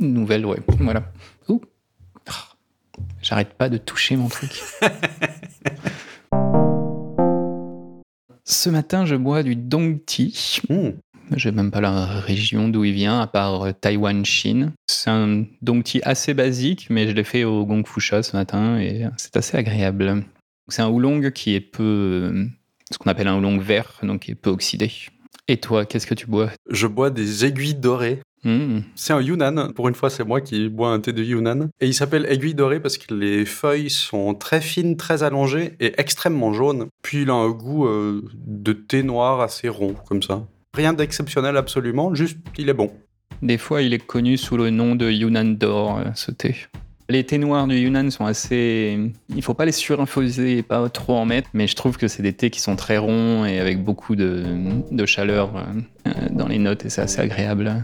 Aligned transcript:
nouvelle, 0.00 0.46
ouais. 0.46 0.58
Voilà. 0.78 1.12
Ouh. 1.48 1.60
Ah. 2.28 2.48
J'arrête 3.22 3.54
pas 3.54 3.68
de 3.68 3.76
toucher 3.78 4.16
mon 4.16 4.28
truc. 4.28 4.50
Ce 8.44 8.68
matin, 8.68 9.04
je 9.04 9.14
bois 9.14 9.42
du 9.42 9.54
Dong 9.56 10.04
Tea. 10.04 10.60
Mmh. 10.68 10.90
Je 11.36 11.48
sais 11.48 11.52
même 11.52 11.70
pas 11.70 11.80
la 11.80 12.06
région 12.06 12.68
d'où 12.68 12.84
il 12.84 12.92
vient, 12.92 13.20
à 13.20 13.26
part 13.28 13.62
euh, 13.62 13.72
Taïwan, 13.72 14.24
Chine. 14.24 14.72
C'est 14.88 15.10
un 15.10 15.44
Dong 15.62 15.84
Tea 15.84 16.00
assez 16.02 16.34
basique, 16.34 16.88
mais 16.90 17.06
je 17.06 17.12
l'ai 17.12 17.22
fait 17.22 17.44
au 17.44 17.64
Gong 17.64 17.86
Fu 17.86 18.00
Sha 18.00 18.22
ce 18.22 18.36
matin 18.36 18.78
et 18.80 19.04
c'est 19.16 19.36
assez 19.36 19.56
agréable. 19.56 20.24
C'est 20.68 20.82
un 20.82 20.88
oolong 20.88 21.30
qui 21.30 21.54
est 21.54 21.60
peu, 21.60 22.48
ce 22.90 22.98
qu'on 22.98 23.10
appelle 23.10 23.28
un 23.28 23.36
oolong 23.38 23.60
vert, 23.60 24.00
donc 24.02 24.22
qui 24.22 24.32
est 24.32 24.34
peu 24.36 24.50
oxydé. 24.50 24.90
Et 25.46 25.58
toi, 25.58 25.84
qu'est-ce 25.84 26.06
que 26.06 26.14
tu 26.14 26.26
bois? 26.26 26.50
Je 26.68 26.86
bois 26.86 27.10
des 27.10 27.44
aiguilles 27.44 27.74
dorées. 27.74 28.20
Mmh. 28.44 28.80
C'est 28.94 29.12
un 29.12 29.20
Yunnan. 29.20 29.72
Pour 29.72 29.88
une 29.88 29.94
fois, 29.94 30.10
c'est 30.10 30.24
moi 30.24 30.40
qui 30.40 30.68
bois 30.68 30.90
un 30.90 31.00
thé 31.00 31.12
de 31.12 31.22
Yunnan. 31.22 31.68
Et 31.80 31.86
il 31.86 31.94
s'appelle 31.94 32.26
aiguille 32.28 32.54
dorée 32.54 32.80
parce 32.80 32.98
que 32.98 33.14
les 33.14 33.44
feuilles 33.44 33.90
sont 33.90 34.34
très 34.34 34.60
fines, 34.60 34.96
très 34.96 35.22
allongées 35.22 35.76
et 35.80 35.92
extrêmement 35.98 36.52
jaunes. 36.52 36.86
Puis 37.02 37.22
il 37.22 37.30
a 37.30 37.34
un 37.34 37.50
goût 37.50 37.86
euh, 37.86 38.22
de 38.34 38.72
thé 38.72 39.02
noir 39.02 39.40
assez 39.40 39.68
rond, 39.68 39.94
comme 40.08 40.22
ça. 40.22 40.46
Rien 40.74 40.92
d'exceptionnel 40.92 41.56
absolument, 41.56 42.14
juste 42.14 42.38
il 42.56 42.68
est 42.68 42.74
bon. 42.74 42.92
Des 43.42 43.58
fois, 43.58 43.82
il 43.82 43.94
est 43.94 44.06
connu 44.06 44.36
sous 44.36 44.56
le 44.56 44.70
nom 44.70 44.94
de 44.94 45.10
Yunnan 45.10 45.56
d'or, 45.56 45.98
euh, 45.98 46.10
ce 46.14 46.30
thé. 46.30 46.56
Les 47.10 47.24
thés 47.24 47.38
noirs 47.38 47.66
du 47.66 47.74
Yunnan 47.74 48.08
sont 48.10 48.24
assez. 48.24 48.96
Il 49.34 49.42
faut 49.42 49.52
pas 49.52 49.64
les 49.64 49.72
surinfuser 49.72 50.58
et 50.58 50.62
pas 50.62 50.88
trop 50.88 51.16
en 51.16 51.24
mettre, 51.24 51.50
mais 51.54 51.66
je 51.66 51.74
trouve 51.74 51.96
que 51.96 52.06
c'est 52.06 52.22
des 52.22 52.32
thés 52.32 52.50
qui 52.50 52.60
sont 52.60 52.76
très 52.76 52.98
ronds 52.98 53.44
et 53.44 53.58
avec 53.58 53.82
beaucoup 53.82 54.14
de, 54.14 54.44
chaleur 55.06 55.50
euh, 55.56 56.12
dans 56.30 56.46
les 56.46 56.58
notes 56.58 56.84
et 56.84 56.88
c'est 56.88 57.02
assez 57.02 57.20
agréable. 57.20 57.82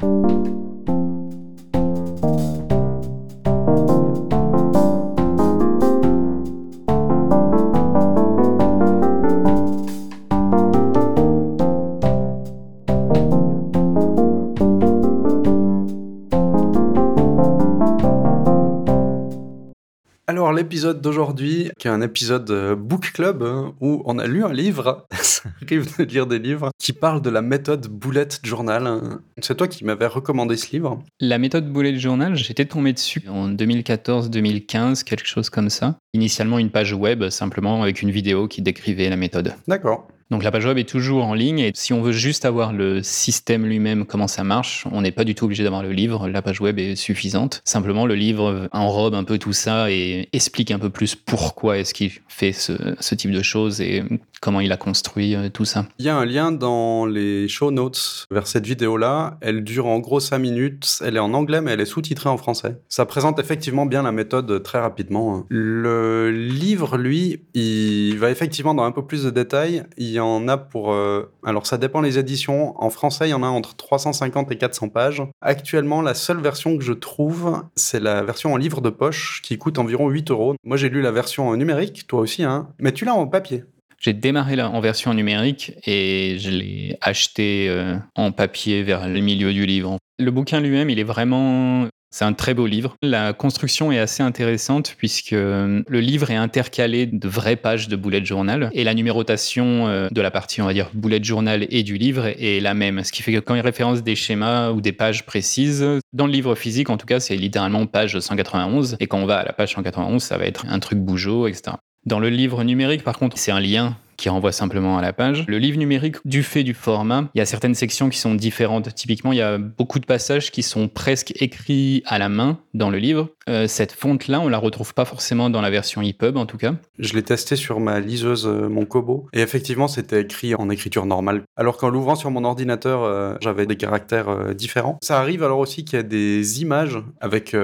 L'épisode 20.56 21.00
d'aujourd'hui, 21.00 21.70
qui 21.78 21.86
est 21.86 21.90
un 21.90 22.00
épisode 22.00 22.50
euh, 22.50 22.74
book 22.74 23.12
club, 23.12 23.42
hein, 23.42 23.74
où 23.80 24.02
on 24.06 24.18
a 24.18 24.26
lu 24.26 24.44
un 24.44 24.52
livre, 24.52 25.06
ça 25.20 25.48
arrive 25.62 25.86
de 25.98 26.04
lire 26.04 26.26
des 26.26 26.38
livres, 26.38 26.70
qui 26.78 26.92
parle 26.92 27.22
de 27.22 27.30
la 27.30 27.42
méthode 27.42 27.86
bullet 27.88 28.28
journal. 28.42 28.86
hein. 28.86 29.20
C'est 29.40 29.56
toi 29.56 29.68
qui 29.68 29.84
m'avais 29.84 30.06
recommandé 30.06 30.56
ce 30.56 30.72
livre. 30.72 31.02
La 31.20 31.38
méthode 31.38 31.72
bullet 31.72 31.96
journal, 31.96 32.34
j'étais 32.34 32.64
tombé 32.64 32.92
dessus 32.92 33.22
en 33.28 33.48
2014-2015, 33.50 35.04
quelque 35.04 35.26
chose 35.26 35.50
comme 35.50 35.70
ça. 35.70 35.98
Initialement 36.14 36.58
une 36.58 36.70
page 36.70 36.92
web, 36.92 37.28
simplement 37.28 37.82
avec 37.82 38.02
une 38.02 38.10
vidéo 38.10 38.48
qui 38.48 38.62
décrivait 38.62 39.08
la 39.08 39.16
méthode. 39.16 39.54
D'accord. 39.68 40.08
Donc 40.30 40.42
la 40.42 40.50
page 40.50 40.66
web 40.66 40.76
est 40.78 40.88
toujours 40.88 41.24
en 41.24 41.34
ligne 41.34 41.60
et 41.60 41.70
si 41.74 41.92
on 41.92 42.02
veut 42.02 42.12
juste 42.12 42.44
avoir 42.44 42.72
le 42.72 43.02
système 43.02 43.64
lui-même, 43.64 44.06
comment 44.06 44.26
ça 44.26 44.42
marche, 44.42 44.84
on 44.90 45.00
n'est 45.00 45.12
pas 45.12 45.24
du 45.24 45.36
tout 45.36 45.44
obligé 45.44 45.62
d'avoir 45.62 45.82
le 45.82 45.92
livre. 45.92 46.28
La 46.28 46.42
page 46.42 46.60
web 46.60 46.80
est 46.80 46.96
suffisante. 46.96 47.62
Simplement, 47.64 48.06
le 48.06 48.16
livre 48.16 48.68
enrobe 48.72 49.14
un 49.14 49.22
peu 49.22 49.38
tout 49.38 49.52
ça 49.52 49.90
et 49.90 50.28
explique 50.32 50.72
un 50.72 50.80
peu 50.80 50.90
plus 50.90 51.14
pourquoi 51.14 51.78
est-ce 51.78 51.94
qu'il 51.94 52.10
fait 52.28 52.52
ce, 52.52 53.14
type 53.14 53.30
de 53.30 53.42
choses 53.42 53.80
et 53.80 54.02
comment 54.40 54.60
il 54.60 54.72
a 54.72 54.76
construit 54.76 55.34
euh, 55.34 55.48
tout 55.48 55.64
ça. 55.64 55.86
Il 55.98 56.04
y 56.04 56.08
a 56.08 56.16
un 56.16 56.24
lien 56.24 56.52
dans 56.52 57.06
les 57.06 57.48
show 57.48 57.70
notes 57.70 58.26
vers 58.30 58.46
cette 58.46 58.66
vidéo-là. 58.66 59.38
Elle 59.40 59.64
dure 59.64 59.86
en 59.86 59.98
gros 59.98 60.20
5 60.20 60.38
minutes. 60.38 60.98
Elle 61.04 61.16
est 61.16 61.20
en 61.20 61.34
anglais, 61.34 61.60
mais 61.60 61.72
elle 61.72 61.80
est 61.80 61.84
sous-titrée 61.86 62.28
en 62.28 62.36
français. 62.36 62.80
Ça 62.88 63.06
présente 63.06 63.38
effectivement 63.38 63.86
bien 63.86 64.02
la 64.02 64.12
méthode 64.12 64.62
très 64.62 64.78
rapidement. 64.80 65.36
hein. 65.36 65.46
Le 65.48 66.30
livre, 66.30 66.96
lui, 66.98 67.42
il 67.54 68.16
va 68.18 68.30
effectivement 68.30 68.74
dans 68.74 68.84
un 68.84 68.92
peu 68.92 69.04
plus 69.06 69.24
de 69.24 69.30
détails. 69.30 69.84
Il 69.96 70.10
y 70.10 70.20
en 70.20 70.48
a 70.48 70.56
pour... 70.56 70.92
euh, 70.92 71.30
Alors, 71.44 71.66
ça 71.66 71.78
dépend 71.78 72.00
les 72.00 72.18
éditions. 72.18 72.74
En 72.82 72.90
français, 72.90 73.28
il 73.28 73.30
y 73.30 73.34
en 73.34 73.42
a 73.42 73.48
entre 73.48 73.76
350 73.76 74.50
et 74.52 74.56
400 74.58 74.88
pages. 74.88 75.22
Actuellement, 75.40 76.02
la 76.02 76.14
seule 76.14 76.40
version 76.40 76.76
que 76.78 76.84
je 76.84 76.92
trouve, 76.92 77.62
c'est 77.76 78.00
la 78.00 78.22
version 78.22 78.52
en 78.52 78.56
livre 78.56 78.80
de 78.80 78.90
poche 78.90 79.40
qui 79.42 79.58
coûte 79.58 79.78
environ 79.78 80.08
8 80.08 80.30
euros. 80.30 80.54
Moi, 80.64 80.76
j'ai 80.76 80.88
lu 80.88 81.02
la 81.02 81.10
version 81.10 81.54
numérique, 81.56 82.06
toi 82.06 82.20
aussi, 82.20 82.42
hein. 82.44 82.68
Mais 82.78 82.92
tu 82.92 83.04
l'as 83.04 83.14
en 83.14 83.26
papier. 83.26 83.64
J'ai 84.00 84.12
démarré 84.12 84.56
là 84.56 84.70
en 84.70 84.80
version 84.80 85.14
numérique 85.14 85.72
et 85.86 86.36
je 86.38 86.50
l'ai 86.50 86.96
acheté 87.00 87.66
euh, 87.68 87.96
en 88.14 88.32
papier 88.32 88.82
vers 88.82 89.08
le 89.08 89.20
milieu 89.20 89.52
du 89.52 89.66
livre. 89.66 89.98
Le 90.18 90.30
bouquin 90.30 90.60
lui-même, 90.60 90.90
il 90.90 90.98
est 90.98 91.04
vraiment... 91.04 91.88
C'est 92.12 92.24
un 92.24 92.32
très 92.32 92.54
beau 92.54 92.66
livre. 92.66 92.94
La 93.02 93.32
construction 93.32 93.92
est 93.92 93.98
assez 93.98 94.22
intéressante 94.22 94.94
puisque 94.96 95.32
euh, 95.34 95.82
le 95.86 96.00
livre 96.00 96.30
est 96.30 96.36
intercalé 96.36 97.04
de 97.04 97.28
vraies 97.28 97.56
pages 97.56 97.88
de 97.88 97.96
bullet 97.96 98.24
journal 98.24 98.70
et 98.72 98.84
la 98.84 98.94
numérotation 98.94 99.88
euh, 99.88 100.08
de 100.10 100.20
la 100.22 100.30
partie, 100.30 100.62
on 100.62 100.66
va 100.66 100.72
dire, 100.72 100.88
bullet 100.94 101.22
journal 101.22 101.66
et 101.68 101.82
du 101.82 101.98
livre 101.98 102.26
est 102.26 102.60
la 102.60 102.72
même. 102.74 103.02
Ce 103.04 103.12
qui 103.12 103.22
fait 103.22 103.32
que 103.32 103.40
quand 103.40 103.54
il 103.54 103.60
référence 103.60 104.02
des 104.02 104.14
schémas 104.14 104.70
ou 104.70 104.80
des 104.80 104.92
pages 104.92 105.26
précises, 105.26 105.84
dans 106.12 106.26
le 106.26 106.32
livre 106.32 106.54
physique, 106.54 106.88
en 106.88 106.96
tout 106.96 107.06
cas, 107.06 107.20
c'est 107.20 107.36
littéralement 107.36 107.84
page 107.86 108.18
191 108.18 108.96
et 109.00 109.08
quand 109.08 109.18
on 109.18 109.26
va 109.26 109.38
à 109.38 109.44
la 109.44 109.52
page 109.52 109.74
191, 109.74 110.22
ça 110.22 110.38
va 110.38 110.46
être 110.46 110.64
un 110.68 110.78
truc 110.78 111.00
bougeot, 111.00 111.48
etc. 111.48 111.76
Dans 112.06 112.20
le 112.20 112.28
livre 112.28 112.62
numérique, 112.62 113.02
par 113.02 113.18
contre, 113.18 113.36
c'est 113.36 113.50
un 113.50 113.58
lien 113.58 113.96
qui 114.16 114.28
renvoie 114.28 114.52
simplement 114.52 114.98
à 114.98 115.02
la 115.02 115.12
page. 115.12 115.44
Le 115.46 115.58
livre 115.58 115.78
numérique, 115.78 116.16
du 116.24 116.42
fait 116.42 116.62
du 116.62 116.74
format, 116.74 117.28
il 117.34 117.38
y 117.38 117.40
a 117.40 117.46
certaines 117.46 117.74
sections 117.74 118.08
qui 118.08 118.18
sont 118.18 118.34
différentes. 118.34 118.94
Typiquement, 118.94 119.32
il 119.32 119.38
y 119.38 119.42
a 119.42 119.58
beaucoup 119.58 119.98
de 119.98 120.06
passages 120.06 120.50
qui 120.50 120.62
sont 120.62 120.88
presque 120.88 121.32
écrits 121.40 122.02
à 122.06 122.18
la 122.18 122.28
main 122.28 122.58
dans 122.74 122.90
le 122.90 122.98
livre. 122.98 123.28
Euh, 123.48 123.66
cette 123.68 123.92
fonte-là, 123.92 124.40
on 124.40 124.48
la 124.48 124.58
retrouve 124.58 124.94
pas 124.94 125.04
forcément 125.04 125.50
dans 125.50 125.60
la 125.60 125.70
version 125.70 126.02
EPUB, 126.02 126.36
en 126.36 126.46
tout 126.46 126.56
cas. 126.56 126.74
Je 126.98 127.14
l'ai 127.14 127.22
testé 127.22 127.56
sur 127.56 127.78
ma 127.80 128.00
liseuse, 128.00 128.46
euh, 128.46 128.68
mon 128.68 128.84
Kobo, 128.84 129.28
et 129.32 129.40
effectivement, 129.40 129.88
c'était 129.88 130.22
écrit 130.22 130.54
en 130.54 130.70
écriture 130.70 131.06
normale. 131.06 131.42
Alors 131.56 131.76
qu'en 131.76 131.90
l'ouvrant 131.90 132.16
sur 132.16 132.30
mon 132.30 132.44
ordinateur, 132.44 133.02
euh, 133.02 133.34
j'avais 133.40 133.66
des 133.66 133.76
caractères 133.76 134.28
euh, 134.28 134.54
différents. 134.54 134.98
Ça 135.02 135.20
arrive 135.20 135.42
alors 135.42 135.58
aussi 135.58 135.84
qu'il 135.84 135.96
y 135.96 136.00
a 136.00 136.02
des 136.02 136.62
images 136.62 136.98
avec 137.20 137.56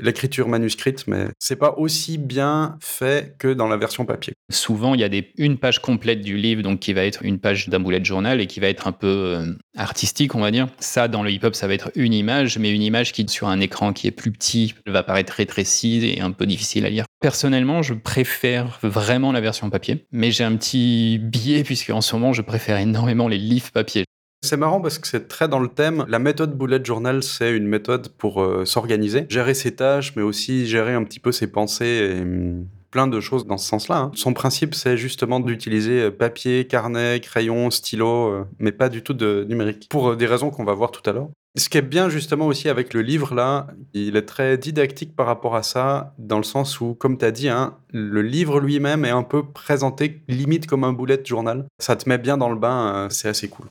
l'écriture 0.00 0.48
manuscrite, 0.48 1.06
mais 1.06 1.26
c'est 1.38 1.56
pas 1.56 1.74
aussi 1.76 2.18
bien 2.18 2.76
fait 2.80 3.34
que 3.38 3.52
dans 3.52 3.68
la 3.68 3.76
version 3.76 4.04
papier. 4.04 4.34
Souvent, 4.50 4.94
il 4.94 5.00
y 5.00 5.04
a 5.04 5.08
des, 5.08 5.32
une 5.38 5.58
page 5.58 5.80
complète 5.80 5.99
du 6.00 6.36
livre, 6.36 6.62
donc 6.62 6.80
qui 6.80 6.92
va 6.92 7.04
être 7.04 7.22
une 7.22 7.38
page 7.38 7.68
d'un 7.68 7.80
bullet 7.80 8.04
journal 8.04 8.40
et 8.40 8.46
qui 8.46 8.60
va 8.60 8.68
être 8.68 8.86
un 8.86 8.92
peu 8.92 9.06
euh, 9.06 9.52
artistique, 9.76 10.34
on 10.34 10.40
va 10.40 10.50
dire. 10.50 10.68
Ça, 10.78 11.08
dans 11.08 11.22
le 11.22 11.30
hip-hop, 11.30 11.54
ça 11.54 11.66
va 11.66 11.74
être 11.74 11.90
une 11.94 12.12
image, 12.12 12.58
mais 12.58 12.72
une 12.72 12.82
image 12.82 13.12
qui, 13.12 13.26
sur 13.28 13.48
un 13.48 13.60
écran 13.60 13.92
qui 13.92 14.06
est 14.06 14.12
plus 14.12 14.32
petit, 14.32 14.74
va 14.86 15.02
paraître 15.02 15.32
rétrécie 15.32 16.04
et 16.06 16.20
un 16.20 16.32
peu 16.32 16.46
difficile 16.46 16.86
à 16.86 16.90
lire. 16.90 17.04
Personnellement, 17.20 17.82
je 17.82 17.94
préfère 17.94 18.78
vraiment 18.82 19.32
la 19.32 19.40
version 19.40 19.70
papier, 19.70 20.06
mais 20.12 20.30
j'ai 20.30 20.44
un 20.44 20.56
petit 20.56 21.18
biais 21.18 21.64
puisque 21.64 21.90
en 21.90 22.00
ce 22.00 22.16
moment, 22.16 22.32
je 22.32 22.42
préfère 22.42 22.78
énormément 22.78 23.28
les 23.28 23.38
livres 23.38 23.70
papier. 23.72 24.04
C'est 24.42 24.56
marrant 24.56 24.80
parce 24.80 24.98
que 24.98 25.06
c'est 25.06 25.28
très 25.28 25.48
dans 25.48 25.58
le 25.58 25.68
thème. 25.68 26.06
La 26.08 26.18
méthode 26.18 26.56
bullet 26.56 26.82
journal, 26.82 27.22
c'est 27.22 27.54
une 27.54 27.66
méthode 27.66 28.08
pour 28.08 28.42
euh, 28.42 28.64
s'organiser, 28.64 29.26
gérer 29.28 29.52
ses 29.52 29.76
tâches, 29.76 30.16
mais 30.16 30.22
aussi 30.22 30.66
gérer 30.66 30.94
un 30.94 31.04
petit 31.04 31.20
peu 31.20 31.30
ses 31.30 31.46
pensées 31.46 32.16
et 32.16 32.22
hum, 32.22 32.66
plein 32.90 33.06
de 33.06 33.20
choses 33.20 33.46
dans 33.46 33.58
ce 33.58 33.66
sens-là. 33.68 33.96
hein. 33.96 34.10
Son 34.14 34.32
principe, 34.32 34.74
c'est 34.74 34.96
justement 34.96 35.40
d'utiliser 35.40 36.02
euh, 36.02 36.10
papier, 36.10 36.66
carnet, 36.66 37.20
crayon, 37.20 37.70
stylo, 37.70 38.28
euh, 38.28 38.44
mais 38.58 38.72
pas 38.72 38.88
du 38.88 39.02
tout 39.02 39.14
de 39.14 39.46
numérique, 39.48 39.86
pour 39.90 40.10
euh, 40.10 40.16
des 40.16 40.26
raisons 40.26 40.50
qu'on 40.50 40.64
va 40.64 40.74
voir 40.74 40.90
tout 40.90 41.08
à 41.08 41.12
l'heure. 41.12 41.28
Ce 41.56 41.68
qui 41.68 41.78
est 41.78 41.82
bien 41.82 42.08
justement 42.08 42.46
aussi 42.46 42.68
avec 42.68 42.94
le 42.94 43.02
livre 43.02 43.34
là, 43.34 43.66
il 43.92 44.16
est 44.16 44.26
très 44.26 44.56
didactique 44.56 45.16
par 45.16 45.26
rapport 45.26 45.56
à 45.56 45.64
ça, 45.64 46.14
dans 46.18 46.36
le 46.36 46.44
sens 46.44 46.80
où, 46.80 46.94
comme 46.94 47.18
tu 47.18 47.24
as 47.24 47.32
dit, 47.32 47.48
hein, 47.48 47.76
le 47.92 48.22
livre 48.22 48.60
lui-même 48.60 49.04
est 49.04 49.10
un 49.10 49.24
peu 49.24 49.42
présenté 49.42 50.22
limite 50.28 50.66
comme 50.68 50.84
un 50.84 50.92
bullet 50.92 51.20
journal. 51.24 51.66
Ça 51.80 51.96
te 51.96 52.08
met 52.08 52.18
bien 52.18 52.36
dans 52.36 52.50
le 52.50 52.56
bain, 52.56 53.08
c'est 53.10 53.28
assez 53.28 53.48
cool. 53.48 53.66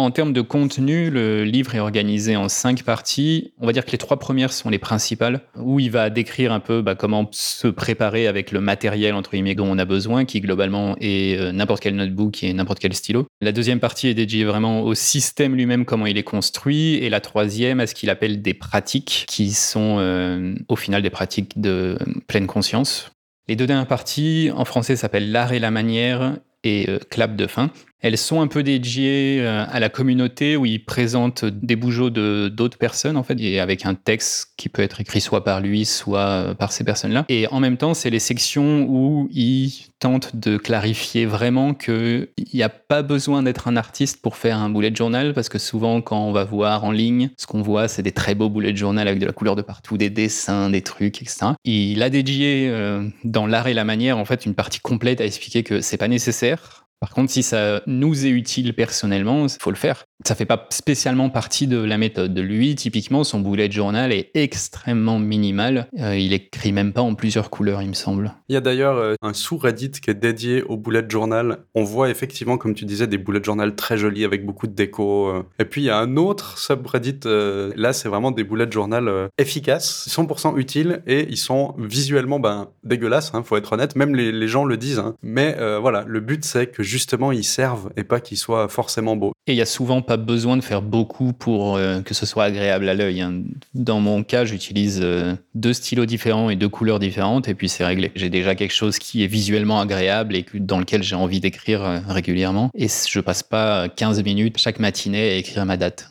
En 0.00 0.12
termes 0.12 0.32
de 0.32 0.42
contenu, 0.42 1.10
le 1.10 1.42
livre 1.42 1.74
est 1.74 1.80
organisé 1.80 2.36
en 2.36 2.48
cinq 2.48 2.84
parties. 2.84 3.52
On 3.58 3.66
va 3.66 3.72
dire 3.72 3.84
que 3.84 3.90
les 3.90 3.98
trois 3.98 4.20
premières 4.20 4.52
sont 4.52 4.70
les 4.70 4.78
principales, 4.78 5.40
où 5.56 5.80
il 5.80 5.90
va 5.90 6.08
décrire 6.08 6.52
un 6.52 6.60
peu 6.60 6.82
bah, 6.82 6.94
comment 6.94 7.26
se 7.32 7.66
préparer 7.66 8.28
avec 8.28 8.52
le 8.52 8.60
matériel 8.60 9.14
entre 9.14 9.32
guillemets 9.32 9.56
dont 9.56 9.66
on 9.66 9.76
a 9.76 9.84
besoin, 9.84 10.24
qui 10.24 10.40
globalement 10.40 10.94
est 11.00 11.36
euh, 11.36 11.50
n'importe 11.50 11.82
quel 11.82 11.96
notebook 11.96 12.44
et 12.44 12.52
n'importe 12.52 12.78
quel 12.78 12.94
stylo. 12.94 13.26
La 13.40 13.50
deuxième 13.50 13.80
partie 13.80 14.06
est 14.06 14.14
dédiée 14.14 14.44
vraiment 14.44 14.82
au 14.82 14.94
système 14.94 15.56
lui-même, 15.56 15.84
comment 15.84 16.06
il 16.06 16.16
est 16.16 16.22
construit, 16.22 16.94
et 16.94 17.10
la 17.10 17.20
troisième 17.20 17.80
à 17.80 17.88
ce 17.88 17.96
qu'il 17.96 18.08
appelle 18.08 18.40
des 18.40 18.54
pratiques, 18.54 19.24
qui 19.26 19.50
sont 19.50 19.96
euh, 19.98 20.54
au 20.68 20.76
final 20.76 21.02
des 21.02 21.10
pratiques 21.10 21.60
de 21.60 21.98
pleine 22.28 22.46
conscience. 22.46 23.10
Les 23.48 23.56
deux 23.56 23.66
dernières 23.66 23.88
parties, 23.88 24.52
en 24.54 24.64
français, 24.64 24.94
s'appellent 24.94 25.32
l'art 25.32 25.52
et 25.52 25.58
la 25.58 25.72
manière 25.72 26.36
et 26.62 26.88
euh, 26.88 26.98
clap 27.10 27.34
de 27.34 27.48
fin. 27.48 27.70
Elles 28.00 28.16
sont 28.16 28.40
un 28.40 28.46
peu 28.46 28.62
dédiées 28.62 29.38
euh, 29.40 29.64
à 29.68 29.80
la 29.80 29.88
communauté 29.88 30.56
où 30.56 30.64
il 30.64 30.84
présente 30.84 31.44
des 31.44 31.74
bougeots 31.74 32.10
de 32.10 32.48
d'autres 32.48 32.78
personnes 32.78 33.16
en 33.16 33.24
fait, 33.24 33.40
et 33.40 33.58
avec 33.58 33.86
un 33.86 33.94
texte 33.94 34.52
qui 34.56 34.68
peut 34.68 34.82
être 34.82 35.00
écrit 35.00 35.20
soit 35.20 35.42
par 35.42 35.60
lui, 35.60 35.84
soit 35.84 36.20
euh, 36.20 36.54
par 36.54 36.70
ces 36.70 36.84
personnes-là. 36.84 37.24
Et 37.28 37.48
en 37.48 37.58
même 37.58 37.76
temps, 37.76 37.94
c'est 37.94 38.10
les 38.10 38.20
sections 38.20 38.86
où 38.88 39.28
il 39.32 39.72
tente 39.98 40.36
de 40.36 40.58
clarifier 40.58 41.26
vraiment 41.26 41.74
qu'il 41.74 42.28
n'y 42.54 42.62
a 42.62 42.68
pas 42.68 43.02
besoin 43.02 43.42
d'être 43.42 43.66
un 43.66 43.76
artiste 43.76 44.22
pour 44.22 44.36
faire 44.36 44.58
un 44.58 44.70
bullet 44.70 44.94
journal, 44.94 45.34
parce 45.34 45.48
que 45.48 45.58
souvent 45.58 46.00
quand 46.00 46.24
on 46.24 46.30
va 46.30 46.44
voir 46.44 46.84
en 46.84 46.92
ligne, 46.92 47.30
ce 47.36 47.46
qu'on 47.46 47.62
voit, 47.62 47.88
c'est 47.88 48.02
des 48.02 48.12
très 48.12 48.36
beaux 48.36 48.48
bullet 48.48 48.76
journal 48.76 49.08
avec 49.08 49.18
de 49.18 49.26
la 49.26 49.32
couleur 49.32 49.56
de 49.56 49.62
partout, 49.62 49.98
des 49.98 50.10
dessins, 50.10 50.70
des 50.70 50.82
trucs, 50.82 51.20
etc. 51.20 51.46
Il 51.64 52.02
a 52.04 52.10
dédié 52.10 52.68
euh, 52.68 53.08
dans 53.24 53.48
l'art 53.48 53.66
et 53.66 53.74
la 53.74 53.84
manière 53.84 54.18
en 54.18 54.24
fait 54.24 54.46
une 54.46 54.54
partie 54.54 54.78
complète 54.78 55.20
à 55.20 55.24
expliquer 55.24 55.64
que 55.64 55.80
c'est 55.80 55.96
pas 55.96 56.08
nécessaire 56.08 56.87
par 57.00 57.10
contre, 57.10 57.32
si 57.32 57.42
ça 57.42 57.82
nous 57.86 58.26
est 58.26 58.30
utile 58.30 58.74
personnellement, 58.74 59.46
il 59.46 59.56
faut 59.60 59.70
le 59.70 59.76
faire. 59.76 60.04
Ça 60.24 60.34
fait 60.34 60.46
pas 60.46 60.66
spécialement 60.70 61.30
partie 61.30 61.68
de 61.68 61.78
la 61.78 61.96
méthode. 61.96 62.36
Lui, 62.36 62.74
typiquement, 62.74 63.22
son 63.22 63.38
bullet 63.38 63.70
journal 63.70 64.12
est 64.12 64.30
extrêmement 64.34 65.20
minimal. 65.20 65.86
Euh, 66.00 66.18
il 66.18 66.32
écrit 66.32 66.72
même 66.72 66.92
pas 66.92 67.02
en 67.02 67.14
plusieurs 67.14 67.50
couleurs, 67.50 67.82
il 67.82 67.88
me 67.88 67.94
semble. 67.94 68.34
Il 68.48 68.54
y 68.54 68.56
a 68.56 68.60
d'ailleurs 68.60 68.96
euh, 68.96 69.14
un 69.22 69.32
sous-Reddit 69.32 69.92
qui 69.92 70.10
est 70.10 70.14
dédié 70.14 70.64
au 70.64 70.76
bullet 70.76 71.04
journal. 71.08 71.58
On 71.76 71.84
voit 71.84 72.10
effectivement, 72.10 72.58
comme 72.58 72.74
tu 72.74 72.84
disais, 72.84 73.06
des 73.06 73.16
bullet 73.16 73.42
journal 73.44 73.76
très 73.76 73.96
jolis 73.96 74.24
avec 74.24 74.44
beaucoup 74.44 74.66
de 74.66 74.72
déco. 74.72 75.28
Euh. 75.28 75.44
Et 75.60 75.64
puis 75.64 75.82
il 75.82 75.84
y 75.84 75.90
a 75.90 75.98
un 75.98 76.16
autre 76.16 76.58
subreddit. 76.58 77.20
là, 77.24 77.92
c'est 77.92 78.08
vraiment 78.08 78.32
des 78.32 78.42
bullet 78.42 78.70
journal 78.70 79.28
efficaces, 79.38 80.08
100% 80.10 80.58
utiles 80.58 81.02
et 81.06 81.28
ils 81.30 81.36
sont 81.36 81.76
visuellement 81.78 82.40
ben, 82.40 82.70
dégueulasses. 82.82 83.32
Hein, 83.34 83.44
faut 83.44 83.56
être 83.56 83.72
honnête. 83.72 83.94
Même 83.94 84.16
les, 84.16 84.48
gens 84.48 84.64
le 84.64 84.76
disent. 84.76 84.98
Hein. 84.98 85.14
Mais 85.22 85.56
voilà, 85.80 86.04
le 86.08 86.20
but 86.20 86.44
c'est 86.44 86.66
que 86.66 86.82
justement 86.82 87.30
ils 87.30 87.44
servent 87.44 87.90
et 87.96 88.02
pas 88.02 88.18
qu'ils 88.18 88.38
soient 88.38 88.68
forcément 88.68 89.14
beaux. 89.14 89.32
Et 89.46 89.52
il 89.52 89.56
y 89.56 89.62
a 89.62 89.66
souvent 89.66 90.02
pas 90.08 90.16
besoin 90.16 90.56
de 90.56 90.62
faire 90.62 90.80
beaucoup 90.80 91.34
pour 91.34 91.76
euh, 91.76 92.00
que 92.00 92.14
ce 92.14 92.24
soit 92.24 92.44
agréable 92.44 92.88
à 92.88 92.94
l'œil. 92.94 93.20
Hein. 93.20 93.42
Dans 93.74 94.00
mon 94.00 94.24
cas, 94.24 94.46
j'utilise 94.46 95.00
euh, 95.02 95.34
deux 95.54 95.74
stylos 95.74 96.06
différents 96.06 96.48
et 96.48 96.56
deux 96.56 96.70
couleurs 96.70 96.98
différentes 96.98 97.46
et 97.46 97.54
puis 97.54 97.68
c'est 97.68 97.84
réglé. 97.84 98.10
J'ai 98.14 98.30
déjà 98.30 98.54
quelque 98.54 98.72
chose 98.72 98.98
qui 98.98 99.22
est 99.22 99.26
visuellement 99.26 99.82
agréable 99.82 100.34
et 100.34 100.46
dans 100.54 100.78
lequel 100.78 101.02
j'ai 101.02 101.14
envie 101.14 101.40
d'écrire 101.40 101.84
euh, 101.84 101.98
régulièrement 102.08 102.70
et 102.74 102.88
je 102.88 103.20
passe 103.20 103.42
pas 103.42 103.90
15 103.90 104.24
minutes 104.24 104.56
chaque 104.56 104.80
matinée 104.80 105.28
à 105.28 105.36
écrire 105.36 105.66
ma 105.66 105.76
date. 105.76 106.10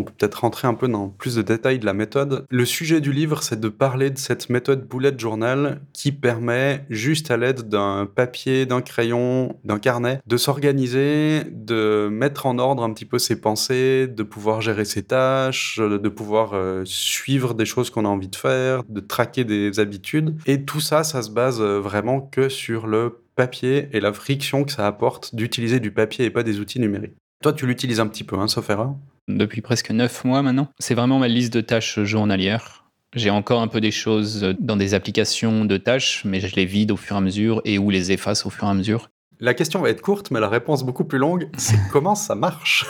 On 0.00 0.02
peut 0.02 0.14
peut-être 0.16 0.36
rentrer 0.36 0.66
un 0.66 0.72
peu 0.72 0.88
dans 0.88 1.10
plus 1.10 1.34
de 1.34 1.42
détails 1.42 1.78
de 1.78 1.84
la 1.84 1.92
méthode. 1.92 2.46
Le 2.48 2.64
sujet 2.64 3.02
du 3.02 3.12
livre, 3.12 3.42
c'est 3.42 3.60
de 3.60 3.68
parler 3.68 4.08
de 4.08 4.16
cette 4.16 4.48
méthode 4.48 4.88
bullet 4.88 5.12
journal 5.18 5.82
qui 5.92 6.10
permet, 6.10 6.86
juste 6.88 7.30
à 7.30 7.36
l'aide 7.36 7.68
d'un 7.68 8.06
papier, 8.06 8.64
d'un 8.64 8.80
crayon, 8.80 9.58
d'un 9.62 9.78
carnet, 9.78 10.22
de 10.26 10.36
s'organiser, 10.38 11.42
de 11.52 12.08
mettre 12.10 12.46
en 12.46 12.58
ordre 12.58 12.82
un 12.82 12.94
petit 12.94 13.04
peu 13.04 13.18
ses 13.18 13.42
pensées, 13.42 14.06
de 14.06 14.22
pouvoir 14.22 14.62
gérer 14.62 14.86
ses 14.86 15.02
tâches, 15.02 15.78
de 15.78 16.08
pouvoir 16.08 16.54
euh, 16.54 16.82
suivre 16.86 17.52
des 17.52 17.66
choses 17.66 17.90
qu'on 17.90 18.06
a 18.06 18.08
envie 18.08 18.28
de 18.28 18.36
faire, 18.36 18.82
de 18.88 19.00
traquer 19.00 19.44
des 19.44 19.80
habitudes. 19.80 20.34
Et 20.46 20.64
tout 20.64 20.80
ça, 20.80 21.04
ça 21.04 21.20
se 21.20 21.30
base 21.30 21.60
euh, 21.60 21.78
vraiment 21.78 22.22
que 22.22 22.48
sur 22.48 22.86
le 22.86 23.20
papier 23.36 23.90
et 23.92 24.00
la 24.00 24.14
friction 24.14 24.64
que 24.64 24.72
ça 24.72 24.86
apporte 24.86 25.34
d'utiliser 25.34 25.78
du 25.78 25.90
papier 25.90 26.24
et 26.24 26.30
pas 26.30 26.42
des 26.42 26.58
outils 26.58 26.80
numériques. 26.80 27.16
Toi, 27.42 27.52
tu 27.52 27.66
l'utilises 27.66 28.00
un 28.00 28.06
petit 28.06 28.24
peu, 28.24 28.36
hein, 28.36 28.48
sauf 28.48 28.68
erreur? 28.70 28.94
Depuis 29.36 29.60
presque 29.60 29.90
neuf 29.90 30.24
mois 30.24 30.42
maintenant. 30.42 30.68
C'est 30.78 30.94
vraiment 30.94 31.18
ma 31.18 31.28
liste 31.28 31.52
de 31.52 31.60
tâches 31.60 32.00
journalières. 32.02 32.84
J'ai 33.14 33.30
encore 33.30 33.60
un 33.60 33.68
peu 33.68 33.80
des 33.80 33.90
choses 33.90 34.54
dans 34.60 34.76
des 34.76 34.94
applications 34.94 35.64
de 35.64 35.76
tâches, 35.76 36.22
mais 36.24 36.40
je 36.40 36.54
les 36.54 36.64
vide 36.64 36.92
au 36.92 36.96
fur 36.96 37.16
et 37.16 37.18
à 37.18 37.20
mesure 37.20 37.60
et 37.64 37.78
ou 37.78 37.90
les 37.90 38.12
efface 38.12 38.46
au 38.46 38.50
fur 38.50 38.68
et 38.68 38.70
à 38.70 38.74
mesure. 38.74 39.10
La 39.40 39.54
question 39.54 39.80
va 39.80 39.90
être 39.90 40.02
courte, 40.02 40.30
mais 40.30 40.38
la 40.38 40.48
réponse 40.48 40.84
beaucoup 40.84 41.04
plus 41.04 41.18
longue. 41.18 41.48
C'est 41.56 41.78
comment 41.92 42.14
ça 42.14 42.34
marche? 42.34 42.86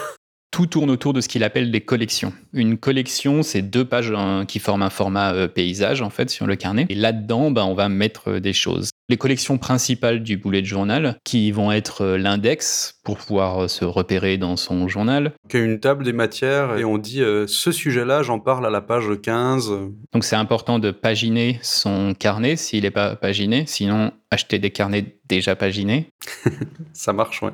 Tout 0.51 0.65
tourne 0.65 0.91
autour 0.91 1.13
de 1.13 1.21
ce 1.21 1.29
qu'il 1.29 1.43
appelle 1.45 1.71
des 1.71 1.81
collections. 1.81 2.33
Une 2.53 2.77
collection, 2.77 3.41
c'est 3.41 3.61
deux 3.61 3.85
pages 3.85 4.11
hein, 4.11 4.43
qui 4.45 4.59
forment 4.59 4.83
un 4.83 4.89
format 4.89 5.33
euh, 5.33 5.47
paysage 5.47 6.01
en 6.01 6.09
fait 6.09 6.29
sur 6.29 6.45
le 6.45 6.57
carnet. 6.57 6.85
Et 6.89 6.95
là-dedans, 6.95 7.51
ben, 7.51 7.63
on 7.63 7.73
va 7.73 7.87
mettre 7.87 8.31
euh, 8.31 8.39
des 8.41 8.51
choses. 8.51 8.89
Les 9.07 9.15
collections 9.17 9.57
principales 9.57 10.21
du 10.21 10.37
bullet 10.37 10.63
journal, 10.63 11.17
qui 11.23 11.51
vont 11.51 11.71
être 11.71 12.03
euh, 12.03 12.17
l'index 12.17 12.99
pour 13.03 13.17
pouvoir 13.17 13.69
se 13.69 13.85
repérer 13.85 14.37
dans 14.37 14.57
son 14.57 14.89
journal. 14.89 15.33
Une 15.53 15.79
table 15.79 16.03
des 16.03 16.13
matières 16.13 16.77
et 16.77 16.83
on 16.83 16.97
dit 16.97 17.21
ce 17.47 17.71
sujet-là, 17.71 18.21
j'en 18.21 18.39
parle 18.39 18.65
à 18.65 18.69
la 18.69 18.81
page 18.81 19.05
15. 19.21 19.71
Donc 20.13 20.23
c'est 20.23 20.35
important 20.35 20.79
de 20.79 20.91
paginer 20.91 21.59
son 21.63 22.13
carnet 22.13 22.55
s'il 22.55 22.83
n'est 22.83 22.91
pas 22.91 23.15
paginé, 23.15 23.63
sinon 23.67 24.11
acheter 24.29 24.59
des 24.59 24.69
carnets 24.69 25.17
déjà 25.27 25.55
paginés. 25.55 26.09
Ça 26.93 27.13
marche, 27.13 27.41
ouais. 27.41 27.51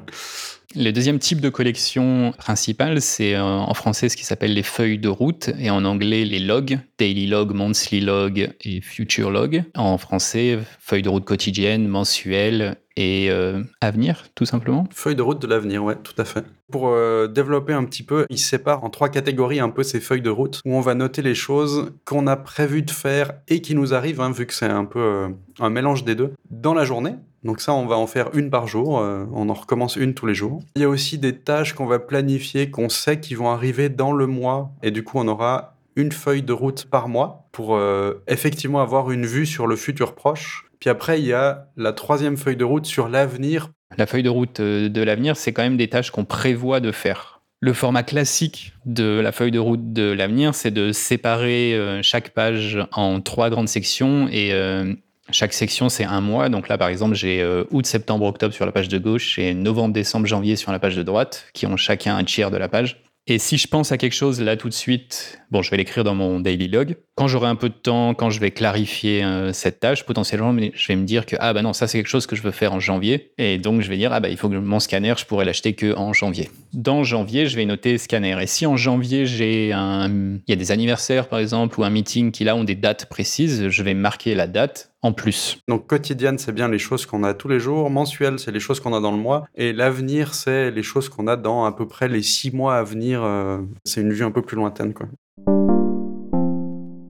Le 0.76 0.92
deuxième 0.92 1.18
type 1.18 1.40
de 1.40 1.48
collection 1.48 2.34
principale, 2.38 3.02
c'est 3.02 3.36
euh, 3.36 3.42
en 3.42 3.74
français 3.74 4.10
ce 4.10 4.18
qui 4.18 4.26
s'appelle 4.26 4.54
les 4.54 4.64
feuilles 4.64 5.00
de 5.00 5.08
route 5.08 5.50
et 5.58 5.70
en 5.70 5.86
anglais 5.86 6.26
les 6.26 6.40
logs, 6.40 6.78
daily 7.00 7.26
log, 7.26 7.54
monthly 7.54 8.02
log 8.02 8.54
et 8.62 8.82
future 8.82 9.32
log. 9.32 9.64
En 9.76 9.98
français, 9.98 10.60
feuilles 10.80 11.04
de 11.04 11.10
route 11.10 11.24
quotidienne, 11.24 11.88
mensuelle 11.88 12.76
et 12.98 13.28
euh, 13.30 13.64
avenir, 13.80 14.26
tout 14.36 14.44
simplement. 14.44 14.90
Feuille 14.92 15.16
de 15.16 15.22
route 15.22 15.42
de 15.42 15.48
l'avenir, 15.48 15.86
ouais, 15.86 15.96
tout 16.04 16.16
à 16.18 16.26
fait. 16.26 16.44
Pour 16.70 16.90
euh, 16.90 17.28
développer 17.28 17.72
un 17.72 17.86
petit 17.86 18.04
peu, 18.04 18.26
il 18.30 18.40
sépare 18.40 18.84
en 18.84 18.90
trois 18.90 19.08
catégories 19.08 19.62
un 19.62 19.70
peu 19.70 19.84
ces 19.84 20.02
feuilles 20.02 20.22
de 20.22 20.30
route 20.30 20.60
où 20.66 20.76
on 20.76 20.82
va 20.82 20.96
noter 20.96 21.22
les 21.22 21.36
choses 21.36 21.94
qu'on 22.04 22.28
a 22.28 22.36
prévu 22.36 22.82
de 22.82 22.92
faire 22.92 23.32
et 23.48 23.62
qui 23.62 23.74
nous 23.74 23.94
arrivent, 23.94 24.20
hein, 24.20 24.32
vu 24.32 24.46
que 24.46 24.54
c'est 24.54 24.66
un 24.66 24.86
peu 24.86 25.28
un 25.60 25.70
mélange 25.70 26.04
des 26.04 26.16
deux, 26.16 26.34
dans 26.50 26.74
la 26.74 26.84
journée. 26.84 27.14
Donc 27.44 27.62
ça, 27.62 27.74
on 27.74 27.86
va 27.86 27.98
en 27.98 28.08
faire 28.08 28.30
une 28.34 28.50
par 28.50 28.68
jour, 28.68 29.00
euh, 29.00 29.26
on 29.32 29.50
en 29.50 29.54
recommence 29.54 29.96
une 29.96 30.14
tous 30.14 30.26
les 30.26 30.34
jours. 30.34 30.62
Il 30.76 30.82
y 30.82 30.86
a 30.86 30.90
aussi 30.90 31.18
des 31.18 31.38
tâches 31.38 31.74
qu'on 31.74 31.86
va 31.86 32.00
planifier, 32.00 32.72
qu'on 32.72 32.90
sait 32.90 33.20
qui 33.20 33.36
vont 33.36 33.50
arriver 33.50 33.90
dans 33.90 34.12
le 34.12 34.28
mois, 34.28 34.72
et 34.84 34.92
du 34.92 35.04
coup 35.04 35.20
on 35.20 35.28
aura 35.28 35.76
une 35.96 36.12
feuille 36.12 36.44
de 36.44 36.54
route 36.54 36.86
par 36.86 37.08
mois 37.08 37.48
pour 37.52 37.76
euh, 37.76 38.24
effectivement 38.28 38.82
avoir 38.82 39.12
une 39.12 39.26
vue 39.26 39.46
sur 39.46 39.68
le 39.68 39.76
futur 39.76 40.14
proche. 40.14 40.66
Puis 40.80 40.90
après, 40.90 41.20
il 41.20 41.26
y 41.26 41.34
a 41.34 41.70
la 41.76 41.92
troisième 41.92 42.38
feuille 42.38 42.58
de 42.58 42.64
route 42.64 42.86
sur 42.86 43.10
l'avenir. 43.10 43.72
La 43.98 44.06
feuille 44.06 44.24
de 44.24 44.30
route 44.30 44.60
euh, 44.60 44.90
de 44.90 45.02
l'avenir, 45.02 45.38
c'est 45.38 45.54
quand 45.54 45.64
même 45.64 45.78
des 45.78 45.90
tâches 45.90 46.12
qu'on 46.12 46.26
prévoit 46.26 46.80
de 46.80 46.92
faire. 46.92 47.42
Le 47.60 47.74
format 47.74 48.04
classique 48.04 48.74
de 48.86 49.20
la 49.20 49.32
feuille 49.32 49.50
de 49.50 49.58
route 49.58 49.92
de 49.92 50.12
l'avenir, 50.12 50.54
c'est 50.54 50.70
de 50.70 50.92
séparer 50.92 52.00
chaque 52.04 52.30
page 52.30 52.78
en 52.92 53.20
trois 53.20 53.50
grandes 53.50 53.68
sections 53.68 54.28
et 54.32 54.52
chaque 55.32 55.54
section, 55.54 55.90
c'est 55.90 56.06
un 56.06 56.22
mois. 56.22 56.50
Donc 56.50 56.70
là, 56.70 56.78
par 56.78 56.88
exemple, 56.88 57.16
j'ai 57.16 57.42
euh, 57.42 57.66
août, 57.72 57.86
septembre, 57.86 58.26
octobre 58.26 58.54
sur 58.54 58.66
la 58.66 58.72
page 58.72 58.88
de 58.88 58.98
gauche 58.98 59.38
et 59.40 59.54
novembre, 59.54 59.94
décembre, 59.94 60.26
janvier 60.26 60.56
sur 60.56 60.72
la 60.72 60.80
page 60.80 60.96
de 60.96 61.04
droite, 61.04 61.48
qui 61.54 61.66
ont 61.66 61.78
chacun 61.78 62.16
un 62.16 62.24
tiers 62.24 62.52
de 62.52 62.58
la 62.58 62.68
page. 62.68 63.02
Et 63.30 63.40
si 63.40 63.58
je 63.58 63.68
pense 63.68 63.92
à 63.92 63.98
quelque 63.98 64.14
chose 64.14 64.40
là 64.40 64.56
tout 64.56 64.70
de 64.70 64.74
suite, 64.74 65.42
bon, 65.52 65.62
je 65.62 65.70
vais 65.70 65.76
l'écrire 65.76 66.06
dans 66.06 66.16
mon 66.16 66.40
daily 66.40 66.70
log. 66.70 66.96
Quand 67.16 67.28
j'aurai 67.28 67.48
un 67.48 67.56
peu 67.56 67.68
de 67.68 67.74
temps, 67.74 68.14
quand 68.14 68.30
je 68.30 68.40
vais 68.40 68.52
clarifier 68.52 69.22
euh, 69.22 69.52
cette 69.52 69.82
tâche, 69.82 70.06
potentiellement, 70.06 70.56
je 70.74 70.88
vais 70.88 70.96
me 70.96 71.04
dire 71.04 71.26
que 71.26 71.36
ah 71.40 71.52
bah 71.52 71.62
non, 71.62 71.74
ça 71.74 71.88
c'est 71.88 71.98
quelque 71.98 72.08
chose 72.08 72.26
que 72.26 72.38
je 72.38 72.42
veux 72.42 72.52
faire 72.52 72.72
en 72.72 72.80
janvier, 72.80 73.34
et 73.38 73.58
donc 73.58 73.82
je 73.82 73.90
vais 73.90 73.98
dire 73.98 74.14
ah 74.14 74.22
bah 74.22 74.30
il 74.30 74.38
faut 74.38 74.48
que 74.48 74.56
mon 74.56 74.80
scanner, 74.80 75.14
je 75.18 75.26
pourrais 75.26 75.44
l'acheter 75.44 75.74
que 75.74 75.94
en 75.98 76.14
janvier. 76.14 76.50
Dans 76.74 77.04
janvier, 77.04 77.48
je 77.48 77.56
vais 77.56 77.66
noter 77.66 77.98
scanner. 77.98 78.42
Et 78.42 78.48
si 78.48 78.66
en 78.66 78.78
janvier 78.78 79.26
j'ai 79.26 79.74
un, 79.74 80.10
il 80.10 80.50
y 80.50 80.54
a 80.54 80.56
des 80.56 80.72
anniversaires 80.72 81.28
par 81.28 81.40
exemple 81.40 81.80
ou 81.80 81.84
un 81.84 81.90
meeting 81.90 82.32
qui 82.32 82.44
là 82.44 82.56
ont 82.56 82.64
des 82.64 82.76
dates 82.76 83.08
précises, 83.08 83.70
je 83.70 83.84
vais 83.84 83.94
marquer 83.94 84.36
la 84.36 84.48
date 84.48 84.92
en 85.02 85.14
plus. 85.14 85.58
Donc 85.68 85.88
quotidienne, 85.88 86.38
c'est 86.38 86.52
bien 86.52 86.68
les 86.68 86.80
choses 86.80 87.06
qu'on 87.06 87.24
a 87.24 87.34
tous 87.34 87.48
les 87.48 87.60
jours. 87.60 87.90
Mensuel, 87.90 88.40
c'est 88.40 88.52
les 88.52 88.60
choses 88.60 88.80
qu'on 88.80 88.94
a 88.94 89.00
dans 89.00 89.12
le 89.12 89.18
mois. 89.18 89.46
Et 89.56 89.74
l'avenir, 89.74 90.34
c'est 90.34 90.72
les 90.72 90.84
choses 90.84 91.10
qu'on 91.10 91.28
a 91.28 91.36
dans 91.36 91.66
à 91.66 91.72
peu 91.72 91.88
près 91.88 92.08
les 92.08 92.22
six 92.22 92.52
mois 92.52 92.78
à 92.78 92.84
venir. 92.84 93.24
Euh, 93.24 93.60
c'est 93.86 94.02
une 94.02 94.12
vue 94.12 94.24
un 94.24 94.32
peu 94.32 94.42
plus 94.42 94.56
lointaine, 94.56 94.94
quoi. 94.94 95.08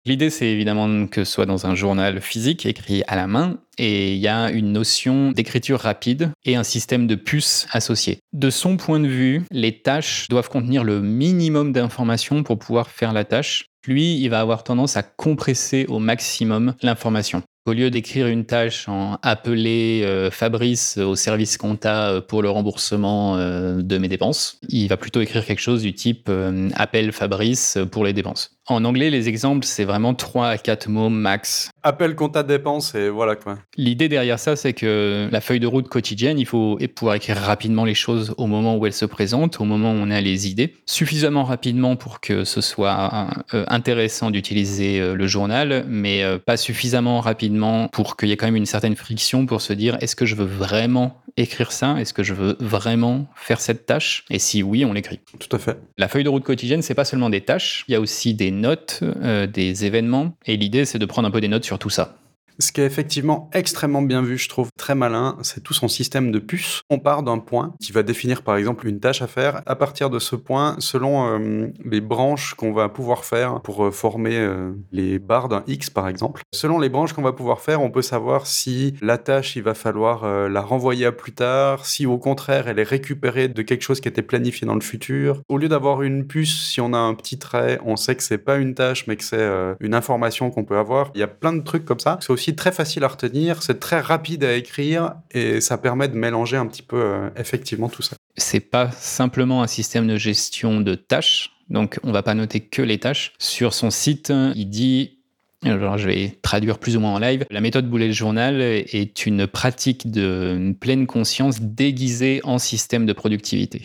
L'idée, 0.05 0.29
c'est 0.29 0.47
évidemment 0.47 1.07
que 1.07 1.23
ce 1.23 1.31
soit 1.31 1.45
dans 1.45 1.65
un 1.65 1.75
journal 1.75 2.19
physique 2.19 2.65
écrit 2.65 3.03
à 3.07 3.15
la 3.15 3.25
main, 3.25 3.59
et 3.77 4.13
il 4.13 4.19
y 4.19 4.27
a 4.27 4.51
une 4.51 4.73
notion 4.73 5.31
d'écriture 5.31 5.79
rapide 5.79 6.31
et 6.43 6.57
un 6.57 6.63
système 6.63 7.07
de 7.07 7.15
puces 7.15 7.67
associé. 7.71 8.19
De 8.33 8.49
son 8.49 8.75
point 8.75 8.99
de 8.99 9.07
vue, 9.07 9.43
les 9.49 9.81
tâches 9.81 10.27
doivent 10.27 10.49
contenir 10.49 10.83
le 10.83 11.01
minimum 11.01 11.71
d'informations 11.71 12.43
pour 12.43 12.59
pouvoir 12.59 12.89
faire 12.89 13.13
la 13.13 13.23
tâche. 13.23 13.67
Lui, 13.85 14.17
il 14.19 14.29
va 14.29 14.39
avoir 14.39 14.63
tendance 14.63 14.95
à 14.95 15.03
compresser 15.03 15.85
au 15.89 15.99
maximum 15.99 16.73
l'information. 16.81 17.43
Au 17.65 17.71
lieu 17.71 17.89
d'écrire 17.89 18.27
une 18.27 18.43
tâche 18.43 18.89
en 18.89 19.17
appeler 19.21 20.01
euh, 20.03 20.29
Fabrice 20.29 20.97
au 20.97 21.15
service 21.15 21.57
compta 21.57 22.09
euh, 22.09 22.21
pour 22.21 22.41
le 22.41 22.49
remboursement 22.49 23.37
euh, 23.37 23.81
de 23.81 23.97
mes 23.97 24.09
dépenses, 24.09 24.59
il 24.67 24.89
va 24.89 24.97
plutôt 24.97 25.21
écrire 25.21 25.45
quelque 25.45 25.61
chose 25.61 25.81
du 25.81 25.93
type 25.93 26.29
appelle 26.75 27.13
Fabrice 27.13 27.77
pour 27.89 28.03
les 28.03 28.11
dépenses. 28.11 28.57
En 28.67 28.83
anglais, 28.83 29.09
les 29.09 29.29
exemples, 29.29 29.65
c'est 29.65 29.85
vraiment 29.85 30.13
3 30.13 30.47
à 30.47 30.57
4 30.57 30.89
mots 30.89 31.09
max. 31.09 31.69
Appel 31.83 32.15
compta 32.15 32.43
dépenses 32.43 32.95
et 32.95 33.09
voilà 33.09 33.35
quoi. 33.35 33.59
L'idée 33.77 34.09
derrière 34.09 34.39
ça, 34.39 34.55
c'est 34.55 34.73
que 34.73 35.27
la 35.31 35.41
feuille 35.41 35.59
de 35.59 35.67
route 35.67 35.87
quotidienne, 35.87 36.39
il 36.39 36.45
faut 36.45 36.77
pouvoir 36.95 37.15
écrire 37.15 37.37
rapidement 37.37 37.85
les 37.85 37.93
choses 37.93 38.33
au 38.37 38.47
moment 38.47 38.77
où 38.77 38.85
elles 38.85 38.93
se 38.93 39.05
présentent, 39.05 39.59
au 39.59 39.65
moment 39.65 39.91
où 39.91 39.95
on 39.95 40.09
a 40.09 40.21
les 40.21 40.47
idées, 40.47 40.75
suffisamment 40.85 41.43
rapidement 41.43 41.95
pour 41.95 42.19
que 42.19 42.43
ce 42.43 42.61
soit 42.61 43.27
euh, 43.53 43.65
intéressant 43.67 44.31
d'utiliser 44.31 44.99
euh, 44.99 45.15
le 45.15 45.27
journal, 45.27 45.85
mais 45.87 46.23
euh, 46.23 46.37
pas 46.37 46.57
suffisamment 46.57 47.19
rapidement 47.19 47.87
pour 47.89 48.17
qu'il 48.17 48.29
y 48.29 48.31
ait 48.31 48.37
quand 48.37 48.45
même 48.45 48.55
une 48.55 48.65
certaine 48.65 48.95
friction 48.95 49.45
pour 49.45 49.61
se 49.61 49.73
dire 49.73 49.97
est-ce 50.01 50.15
que 50.15 50.25
je 50.25 50.35
veux 50.35 50.45
vraiment 50.45 51.21
écrire 51.35 51.71
ça? 51.71 51.99
Est-ce 51.99 52.13
que 52.13 52.23
je 52.23 52.33
veux 52.33 52.55
vraiment 52.59 53.27
faire 53.35 53.59
cette 53.59 53.85
tâche? 53.85 54.23
Et 54.29 54.39
si 54.39 54.61
oui, 54.61 54.85
on 54.85 54.93
l'écrit. 54.93 55.19
Tout 55.39 55.55
à 55.55 55.59
fait. 55.59 55.77
La 55.97 56.07
feuille 56.07 56.23
de 56.23 56.29
route 56.29 56.43
quotidienne, 56.43 56.81
c'est 56.81 56.93
pas 56.93 57.05
seulement 57.05 57.29
des 57.29 57.41
tâches, 57.41 57.85
il 57.87 57.93
y 57.93 57.95
a 57.95 57.99
aussi 57.99 58.35
des 58.35 58.51
notes, 58.51 59.03
des 59.51 59.85
événements, 59.85 60.33
et 60.45 60.57
l'idée 60.57 60.85
c'est 60.85 60.99
de 60.99 61.05
prendre 61.05 61.27
un 61.27 61.31
peu 61.31 61.41
des 61.41 61.47
notes 61.47 61.63
sur 61.63 61.72
tout 61.77 61.89
ça. 61.89 62.15
Ce 62.59 62.71
qui 62.71 62.81
est 62.81 62.85
effectivement 62.85 63.49
extrêmement 63.53 64.01
bien 64.01 64.21
vu, 64.21 64.37
je 64.37 64.47
trouve 64.47 64.69
très 64.77 64.95
malin, 64.95 65.37
c'est 65.41 65.63
tout 65.63 65.73
son 65.73 65.87
système 65.87 66.31
de 66.31 66.39
puces. 66.39 66.81
On 66.89 66.99
part 66.99 67.23
d'un 67.23 67.39
point 67.39 67.73
qui 67.81 67.91
va 67.91 68.03
définir 68.03 68.43
par 68.43 68.57
exemple 68.57 68.87
une 68.87 68.99
tâche 68.99 69.21
à 69.21 69.27
faire. 69.27 69.61
À 69.65 69.75
partir 69.75 70.09
de 70.09 70.19
ce 70.19 70.35
point, 70.35 70.75
selon 70.79 71.39
euh, 71.39 71.67
les 71.83 72.01
branches 72.01 72.53
qu'on 72.53 72.73
va 72.73 72.89
pouvoir 72.89 73.25
faire 73.25 73.61
pour 73.61 73.85
euh, 73.85 73.91
former 73.91 74.37
euh, 74.37 74.71
les 74.91 75.19
barres 75.19 75.49
d'un 75.49 75.63
X 75.67 75.89
par 75.89 76.07
exemple, 76.07 76.41
selon 76.53 76.79
les 76.79 76.89
branches 76.89 77.13
qu'on 77.13 77.23
va 77.23 77.33
pouvoir 77.33 77.61
faire, 77.61 77.81
on 77.81 77.89
peut 77.89 78.01
savoir 78.01 78.45
si 78.45 78.93
la 79.01 79.17
tâche, 79.17 79.55
il 79.55 79.63
va 79.63 79.73
falloir 79.73 80.25
la 80.49 80.61
renvoyer 80.61 81.05
à 81.05 81.11
plus 81.11 81.31
tard, 81.31 81.85
si 81.85 82.05
au 82.05 82.17
contraire 82.17 82.67
elle 82.67 82.79
est 82.79 82.83
récupérée 82.83 83.47
de 83.47 83.61
quelque 83.61 83.81
chose 83.81 83.99
qui 83.99 84.07
était 84.07 84.21
planifié 84.21 84.67
dans 84.67 84.75
le 84.75 84.81
futur. 84.81 85.41
Au 85.49 85.57
lieu 85.57 85.69
d'avoir 85.69 86.01
une 86.01 86.27
puce, 86.27 86.69
si 86.69 86.81
on 86.81 86.93
a 86.93 86.97
un 86.97 87.13
petit 87.13 87.39
trait, 87.39 87.79
on 87.85 87.95
sait 87.95 88.15
que 88.15 88.23
c'est 88.23 88.37
pas 88.37 88.57
une 88.57 88.75
tâche 88.75 89.07
mais 89.07 89.15
que 89.15 89.23
c'est 89.23 89.43
une 89.79 89.95
information 89.95 90.51
qu'on 90.51 90.63
peut 90.63 90.77
avoir. 90.77 91.11
Il 91.15 91.19
y 91.19 91.23
a 91.23 91.27
plein 91.27 91.53
de 91.53 91.61
trucs 91.61 91.85
comme 91.85 91.99
ça. 91.99 92.19
Aussi 92.29 92.42
très 92.51 92.73
facile 92.73 93.03
à 93.05 93.07
retenir, 93.07 93.63
c'est 93.63 93.79
très 93.79 94.01
rapide 94.01 94.43
à 94.43 94.53
écrire 94.55 95.15
et 95.31 95.61
ça 95.61 95.77
permet 95.77 96.09
de 96.09 96.15
mélanger 96.15 96.57
un 96.57 96.67
petit 96.67 96.81
peu 96.81 97.01
euh, 97.01 97.29
effectivement 97.37 97.87
tout 97.87 98.01
ça. 98.01 98.15
C'est 98.35 98.59
pas 98.59 98.91
simplement 98.91 99.63
un 99.63 99.67
système 99.67 100.07
de 100.07 100.17
gestion 100.17 100.81
de 100.81 100.95
tâches, 100.95 101.51
donc 101.69 101.99
on 102.03 102.11
va 102.11 102.23
pas 102.23 102.33
noter 102.33 102.59
que 102.59 102.81
les 102.81 102.99
tâches. 102.99 103.33
Sur 103.37 103.73
son 103.73 103.89
site, 103.91 104.33
il 104.55 104.69
dit 104.69 105.19
alors, 105.65 105.97
je 105.97 106.07
vais 106.07 106.37
traduire 106.41 106.79
plus 106.79 106.97
ou 106.97 106.99
moins 106.99 107.13
en 107.13 107.19
live. 107.19 107.45
La 107.49 107.61
méthode 107.61 107.89
Bullet 107.89 108.11
Journal 108.11 108.61
est 108.61 109.25
une 109.25 109.47
pratique 109.47 110.11
de 110.11 110.73
pleine 110.79 111.07
conscience 111.07 111.61
déguisée 111.61 112.41
en 112.43 112.57
système 112.57 113.05
de 113.05 113.13
productivité. 113.13 113.81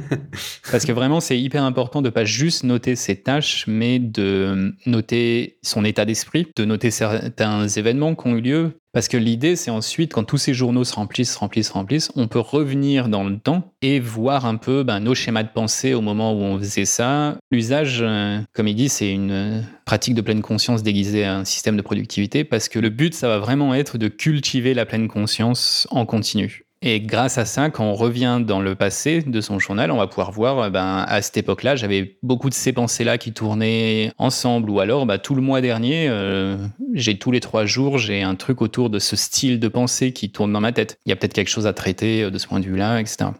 Parce 0.70 0.84
que 0.84 0.92
vraiment, 0.92 1.20
c'est 1.20 1.38
hyper 1.38 1.64
important 1.64 2.02
de 2.02 2.10
pas 2.10 2.24
juste 2.24 2.64
noter 2.64 2.96
ses 2.96 3.16
tâches, 3.16 3.64
mais 3.66 3.98
de 3.98 4.74
noter 4.86 5.58
son 5.62 5.84
état 5.84 6.04
d'esprit, 6.04 6.46
de 6.56 6.64
noter 6.64 6.90
certains 6.90 7.68
événements 7.68 8.14
qui 8.14 8.28
ont 8.28 8.36
eu 8.36 8.40
lieu, 8.40 8.72
parce 8.92 9.08
que 9.08 9.16
l'idée, 9.16 9.56
c'est 9.56 9.70
ensuite, 9.70 10.12
quand 10.12 10.24
tous 10.24 10.38
ces 10.38 10.54
journaux 10.54 10.84
se 10.84 10.94
remplissent, 10.94 11.32
se 11.32 11.38
remplissent, 11.38 11.68
se 11.68 11.72
remplissent, 11.72 12.12
on 12.14 12.28
peut 12.28 12.38
revenir 12.38 13.08
dans 13.08 13.24
le 13.24 13.38
temps 13.38 13.72
et 13.80 14.00
voir 14.00 14.44
un 14.44 14.56
peu 14.56 14.82
ben, 14.82 15.00
nos 15.00 15.14
schémas 15.14 15.42
de 15.42 15.48
pensée 15.48 15.94
au 15.94 16.00
moment 16.00 16.32
où 16.32 16.42
on 16.42 16.58
faisait 16.58 16.84
ça. 16.84 17.38
L'usage, 17.50 18.00
euh, 18.02 18.40
comme 18.52 18.68
il 18.68 18.74
dit, 18.74 18.88
c'est 18.88 19.10
une 19.10 19.64
pratique 19.86 20.14
de 20.14 20.20
pleine 20.20 20.42
conscience 20.42 20.82
déguisée 20.82 21.24
à 21.24 21.36
un 21.36 21.44
système 21.44 21.76
de 21.76 21.82
productivité, 21.82 22.44
parce 22.44 22.68
que 22.68 22.78
le 22.78 22.90
but, 22.90 23.14
ça 23.14 23.28
va 23.28 23.38
vraiment 23.38 23.74
être 23.74 23.98
de 23.98 24.08
cultiver 24.08 24.74
la 24.74 24.84
pleine 24.84 25.08
conscience 25.08 25.88
en 25.90 26.04
continu. 26.04 26.66
Et 26.84 27.00
grâce 27.00 27.38
à 27.38 27.44
ça, 27.44 27.70
quand 27.70 27.84
on 27.84 27.94
revient 27.94 28.40
dans 28.44 28.60
le 28.60 28.74
passé 28.74 29.22
de 29.22 29.40
son 29.40 29.60
journal, 29.60 29.92
on 29.92 29.98
va 29.98 30.08
pouvoir 30.08 30.32
voir, 30.32 30.58
euh, 30.58 30.70
ben, 30.70 31.04
à 31.06 31.22
cette 31.22 31.36
époque-là, 31.36 31.76
j'avais 31.76 32.16
beaucoup 32.24 32.48
de 32.48 32.54
ces 32.54 32.72
pensées-là 32.72 33.18
qui 33.18 33.32
tournaient 33.32 34.10
ensemble, 34.18 34.68
ou 34.68 34.80
alors, 34.80 35.06
bah, 35.06 35.18
tout 35.18 35.36
le 35.36 35.42
mois 35.42 35.60
dernier, 35.60 36.08
euh, 36.08 36.56
j'ai 36.92 37.18
tous 37.18 37.30
les 37.30 37.40
trois 37.40 37.66
jours, 37.66 37.98
j'ai 37.98 38.22
un 38.22 38.34
truc 38.34 38.60
autour 38.62 38.90
de 38.90 38.98
ce 38.98 39.14
style 39.14 39.60
de 39.60 39.68
pensée 39.68 40.12
qui 40.12 40.30
tourne 40.32 40.52
dans 40.52 40.60
ma 40.60 40.72
tête. 40.72 40.98
Il 41.06 41.10
y 41.10 41.12
a 41.12 41.16
peut-être 41.16 41.34
quelque 41.34 41.50
chose 41.50 41.68
à 41.68 41.72
traiter 41.72 42.24
euh, 42.24 42.30
de 42.30 42.38
ce 42.38 42.48
point 42.48 42.58
de 42.58 42.66
vue-là, 42.66 43.00
etc 43.00 43.30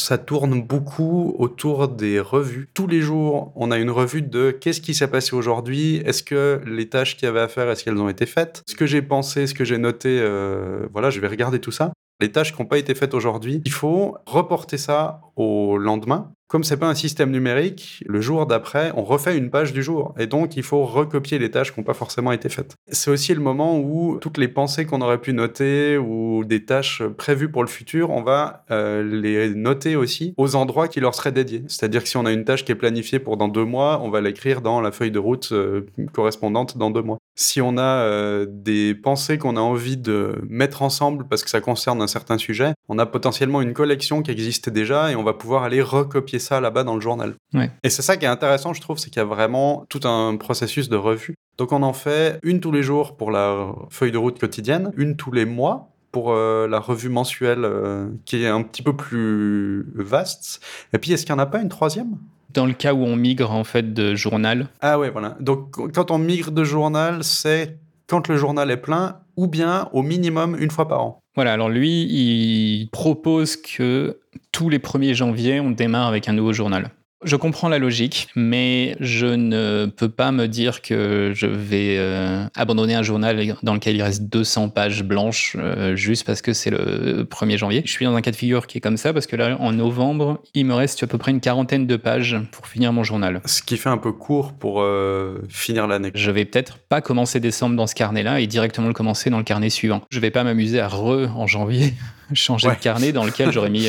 ça 0.00 0.18
tourne 0.18 0.62
beaucoup 0.62 1.34
autour 1.38 1.88
des 1.88 2.20
revues. 2.20 2.68
Tous 2.74 2.86
les 2.86 3.00
jours, 3.00 3.52
on 3.56 3.70
a 3.70 3.78
une 3.78 3.90
revue 3.90 4.22
de 4.22 4.50
qu'est-ce 4.50 4.80
qui 4.80 4.94
s'est 4.94 5.08
passé 5.08 5.34
aujourd'hui, 5.34 5.96
est-ce 6.04 6.22
que 6.22 6.60
les 6.66 6.88
tâches 6.88 7.16
qu'il 7.16 7.26
y 7.26 7.28
avait 7.28 7.40
à 7.40 7.48
faire, 7.48 7.68
est-ce 7.70 7.84
qu'elles 7.84 8.00
ont 8.00 8.08
été 8.08 8.26
faites, 8.26 8.62
ce 8.68 8.74
que 8.74 8.86
j'ai 8.86 9.02
pensé, 9.02 9.46
ce 9.46 9.54
que 9.54 9.64
j'ai 9.64 9.78
noté, 9.78 10.18
euh, 10.20 10.86
voilà, 10.92 11.10
je 11.10 11.20
vais 11.20 11.28
regarder 11.28 11.60
tout 11.60 11.72
ça. 11.72 11.92
Les 12.20 12.30
tâches 12.30 12.54
qui 12.54 12.60
n'ont 12.60 12.68
pas 12.68 12.78
été 12.78 12.94
faites 12.94 13.14
aujourd'hui, 13.14 13.62
il 13.64 13.72
faut 13.72 14.16
reporter 14.26 14.78
ça 14.78 15.20
au 15.36 15.78
lendemain 15.78 16.32
comme 16.50 16.64
c'est 16.64 16.78
pas 16.78 16.88
un 16.88 16.96
système 16.96 17.30
numérique, 17.30 18.02
le 18.06 18.20
jour 18.20 18.44
d'après, 18.44 18.90
on 18.96 19.04
refait 19.04 19.38
une 19.38 19.50
page 19.50 19.72
du 19.72 19.84
jour. 19.84 20.14
Et 20.18 20.26
donc, 20.26 20.56
il 20.56 20.64
faut 20.64 20.84
recopier 20.84 21.38
les 21.38 21.48
tâches 21.48 21.72
qui 21.72 21.78
n'ont 21.78 21.84
pas 21.84 21.94
forcément 21.94 22.32
été 22.32 22.48
faites. 22.48 22.74
C'est 22.88 23.12
aussi 23.12 23.32
le 23.34 23.40
moment 23.40 23.78
où 23.78 24.18
toutes 24.20 24.36
les 24.36 24.48
pensées 24.48 24.84
qu'on 24.84 25.00
aurait 25.00 25.20
pu 25.20 25.32
noter 25.32 25.96
ou 25.96 26.44
des 26.44 26.64
tâches 26.64 27.04
prévues 27.16 27.52
pour 27.52 27.62
le 27.62 27.68
futur, 27.68 28.10
on 28.10 28.22
va 28.22 28.64
euh, 28.72 29.00
les 29.04 29.54
noter 29.54 29.94
aussi 29.94 30.34
aux 30.38 30.56
endroits 30.56 30.88
qui 30.88 30.98
leur 30.98 31.14
seraient 31.14 31.30
dédiés. 31.30 31.62
C'est-à-dire 31.68 32.02
que 32.02 32.08
si 32.08 32.16
on 32.16 32.26
a 32.26 32.32
une 32.32 32.44
tâche 32.44 32.64
qui 32.64 32.72
est 32.72 32.74
planifiée 32.74 33.20
pour 33.20 33.36
dans 33.36 33.46
deux 33.46 33.64
mois, 33.64 34.00
on 34.02 34.10
va 34.10 34.20
l'écrire 34.20 34.60
dans 34.60 34.80
la 34.80 34.90
feuille 34.90 35.12
de 35.12 35.20
route 35.20 35.50
euh, 35.52 35.86
correspondante 36.12 36.76
dans 36.76 36.90
deux 36.90 37.02
mois. 37.02 37.18
Si 37.34 37.60
on 37.60 37.78
a 37.78 37.82
euh, 37.82 38.46
des 38.48 38.94
pensées 38.94 39.38
qu'on 39.38 39.56
a 39.56 39.60
envie 39.60 39.96
de 39.96 40.42
mettre 40.48 40.82
ensemble 40.82 41.26
parce 41.28 41.42
que 41.42 41.50
ça 41.50 41.60
concerne 41.60 42.02
un 42.02 42.06
certain 42.06 42.38
sujet, 42.38 42.74
on 42.88 42.98
a 42.98 43.06
potentiellement 43.06 43.62
une 43.62 43.72
collection 43.72 44.22
qui 44.22 44.30
existait 44.30 44.70
déjà 44.70 45.10
et 45.10 45.16
on 45.16 45.22
va 45.22 45.32
pouvoir 45.32 45.62
aller 45.62 45.80
recopier 45.80 46.38
ça 46.38 46.60
là-bas 46.60 46.84
dans 46.84 46.94
le 46.94 47.00
journal. 47.00 47.34
Et 47.82 47.90
c'est 47.90 48.02
ça 48.02 48.16
qui 48.16 48.24
est 48.24 48.28
intéressant, 48.28 48.74
je 48.74 48.80
trouve, 48.80 48.98
c'est 48.98 49.10
qu'il 49.10 49.20
y 49.20 49.24
a 49.24 49.28
vraiment 49.28 49.86
tout 49.88 50.06
un 50.06 50.36
processus 50.36 50.88
de 50.88 50.96
revue. 50.96 51.34
Donc 51.56 51.72
on 51.72 51.82
en 51.82 51.92
fait 51.92 52.38
une 52.42 52.60
tous 52.60 52.72
les 52.72 52.82
jours 52.82 53.16
pour 53.16 53.30
la 53.30 53.72
feuille 53.90 54.12
de 54.12 54.18
route 54.18 54.38
quotidienne, 54.38 54.92
une 54.96 55.16
tous 55.16 55.32
les 55.32 55.44
mois 55.44 55.90
pour 56.12 56.32
euh, 56.32 56.66
la 56.66 56.80
revue 56.80 57.08
mensuelle 57.08 57.64
euh, 57.64 58.08
qui 58.24 58.42
est 58.42 58.48
un 58.48 58.62
petit 58.62 58.82
peu 58.82 58.96
plus 58.96 59.86
vaste. 59.94 60.60
Et 60.92 60.98
puis 60.98 61.12
est-ce 61.12 61.24
qu'il 61.24 61.34
n'y 61.34 61.40
en 61.40 61.42
a 61.42 61.46
pas 61.46 61.60
une 61.60 61.68
troisième? 61.68 62.18
Dans 62.52 62.66
le 62.66 62.72
cas 62.72 62.94
où 62.94 63.04
on 63.04 63.16
migre 63.16 63.50
en 63.50 63.64
fait 63.64 63.92
de 63.92 64.14
journal. 64.14 64.68
Ah 64.80 64.98
ouais, 64.98 65.10
voilà. 65.10 65.36
Donc 65.40 65.76
quand 65.92 66.10
on 66.10 66.18
migre 66.18 66.50
de 66.50 66.64
journal, 66.64 67.24
c'est 67.24 67.78
quand 68.06 68.28
le 68.28 68.36
journal 68.36 68.70
est 68.70 68.76
plein 68.76 69.20
ou 69.36 69.46
bien 69.46 69.88
au 69.92 70.02
minimum 70.02 70.56
une 70.58 70.70
fois 70.70 70.88
par 70.88 71.02
an. 71.02 71.20
Voilà, 71.36 71.52
alors 71.52 71.68
lui, 71.68 72.02
il 72.02 72.88
propose 72.90 73.56
que 73.56 74.18
tous 74.52 74.68
les 74.68 74.78
1er 74.78 75.14
janvier, 75.14 75.60
on 75.60 75.70
démarre 75.70 76.08
avec 76.08 76.28
un 76.28 76.32
nouveau 76.32 76.52
journal. 76.52 76.90
Je 77.22 77.36
comprends 77.36 77.68
la 77.68 77.78
logique, 77.78 78.28
mais 78.34 78.96
je 78.98 79.26
ne 79.26 79.84
peux 79.94 80.08
pas 80.08 80.32
me 80.32 80.48
dire 80.48 80.80
que 80.80 81.32
je 81.34 81.46
vais 81.46 81.96
euh, 81.98 82.46
abandonner 82.54 82.94
un 82.94 83.02
journal 83.02 83.56
dans 83.62 83.74
lequel 83.74 83.96
il 83.96 84.02
reste 84.02 84.22
200 84.22 84.70
pages 84.70 85.04
blanches 85.04 85.54
euh, 85.58 85.94
juste 85.96 86.24
parce 86.24 86.40
que 86.40 86.54
c'est 86.54 86.70
le 86.70 87.24
1er 87.24 87.58
janvier. 87.58 87.82
Je 87.84 87.90
suis 87.90 88.06
dans 88.06 88.14
un 88.14 88.22
cas 88.22 88.30
de 88.30 88.36
figure 88.36 88.66
qui 88.66 88.78
est 88.78 88.80
comme 88.80 88.96
ça 88.96 89.12
parce 89.12 89.26
que 89.26 89.36
là, 89.36 89.58
en 89.60 89.72
novembre, 89.72 90.42
il 90.54 90.64
me 90.64 90.72
reste 90.72 91.02
à 91.02 91.06
peu 91.06 91.18
près 91.18 91.30
une 91.30 91.40
quarantaine 91.40 91.86
de 91.86 91.96
pages 91.96 92.38
pour 92.52 92.66
finir 92.66 92.90
mon 92.94 93.04
journal. 93.04 93.42
Ce 93.44 93.60
qui 93.62 93.76
fait 93.76 93.90
un 93.90 93.98
peu 93.98 94.12
court 94.12 94.54
pour 94.54 94.80
euh, 94.80 95.42
finir 95.50 95.86
l'année. 95.86 96.12
Je 96.14 96.30
vais 96.30 96.46
peut-être 96.46 96.78
pas 96.78 97.02
commencer 97.02 97.38
décembre 97.38 97.76
dans 97.76 97.86
ce 97.86 97.94
carnet-là 97.94 98.40
et 98.40 98.46
directement 98.46 98.88
le 98.88 98.94
commencer 98.94 99.28
dans 99.28 99.38
le 99.38 99.44
carnet 99.44 99.68
suivant. 99.68 100.00
Je 100.08 100.20
vais 100.20 100.30
pas 100.30 100.42
m'amuser 100.42 100.80
à 100.80 100.88
re 100.88 101.36
en 101.36 101.46
janvier 101.46 101.92
changer 102.32 102.68
de 102.68 102.74
carnet 102.76 103.12
dans 103.12 103.24
lequel 103.24 103.52
j'aurais 103.52 103.68
mis 103.68 103.88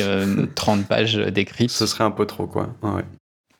30 0.54 0.86
pages 0.86 1.16
d'écrits. 1.16 1.70
Ce 1.70 1.86
serait 1.86 2.04
un 2.04 2.10
peu 2.10 2.26
trop, 2.26 2.46
quoi. 2.46 2.74
Ouais. 2.82 3.04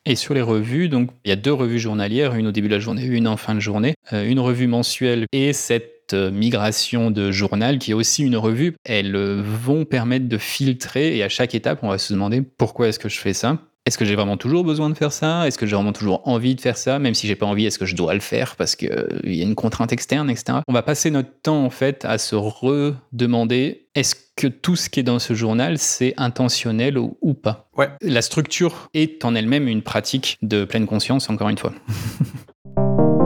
Et 0.05 0.17
sur 0.17 0.33
les 0.33 0.41
revues, 0.41 0.89
donc 0.89 1.11
il 1.23 1.29
y 1.29 1.31
a 1.31 1.37
deux 1.37 1.53
revues 1.53 1.79
journalières, 1.79 2.35
une 2.35 2.47
au 2.47 2.51
début 2.51 2.67
de 2.67 2.73
la 2.73 2.79
journée, 2.81 3.05
une 3.05 3.25
en 3.25 3.37
fin 3.37 3.55
de 3.55 3.61
journée, 3.61 3.95
euh, 4.11 4.27
une 4.27 4.39
revue 4.39 4.67
mensuelle 4.67 5.25
et 5.31 5.53
cette 5.53 6.11
euh, 6.11 6.29
migration 6.29 7.09
de 7.09 7.31
journal 7.31 7.79
qui 7.79 7.91
est 7.91 7.93
aussi 7.93 8.23
une 8.23 8.35
revue, 8.35 8.75
elles 8.83 9.15
euh, 9.15 9.41
vont 9.41 9.85
permettre 9.85 10.27
de 10.27 10.37
filtrer 10.37 11.15
et 11.15 11.23
à 11.23 11.29
chaque 11.29 11.55
étape, 11.55 11.79
on 11.83 11.87
va 11.87 11.97
se 11.97 12.11
demander 12.11 12.41
pourquoi 12.41 12.89
est-ce 12.89 12.99
que 12.99 13.07
je 13.07 13.17
fais 13.17 13.33
ça 13.33 13.59
est-ce 13.85 13.97
que 13.97 14.05
j'ai 14.05 14.15
vraiment 14.15 14.37
toujours 14.37 14.63
besoin 14.63 14.89
de 14.89 14.95
faire 14.95 15.11
ça? 15.11 15.45
Est-ce 15.45 15.57
que 15.57 15.65
j'ai 15.65 15.75
vraiment 15.75 15.91
toujours 15.91 16.25
envie 16.25 16.55
de 16.55 16.61
faire 16.61 16.77
ça? 16.77 16.99
Même 16.99 17.13
si 17.13 17.27
j'ai 17.27 17.35
pas 17.35 17.45
envie, 17.45 17.65
est-ce 17.65 17.77
que 17.77 17.85
je 17.85 17.95
dois 17.95 18.13
le 18.13 18.21
faire? 18.21 18.55
Parce 18.55 18.75
qu'il 18.77 18.89
y 19.25 19.41
a 19.41 19.43
une 19.43 19.55
contrainte 19.55 19.91
externe, 19.91 20.29
etc. 20.29 20.59
On 20.69 20.73
va 20.73 20.83
passer 20.83 21.11
notre 21.11 21.31
temps 21.41 21.65
en 21.65 21.69
fait 21.69 22.05
à 22.05 22.17
se 22.17 22.35
redemander 22.35 23.87
est-ce 23.93 24.15
que 24.37 24.47
tout 24.47 24.77
ce 24.77 24.89
qui 24.89 25.01
est 25.01 25.03
dans 25.03 25.19
ce 25.19 25.33
journal 25.33 25.77
c'est 25.77 26.13
intentionnel 26.17 26.97
ou, 26.97 27.17
ou 27.21 27.33
pas? 27.33 27.69
Ouais. 27.77 27.89
La 28.01 28.21
structure 28.21 28.89
est 28.93 29.25
en 29.25 29.35
elle-même 29.35 29.67
une 29.67 29.81
pratique 29.81 30.37
de 30.41 30.63
pleine 30.63 30.87
conscience, 30.87 31.29
encore 31.29 31.49
une 31.49 31.57
fois. 31.57 31.73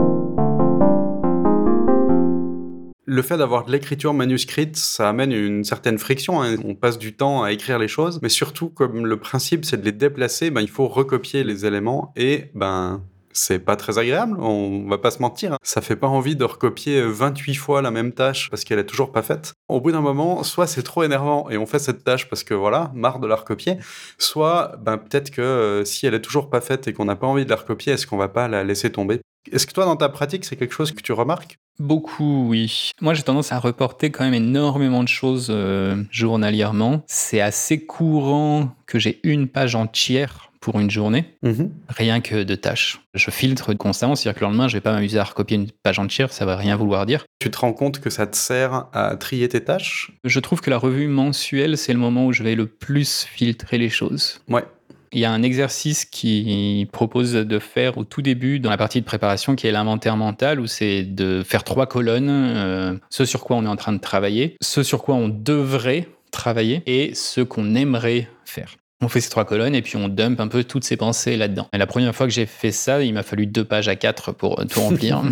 le 3.08 3.22
fait 3.22 3.38
d'avoir 3.38 3.64
de 3.64 3.72
l'écriture 3.72 4.12
manuscrite, 4.12 4.76
ça 4.76 5.08
amène 5.08 5.32
une 5.32 5.64
certaine 5.64 5.98
friction. 5.98 6.42
Hein. 6.42 6.56
On 6.62 6.74
passe 6.74 6.98
du 6.98 7.14
temps 7.14 7.42
à 7.42 7.52
écrire 7.52 7.78
les 7.78 7.88
choses, 7.88 8.20
mais 8.20 8.28
surtout, 8.28 8.68
comme 8.68 9.06
le 9.06 9.16
principe, 9.16 9.64
c'est 9.64 9.78
de 9.78 9.84
les 9.84 9.92
déplacer, 9.92 10.50
ben, 10.50 10.60
il 10.60 10.68
faut 10.68 10.88
recopier 10.88 11.42
les 11.42 11.64
éléments 11.64 12.12
et 12.16 12.50
ben 12.54 13.02
c'est 13.32 13.60
pas 13.60 13.76
très 13.76 13.98
agréable, 13.98 14.36
on 14.40 14.88
va 14.88 14.98
pas 14.98 15.10
se 15.10 15.22
mentir. 15.22 15.54
Hein. 15.54 15.58
Ça 15.62 15.80
fait 15.80 15.96
pas 15.96 16.08
envie 16.08 16.36
de 16.36 16.44
recopier 16.44 17.00
28 17.02 17.54
fois 17.54 17.80
la 17.80 17.90
même 17.90 18.12
tâche 18.12 18.50
parce 18.50 18.64
qu'elle 18.64 18.78
est 18.78 18.86
toujours 18.86 19.12
pas 19.12 19.22
faite. 19.22 19.54
Au 19.68 19.80
bout 19.80 19.92
d'un 19.92 20.00
moment, 20.00 20.42
soit 20.42 20.66
c'est 20.66 20.82
trop 20.82 21.02
énervant 21.02 21.48
et 21.48 21.56
on 21.56 21.64
fait 21.64 21.78
cette 21.78 22.04
tâche 22.04 22.28
parce 22.28 22.44
que 22.44 22.52
voilà, 22.52 22.90
marre 22.94 23.20
de 23.20 23.26
la 23.26 23.36
recopier, 23.36 23.76
soit 24.18 24.76
ben 24.82 24.98
peut-être 24.98 25.30
que 25.30 25.40
euh, 25.40 25.84
si 25.84 26.06
elle 26.06 26.14
est 26.14 26.20
toujours 26.20 26.50
pas 26.50 26.60
faite 26.60 26.88
et 26.88 26.92
qu'on 26.92 27.06
n'a 27.06 27.16
pas 27.16 27.26
envie 27.26 27.44
de 27.44 27.50
la 27.50 27.56
recopier, 27.56 27.94
est-ce 27.94 28.06
qu'on 28.06 28.18
va 28.18 28.28
pas 28.28 28.48
la 28.48 28.64
laisser 28.64 28.90
tomber? 28.90 29.20
Est-ce 29.50 29.66
que 29.66 29.72
toi, 29.72 29.84
dans 29.84 29.96
ta 29.96 30.08
pratique, 30.08 30.44
c'est 30.44 30.56
quelque 30.56 30.74
chose 30.74 30.92
que 30.92 31.02
tu 31.02 31.12
remarques? 31.12 31.58
Beaucoup, 31.78 32.48
oui. 32.48 32.90
Moi, 33.00 33.14
j'ai 33.14 33.22
tendance 33.22 33.52
à 33.52 33.58
reporter 33.60 34.10
quand 34.10 34.24
même 34.24 34.34
énormément 34.34 35.02
de 35.04 35.08
choses 35.08 35.46
euh, 35.50 36.02
journalièrement. 36.10 37.02
C'est 37.06 37.40
assez 37.40 37.84
courant 37.86 38.74
que 38.86 38.98
j'ai 38.98 39.20
une 39.22 39.46
page 39.48 39.74
entière 39.74 40.50
pour 40.60 40.80
une 40.80 40.90
journée, 40.90 41.36
Mhm. 41.44 41.70
rien 41.88 42.20
que 42.20 42.42
de 42.42 42.54
tâches. 42.56 43.00
Je 43.14 43.30
filtre 43.30 43.74
constamment, 43.74 44.16
c'est-à-dire 44.16 44.40
que 44.40 44.44
le 44.44 44.48
lendemain, 44.50 44.66
je 44.66 44.76
vais 44.76 44.80
pas 44.80 44.92
m'amuser 44.92 45.18
à 45.18 45.22
recopier 45.24 45.56
une 45.56 45.70
page 45.70 46.00
entière, 46.00 46.32
ça 46.32 46.44
va 46.46 46.56
rien 46.56 46.74
vouloir 46.74 47.06
dire. 47.06 47.24
Tu 47.38 47.48
te 47.48 47.58
rends 47.58 47.72
compte 47.72 48.00
que 48.00 48.10
ça 48.10 48.26
te 48.26 48.36
sert 48.36 48.86
à 48.92 49.14
trier 49.16 49.48
tes 49.48 49.62
tâches? 49.62 50.10
Je 50.24 50.40
trouve 50.40 50.60
que 50.60 50.68
la 50.70 50.76
revue 50.78 51.06
mensuelle, 51.06 51.78
c'est 51.78 51.92
le 51.92 52.00
moment 52.00 52.26
où 52.26 52.32
je 52.32 52.42
vais 52.42 52.56
le 52.56 52.66
plus 52.66 53.22
filtrer 53.22 53.78
les 53.78 53.88
choses. 53.88 54.40
Ouais. 54.48 54.64
Il 55.12 55.20
y 55.20 55.24
a 55.24 55.30
un 55.30 55.42
exercice 55.42 56.04
qui 56.04 56.88
propose 56.92 57.32
de 57.32 57.58
faire 57.58 57.98
au 57.98 58.04
tout 58.04 58.22
début 58.22 58.60
dans 58.60 58.70
la 58.70 58.76
partie 58.76 59.00
de 59.00 59.06
préparation 59.06 59.56
qui 59.56 59.66
est 59.66 59.72
l'inventaire 59.72 60.16
mental 60.16 60.60
où 60.60 60.66
c'est 60.66 61.02
de 61.02 61.42
faire 61.44 61.64
trois 61.64 61.86
colonnes, 61.86 62.28
euh, 62.30 62.94
ce 63.10 63.24
sur 63.24 63.44
quoi 63.44 63.56
on 63.56 63.64
est 63.64 63.68
en 63.68 63.76
train 63.76 63.92
de 63.92 64.00
travailler, 64.00 64.56
ce 64.60 64.82
sur 64.82 65.02
quoi 65.02 65.14
on 65.14 65.28
devrait 65.28 66.08
travailler 66.30 66.82
et 66.86 67.14
ce 67.14 67.40
qu'on 67.40 67.74
aimerait 67.74 68.28
faire. 68.44 68.76
On 69.00 69.08
fait 69.08 69.20
ces 69.20 69.30
trois 69.30 69.44
colonnes 69.44 69.76
et 69.76 69.82
puis 69.82 69.96
on 69.96 70.08
dump 70.08 70.40
un 70.40 70.48
peu 70.48 70.64
toutes 70.64 70.82
ces 70.82 70.96
pensées 70.96 71.36
là-dedans. 71.36 71.68
Et 71.72 71.78
la 71.78 71.86
première 71.86 72.12
fois 72.16 72.26
que 72.26 72.32
j'ai 72.32 72.46
fait 72.46 72.72
ça, 72.72 73.00
il 73.00 73.14
m'a 73.14 73.22
fallu 73.22 73.46
deux 73.46 73.64
pages 73.64 73.86
à 73.86 73.94
quatre 73.94 74.32
pour 74.32 74.56
tout 74.66 74.80
remplir. 74.80 75.22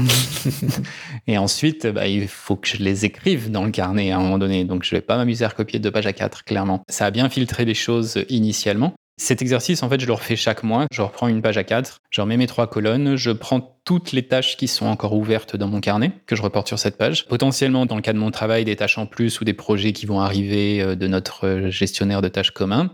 et 1.27 1.37
ensuite, 1.37 1.89
bah, 1.89 2.07
il 2.07 2.29
faut 2.29 2.55
que 2.55 2.69
je 2.69 2.77
les 2.77 3.05
écrive 3.05 3.51
dans 3.51 3.65
le 3.65 3.73
carnet 3.73 4.13
à 4.13 4.19
un 4.19 4.21
moment 4.21 4.39
donné. 4.39 4.63
Donc 4.65 4.85
je 4.85 4.93
vais 4.93 5.01
pas 5.01 5.17
m'amuser 5.17 5.45
à 5.45 5.49
recopier 5.49 5.81
deux 5.81 5.91
pages 5.91 6.07
à 6.07 6.13
quatre, 6.13 6.45
clairement. 6.45 6.85
Ça 6.89 7.07
a 7.07 7.11
bien 7.11 7.29
filtré 7.29 7.65
les 7.65 7.75
choses 7.75 8.25
initialement. 8.29 8.95
Cet 9.19 9.41
exercice, 9.41 9.83
en 9.83 9.89
fait, 9.89 9.99
je 9.99 10.07
le 10.07 10.13
refais 10.13 10.37
chaque 10.37 10.63
mois. 10.63 10.87
Je 10.93 11.01
reprends 11.01 11.29
une 11.29 11.41
page 11.41 11.57
à 11.57 11.65
quatre, 11.65 12.01
je 12.11 12.21
remets 12.21 12.37
mes 12.37 12.47
trois 12.47 12.67
colonnes, 12.67 13.17
je 13.17 13.31
prends 13.31 13.79
toutes 13.85 14.13
les 14.13 14.27
tâches 14.29 14.59
qui 14.59 14.69
sont 14.69 14.87
encore 14.87 15.15
ouvertes 15.15 15.57
dans 15.57 15.69
mon 15.69 15.81
carnet, 15.81 16.13
que 16.27 16.37
je 16.37 16.43
reporte 16.43 16.69
sur 16.69 16.79
cette 16.79 16.99
page. 16.99 17.27
Potentiellement, 17.27 17.87
dans 17.87 17.97
le 17.97 18.03
cas 18.03 18.13
de 18.13 18.19
mon 18.19 18.31
travail, 18.31 18.67
des 18.67 18.77
tâches 18.77 18.99
en 18.99 19.07
plus 19.07 19.41
ou 19.41 19.45
des 19.45 19.55
projets 19.55 19.95
qui 19.95 20.05
vont 20.05 20.21
arriver 20.21 20.83
euh, 20.83 20.97
de 20.97 21.07
notre 21.07 21.47
euh, 21.47 21.71
gestionnaire 21.71 22.21
de 22.21 22.29
tâches 22.29 22.51
commun. 22.51 22.91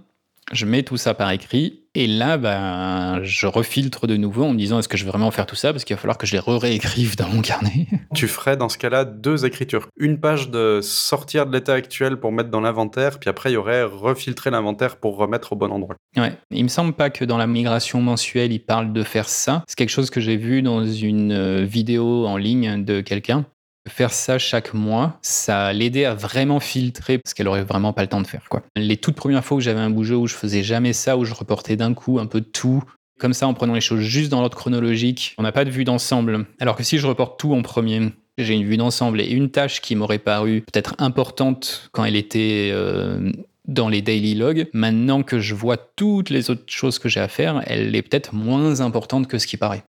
Je 0.51 0.67
mets 0.67 0.83
tout 0.83 0.97
ça 0.97 1.15
par 1.15 1.31
écrit 1.31 1.83
et 1.95 2.07
là, 2.07 2.39
ben, 2.39 3.23
je 3.23 3.47
refiltre 3.47 4.07
de 4.07 4.17
nouveau 4.17 4.45
en 4.45 4.53
me 4.53 4.57
disant 4.57 4.79
est-ce 4.79 4.89
que 4.89 4.97
je 4.97 5.05
vais 5.05 5.11
vraiment 5.11 5.31
faire 5.31 5.45
tout 5.45 5.57
ça? 5.57 5.73
Parce 5.73 5.85
qu'il 5.85 5.95
va 5.95 6.01
falloir 6.01 6.17
que 6.17 6.27
je 6.27 6.33
les 6.33 6.41
réécrive 6.41 7.17
dans 7.17 7.29
mon 7.29 7.43
carnet. 7.43 7.87
Tu 8.15 8.29
ferais 8.29 8.57
dans 8.57 8.71
ce 8.71 8.79
cas-là 8.79 9.05
deux 9.05 9.45
écritures. 9.45 9.89
Une 9.99 10.19
page 10.19 10.49
de 10.49 10.81
sortir 10.83 11.47
de 11.47 11.53
l'état 11.53 11.75
actuel 11.75 12.17
pour 12.17 12.33
mettre 12.33 12.51
dans 12.51 12.61
l'inventaire, 12.61 13.19
puis 13.19 13.29
après 13.29 13.51
il 13.51 13.55
y 13.55 13.57
aurait 13.57 13.83
refiltrer 13.83 14.51
l'inventaire 14.51 14.97
pour 14.97 15.17
remettre 15.17 15.53
au 15.53 15.57
bon 15.57 15.71
endroit. 15.71 15.97
Ouais, 16.17 16.33
il 16.51 16.63
me 16.63 16.69
semble 16.69 16.95
pas 16.95 17.11
que 17.11 17.25
dans 17.25 17.37
la 17.37 17.47
migration 17.47 18.01
mensuelle, 18.01 18.53
il 18.53 18.61
parle 18.61 18.93
de 18.93 19.03
faire 19.03 19.29
ça. 19.29 19.65
C'est 19.67 19.77
quelque 19.77 19.91
chose 19.91 20.11
que 20.11 20.21
j'ai 20.21 20.37
vu 20.37 20.63
dans 20.63 20.87
une 20.87 21.33
euh, 21.33 21.65
vidéo 21.65 22.27
en 22.27 22.37
ligne 22.37 22.85
de 22.85 23.01
quelqu'un. 23.01 23.45
Faire 23.89 24.13
ça 24.13 24.39
chaque 24.39 24.75
mois, 24.75 25.19
ça 25.23 25.73
l'aidait 25.73 26.05
à 26.05 26.15
vraiment 26.15 26.61
filtrer 26.61 27.19
parce 27.19 27.35
qu'elle 27.35 27.49
aurait 27.49 27.65
vraiment 27.65 27.93
pas 27.93 28.03
le 28.03 28.09
temps 28.09 28.21
de 28.21 28.27
faire 28.27 28.49
quoi. 28.49 28.63
Les 28.77 28.97
toutes 28.97 29.17
premières 29.17 29.45
fois 29.45 29.57
où 29.57 29.61
j'avais 29.61 29.81
un 29.81 29.91
bougeux 29.91 30.17
où 30.17 30.29
je 30.29 30.35
faisais 30.35 30.63
jamais 30.63 30.93
ça, 30.93 31.17
où 31.17 31.25
je 31.25 31.35
reportais 31.35 31.77
d'un 31.77 31.93
coup 31.93 32.21
un 32.21 32.27
peu 32.27 32.41
tout, 32.41 32.85
comme 33.19 33.33
ça 33.33 33.47
en 33.49 33.55
prenant 33.55 33.75
les 33.75 33.81
choses 33.81 34.01
juste 34.01 34.31
dans 34.31 34.41
l'ordre 34.41 34.57
chronologique, 34.57 35.35
on 35.39 35.43
n'a 35.43 35.53
pas 35.53 35.65
de 35.65 35.71
vue 35.71 35.85
d'ensemble. 35.85 36.47
Alors 36.61 36.77
que 36.77 36.85
si 36.85 36.99
je 36.99 37.07
reporte 37.07 37.41
tout 37.41 37.55
en 37.55 37.63
premier, 37.63 38.13
j'ai 38.39 38.55
une 38.55 38.65
vue 38.65 38.77
d'ensemble 38.77 39.21
et 39.21 39.31
une 39.31 39.51
tâche 39.51 39.81
qui 39.81 39.97
m'aurait 39.97 40.19
paru 40.19 40.63
peut-être 40.73 40.95
importante 40.99 41.89
quand 41.93 42.05
elle 42.05 42.17
était 42.17 42.71
euh, 42.73 43.33
dans 43.67 43.89
les 43.89 44.03
daily 44.03 44.35
logs, 44.35 44.69
maintenant 44.73 45.23
que 45.23 45.39
je 45.39 45.55
vois 45.55 45.77
toutes 45.77 46.31
les 46.31 46.51
autres 46.51 46.65
choses 46.67 46.99
que 46.99 47.09
j'ai 47.09 47.21
à 47.21 47.29
faire, 47.29 47.63
elle 47.67 47.95
est 47.95 48.03
peut-être 48.03 48.35
moins 48.35 48.81
importante 48.81 49.29
que 49.29 49.39
ce 49.39 49.47
qui 49.47 49.57
paraît. 49.57 49.85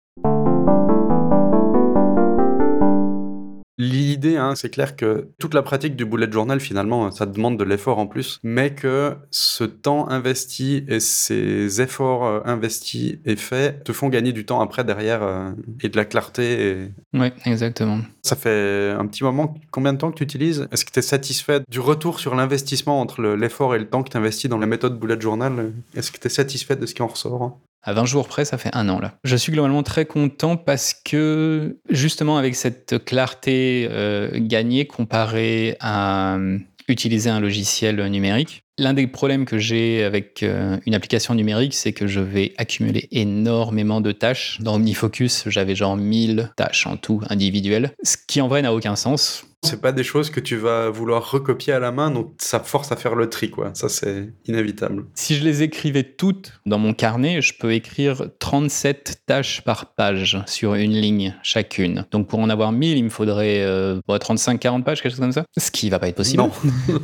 L'idée, 3.78 4.36
hein, 4.36 4.54
c'est 4.54 4.68
clair 4.68 4.96
que 4.96 5.28
toute 5.38 5.54
la 5.54 5.62
pratique 5.62 5.96
du 5.96 6.04
bullet 6.04 6.30
journal, 6.30 6.60
finalement, 6.60 7.10
ça 7.10 7.24
demande 7.26 7.58
de 7.58 7.64
l'effort 7.64 7.98
en 7.98 8.06
plus, 8.06 8.38
mais 8.42 8.74
que 8.74 9.14
ce 9.30 9.64
temps 9.64 10.08
investi 10.10 10.84
et 10.88 11.00
ces 11.00 11.80
efforts 11.80 12.24
euh, 12.26 12.40
investis 12.44 13.14
et 13.24 13.34
faits 13.36 13.82
te 13.84 13.92
font 13.92 14.08
gagner 14.10 14.32
du 14.32 14.44
temps 14.44 14.60
après 14.60 14.84
derrière 14.84 15.22
euh, 15.22 15.52
et 15.82 15.88
de 15.88 15.96
la 15.96 16.04
clarté. 16.04 16.68
et- 16.70 16.92
Ouais, 17.18 17.32
exactement. 17.46 18.00
Ça 18.22 18.36
fait 18.36 18.90
un 18.96 19.06
petit 19.06 19.24
moment, 19.24 19.54
combien 19.70 19.92
de 19.94 19.98
temps 19.98 20.10
que 20.10 20.16
tu 20.18 20.24
utilises? 20.24 20.68
Est-ce 20.70 20.84
que 20.84 20.90
tu 20.92 20.98
es 20.98 21.02
satisfait 21.02 21.62
du 21.70 21.80
retour 21.80 22.20
sur 22.20 22.34
l'investissement 22.34 23.00
entre 23.00 23.20
le- 23.22 23.36
l'effort 23.36 23.74
et 23.74 23.78
le 23.78 23.88
temps 23.88 24.02
que 24.02 24.10
tu 24.10 24.16
investis 24.18 24.50
dans 24.50 24.58
la 24.58 24.66
méthode 24.66 24.98
bullet 25.00 25.20
journal? 25.20 25.72
Est-ce 25.96 26.12
que 26.12 26.18
tu 26.18 26.26
es 26.26 26.30
satisfait 26.30 26.76
de 26.76 26.84
ce 26.86 26.94
qui 26.94 27.02
en 27.02 27.06
ressort? 27.08 27.58
À 27.84 27.92
20 27.92 28.04
jours 28.04 28.28
près, 28.28 28.44
ça 28.44 28.58
fait 28.58 28.70
un 28.74 28.88
an 28.88 29.00
là. 29.00 29.14
Je 29.24 29.34
suis 29.34 29.52
globalement 29.52 29.82
très 29.82 30.04
content 30.04 30.56
parce 30.56 30.94
que 30.94 31.78
justement 31.90 32.36
avec 32.36 32.54
cette 32.54 33.04
clarté 33.04 33.88
euh, 33.90 34.30
gagnée 34.34 34.86
comparée 34.86 35.76
à 35.80 36.36
euh, 36.36 36.58
utiliser 36.88 37.28
un 37.28 37.40
logiciel 37.40 38.04
numérique, 38.06 38.62
l'un 38.78 38.94
des 38.94 39.06
problèmes 39.06 39.44
que 39.44 39.58
j'ai 39.58 40.04
avec 40.04 40.42
euh, 40.42 40.78
une 40.86 40.94
application 40.94 41.34
numérique, 41.34 41.74
c'est 41.74 41.92
que 41.92 42.06
je 42.06 42.20
vais 42.20 42.52
accumuler 42.56 43.08
énormément 43.10 44.00
de 44.00 44.12
tâches. 44.12 44.58
Dans 44.60 44.76
OmniFocus, 44.76 45.44
j'avais 45.46 45.74
genre 45.74 45.96
1000 45.96 46.52
tâches 46.56 46.86
en 46.86 46.96
tout 46.96 47.20
individuelles, 47.30 47.92
ce 48.02 48.16
qui 48.28 48.40
en 48.40 48.48
vrai 48.48 48.62
n'a 48.62 48.72
aucun 48.72 48.96
sens. 48.96 49.44
C'est 49.64 49.80
pas 49.80 49.92
des 49.92 50.02
choses 50.02 50.30
que 50.30 50.40
tu 50.40 50.56
vas 50.56 50.90
vouloir 50.90 51.30
recopier 51.30 51.72
à 51.72 51.78
la 51.78 51.92
main, 51.92 52.10
donc 52.10 52.34
ça 52.38 52.58
force 52.58 52.90
à 52.90 52.96
faire 52.96 53.14
le 53.14 53.30
tri, 53.30 53.48
quoi. 53.50 53.70
Ça, 53.74 53.88
c'est 53.88 54.32
inévitable. 54.46 55.04
Si 55.14 55.36
je 55.36 55.44
les 55.44 55.62
écrivais 55.62 56.02
toutes 56.02 56.60
dans 56.66 56.78
mon 56.78 56.92
carnet, 56.94 57.40
je 57.40 57.54
peux 57.56 57.72
écrire 57.72 58.24
37 58.40 59.22
tâches 59.24 59.62
par 59.62 59.94
page 59.94 60.42
sur 60.46 60.74
une 60.74 60.94
ligne 60.94 61.36
chacune. 61.44 62.06
Donc 62.10 62.26
pour 62.26 62.40
en 62.40 62.50
avoir 62.50 62.72
1000, 62.72 62.98
il 62.98 63.04
me 63.04 63.08
faudrait 63.08 63.62
euh, 63.62 64.00
bon, 64.08 64.16
35-40 64.16 64.82
pages, 64.82 65.00
quelque 65.00 65.12
chose 65.12 65.20
comme 65.20 65.32
ça. 65.32 65.44
Ce 65.56 65.70
qui 65.70 65.90
va 65.90 66.00
pas 66.00 66.08
être 66.08 66.16
possible. 66.16 66.42
Non. 66.42 66.50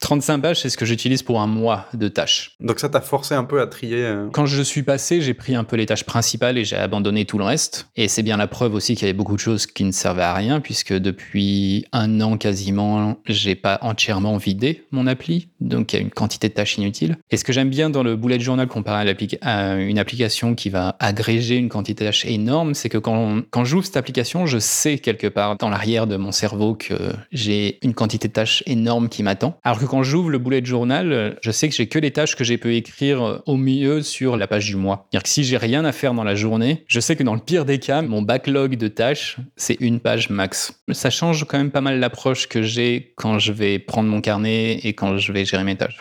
35 0.00 0.38
pages, 0.40 0.60
c'est 0.60 0.70
ce 0.70 0.78
que 0.78 0.86
j'utilise 0.86 1.22
pour 1.22 1.40
un 1.40 1.46
mois 1.46 1.86
de 1.94 2.08
tâches. 2.08 2.56
Donc 2.58 2.80
ça 2.80 2.88
t'a 2.88 3.00
forcé 3.00 3.34
un 3.34 3.44
peu 3.44 3.60
à 3.60 3.66
trier. 3.66 4.02
euh, 4.02 4.28
Quand 4.32 4.46
je 4.46 4.62
suis 4.62 4.82
passé, 4.82 5.20
j'ai 5.20 5.34
pris 5.34 5.54
un 5.54 5.62
peu 5.62 5.76
les 5.76 5.86
tâches 5.86 6.04
principales 6.04 6.58
et 6.58 6.64
j'ai 6.64 6.76
abandonné 6.76 7.26
tout 7.26 7.36
le 7.38 7.44
reste. 7.44 7.88
Et 7.96 8.08
c'est 8.08 8.22
bien 8.22 8.38
la 8.38 8.46
preuve 8.46 8.74
aussi 8.74 8.94
qu'il 8.94 9.02
y 9.06 9.10
avait 9.10 9.16
beaucoup 9.16 9.34
de 9.34 9.40
choses 9.40 9.66
qui 9.66 9.84
ne 9.84 9.92
servaient 9.92 10.22
à 10.22 10.34
rien, 10.34 10.60
puisque 10.60 10.94
depuis 10.94 11.84
un 11.92 12.20
an 12.22 12.38
quasiment, 12.38 13.18
j'ai 13.26 13.54
pas 13.54 13.78
entièrement 13.82 14.38
vidé 14.38 14.84
mon 14.90 15.06
appli. 15.06 15.48
Donc 15.60 15.92
il 15.92 15.96
y 15.96 15.98
a 15.98 16.02
une 16.02 16.10
quantité 16.10 16.48
de 16.48 16.54
tâches 16.54 16.78
inutiles. 16.78 17.18
Et 17.30 17.36
ce 17.36 17.44
que 17.44 17.52
j'aime 17.52 17.68
bien 17.70 17.90
dans 17.90 18.02
le 18.02 18.16
bullet 18.16 18.40
journal 18.40 18.66
comparé 18.68 19.14
à, 19.42 19.74
une 19.74 19.98
application 19.98 20.54
qui 20.54 20.70
va 20.70 20.96
agréger 20.98 21.56
une 21.56 21.68
quantité 21.68 22.04
de 22.04 22.08
tâches 22.08 22.24
énorme, 22.24 22.74
c'est 22.74 22.88
que 22.88 22.98
quand, 22.98 23.42
quand 23.50 23.64
j'ouvre 23.64 23.84
cette 23.84 23.98
application, 23.98 24.46
je 24.46 24.58
sais 24.58 24.98
quelque 24.98 25.26
part 25.26 25.56
dans 25.56 25.68
l'arrière 25.68 26.06
de 26.06 26.16
mon 26.16 26.32
cerveau 26.32 26.74
que 26.74 26.94
j'ai 27.32 27.78
une 27.84 27.92
quantité 27.92 28.28
de 28.28 28.32
tâches 28.32 28.62
énorme 28.66 29.10
qui 29.10 29.22
m'attend. 29.22 29.58
Alors 29.62 29.78
que 29.78 29.89
quand 29.90 30.04
j'ouvre 30.04 30.30
le 30.30 30.38
bullet 30.38 30.64
journal, 30.64 31.36
je 31.42 31.50
sais 31.50 31.68
que 31.68 31.74
j'ai 31.74 31.88
que 31.88 31.98
les 31.98 32.12
tâches 32.12 32.36
que 32.36 32.44
j'ai 32.44 32.58
pu 32.58 32.76
écrire 32.76 33.42
au 33.44 33.56
mieux 33.56 34.02
sur 34.02 34.36
la 34.36 34.46
page 34.46 34.66
du 34.66 34.76
mois. 34.76 35.08
C'est-à-dire 35.10 35.24
que 35.24 35.28
si 35.28 35.42
j'ai 35.42 35.56
rien 35.56 35.84
à 35.84 35.90
faire 35.90 36.14
dans 36.14 36.22
la 36.22 36.36
journée, 36.36 36.84
je 36.86 37.00
sais 37.00 37.16
que 37.16 37.24
dans 37.24 37.34
le 37.34 37.40
pire 37.40 37.64
des 37.64 37.80
cas, 37.80 38.00
mon 38.00 38.22
backlog 38.22 38.76
de 38.76 38.86
tâches, 38.86 39.38
c'est 39.56 39.76
une 39.80 39.98
page 39.98 40.30
max. 40.30 40.80
Ça 40.92 41.10
change 41.10 41.44
quand 41.44 41.58
même 41.58 41.72
pas 41.72 41.80
mal 41.80 41.98
l'approche 41.98 42.46
que 42.46 42.62
j'ai 42.62 43.14
quand 43.16 43.40
je 43.40 43.50
vais 43.50 43.80
prendre 43.80 44.08
mon 44.08 44.20
carnet 44.20 44.78
et 44.84 44.92
quand 44.92 45.16
je 45.16 45.32
vais 45.32 45.44
gérer 45.44 45.64
mes 45.64 45.76
tâches. 45.76 46.00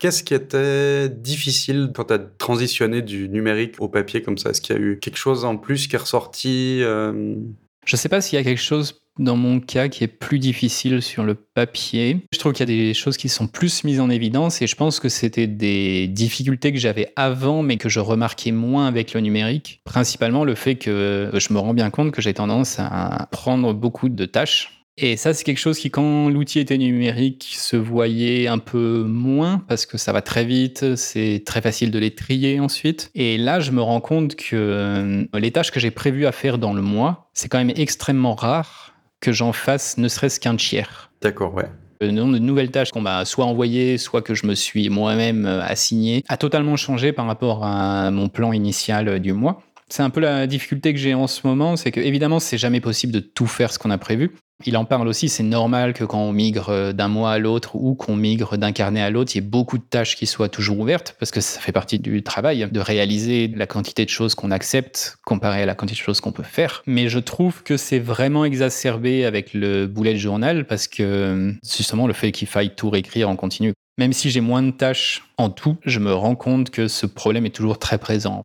Qu'est-ce 0.00 0.24
qui 0.24 0.34
était 0.34 1.08
difficile 1.08 1.92
quand 1.94 2.06
tu 2.06 2.14
as 2.14 2.18
transitionné 2.18 3.02
du 3.02 3.28
numérique 3.28 3.76
au 3.78 3.88
papier 3.88 4.20
comme 4.20 4.36
ça? 4.36 4.50
Est-ce 4.50 4.60
qu'il 4.60 4.74
y 4.74 4.78
a 4.80 4.82
eu 4.82 4.98
quelque 4.98 5.18
chose 5.18 5.44
en 5.44 5.56
plus 5.56 5.86
qui 5.86 5.94
est 5.94 6.00
ressorti 6.00 6.80
euh, 6.82 7.36
Je 7.86 7.96
sais 7.96 8.08
pas 8.08 8.20
s'il 8.20 8.38
y 8.38 8.40
a 8.40 8.44
quelque 8.44 8.60
chose 8.60 9.00
dans 9.18 9.36
mon 9.36 9.60
cas 9.60 9.88
qui 9.88 10.04
est 10.04 10.08
plus 10.08 10.38
difficile 10.38 11.02
sur 11.02 11.24
le 11.24 11.34
papier. 11.34 12.26
Je 12.32 12.38
trouve 12.38 12.52
qu'il 12.52 12.68
y 12.68 12.72
a 12.72 12.76
des 12.88 12.94
choses 12.94 13.16
qui 13.16 13.28
sont 13.28 13.46
plus 13.46 13.84
mises 13.84 14.00
en 14.00 14.08
évidence 14.08 14.62
et 14.62 14.66
je 14.66 14.76
pense 14.76 14.98
que 15.00 15.08
c'était 15.08 15.46
des 15.46 16.08
difficultés 16.08 16.72
que 16.72 16.78
j'avais 16.78 17.12
avant 17.16 17.62
mais 17.62 17.76
que 17.76 17.88
je 17.88 18.00
remarquais 18.00 18.52
moins 18.52 18.86
avec 18.86 19.12
le 19.12 19.20
numérique. 19.20 19.82
Principalement 19.84 20.44
le 20.44 20.54
fait 20.54 20.76
que 20.76 21.30
je 21.34 21.52
me 21.52 21.58
rends 21.58 21.74
bien 21.74 21.90
compte 21.90 22.12
que 22.12 22.22
j'ai 22.22 22.34
tendance 22.34 22.78
à 22.78 23.28
prendre 23.30 23.74
beaucoup 23.74 24.08
de 24.08 24.24
tâches. 24.24 24.79
Et 25.02 25.16
ça, 25.16 25.32
c'est 25.32 25.44
quelque 25.44 25.56
chose 25.56 25.78
qui, 25.78 25.90
quand 25.90 26.28
l'outil 26.28 26.58
était 26.58 26.76
numérique, 26.76 27.54
se 27.56 27.74
voyait 27.74 28.48
un 28.48 28.58
peu 28.58 29.02
moins 29.08 29.62
parce 29.66 29.86
que 29.86 29.96
ça 29.96 30.12
va 30.12 30.20
très 30.20 30.44
vite, 30.44 30.94
c'est 30.94 31.42
très 31.46 31.62
facile 31.62 31.90
de 31.90 31.98
les 31.98 32.14
trier 32.14 32.60
ensuite. 32.60 33.10
Et 33.14 33.38
là, 33.38 33.60
je 33.60 33.70
me 33.70 33.80
rends 33.80 34.02
compte 34.02 34.36
que 34.36 34.56
euh, 34.56 35.24
les 35.32 35.52
tâches 35.52 35.70
que 35.70 35.80
j'ai 35.80 35.90
prévues 35.90 36.26
à 36.26 36.32
faire 36.32 36.58
dans 36.58 36.74
le 36.74 36.82
mois, 36.82 37.30
c'est 37.32 37.48
quand 37.48 37.56
même 37.56 37.72
extrêmement 37.74 38.34
rare 38.34 38.94
que 39.20 39.32
j'en 39.32 39.52
fasse 39.52 39.96
ne 39.96 40.06
serait-ce 40.06 40.38
qu'un 40.38 40.56
tiers. 40.56 41.10
D'accord, 41.22 41.54
ouais. 41.54 41.70
Le 42.02 42.10
nombre 42.10 42.34
de 42.34 42.38
nouvelles 42.38 42.70
tâches 42.70 42.90
qu'on 42.90 43.00
m'a 43.00 43.24
soit 43.24 43.46
envoyées, 43.46 43.96
soit 43.96 44.20
que 44.20 44.34
je 44.34 44.46
me 44.46 44.54
suis 44.54 44.90
moi-même 44.90 45.46
euh, 45.46 45.62
assigné, 45.62 46.24
a 46.28 46.36
totalement 46.36 46.76
changé 46.76 47.12
par 47.12 47.24
rapport 47.24 47.64
à 47.64 48.10
mon 48.10 48.28
plan 48.28 48.52
initial 48.52 49.08
euh, 49.08 49.18
du 49.18 49.32
mois. 49.32 49.62
C'est 49.88 50.02
un 50.02 50.10
peu 50.10 50.20
la 50.20 50.46
difficulté 50.46 50.92
que 50.92 51.00
j'ai 51.00 51.14
en 51.14 51.26
ce 51.26 51.46
moment, 51.46 51.76
c'est 51.76 51.90
que 51.90 52.00
évidemment, 52.00 52.38
c'est 52.38 52.58
jamais 52.58 52.80
possible 52.80 53.14
de 53.14 53.20
tout 53.20 53.46
faire 53.46 53.72
ce 53.72 53.78
qu'on 53.78 53.90
a 53.90 53.98
prévu. 53.98 54.32
Il 54.66 54.76
en 54.76 54.84
parle 54.84 55.08
aussi, 55.08 55.28
c'est 55.28 55.42
normal 55.42 55.94
que 55.94 56.04
quand 56.04 56.20
on 56.20 56.32
migre 56.32 56.68
euh, 56.68 56.92
d'un 56.92 57.08
mois 57.08 57.32
à 57.32 57.38
l'autre 57.38 57.76
ou 57.76 57.94
qu'on 57.94 58.16
migre 58.16 58.58
d'un 58.58 58.72
carnet 58.72 59.00
à 59.00 59.10
l'autre, 59.10 59.32
il 59.34 59.38
y 59.38 59.38
ait 59.38 59.48
beaucoup 59.48 59.78
de 59.78 59.82
tâches 59.82 60.16
qui 60.16 60.26
soient 60.26 60.48
toujours 60.48 60.78
ouvertes, 60.78 61.16
parce 61.18 61.30
que 61.30 61.40
ça 61.40 61.60
fait 61.60 61.72
partie 61.72 61.98
du 61.98 62.22
travail, 62.22 62.68
de 62.70 62.80
réaliser 62.80 63.48
la 63.48 63.66
quantité 63.66 64.04
de 64.04 64.10
choses 64.10 64.34
qu'on 64.34 64.50
accepte 64.50 65.16
comparé 65.24 65.62
à 65.62 65.66
la 65.66 65.74
quantité 65.74 66.00
de 66.00 66.04
choses 66.04 66.20
qu'on 66.20 66.32
peut 66.32 66.42
faire. 66.42 66.82
Mais 66.86 67.08
je 67.08 67.18
trouve 67.18 67.62
que 67.62 67.76
c'est 67.76 67.98
vraiment 67.98 68.44
exacerbé 68.44 69.24
avec 69.24 69.54
le 69.54 69.86
bullet 69.86 70.16
journal, 70.16 70.66
parce 70.66 70.88
que 70.88 71.54
justement 71.64 72.06
le 72.06 72.12
fait 72.12 72.32
qu'il 72.32 72.48
faille 72.48 72.74
tout 72.74 72.90
réécrire 72.90 73.28
en 73.28 73.36
continu. 73.36 73.72
Même 73.98 74.12
si 74.12 74.30
j'ai 74.30 74.40
moins 74.40 74.62
de 74.62 74.70
tâches 74.70 75.24
en 75.36 75.50
tout, 75.50 75.76
je 75.84 75.98
me 75.98 76.12
rends 76.14 76.36
compte 76.36 76.70
que 76.70 76.88
ce 76.88 77.06
problème 77.06 77.46
est 77.46 77.54
toujours 77.54 77.78
très 77.78 77.98
présent 77.98 78.44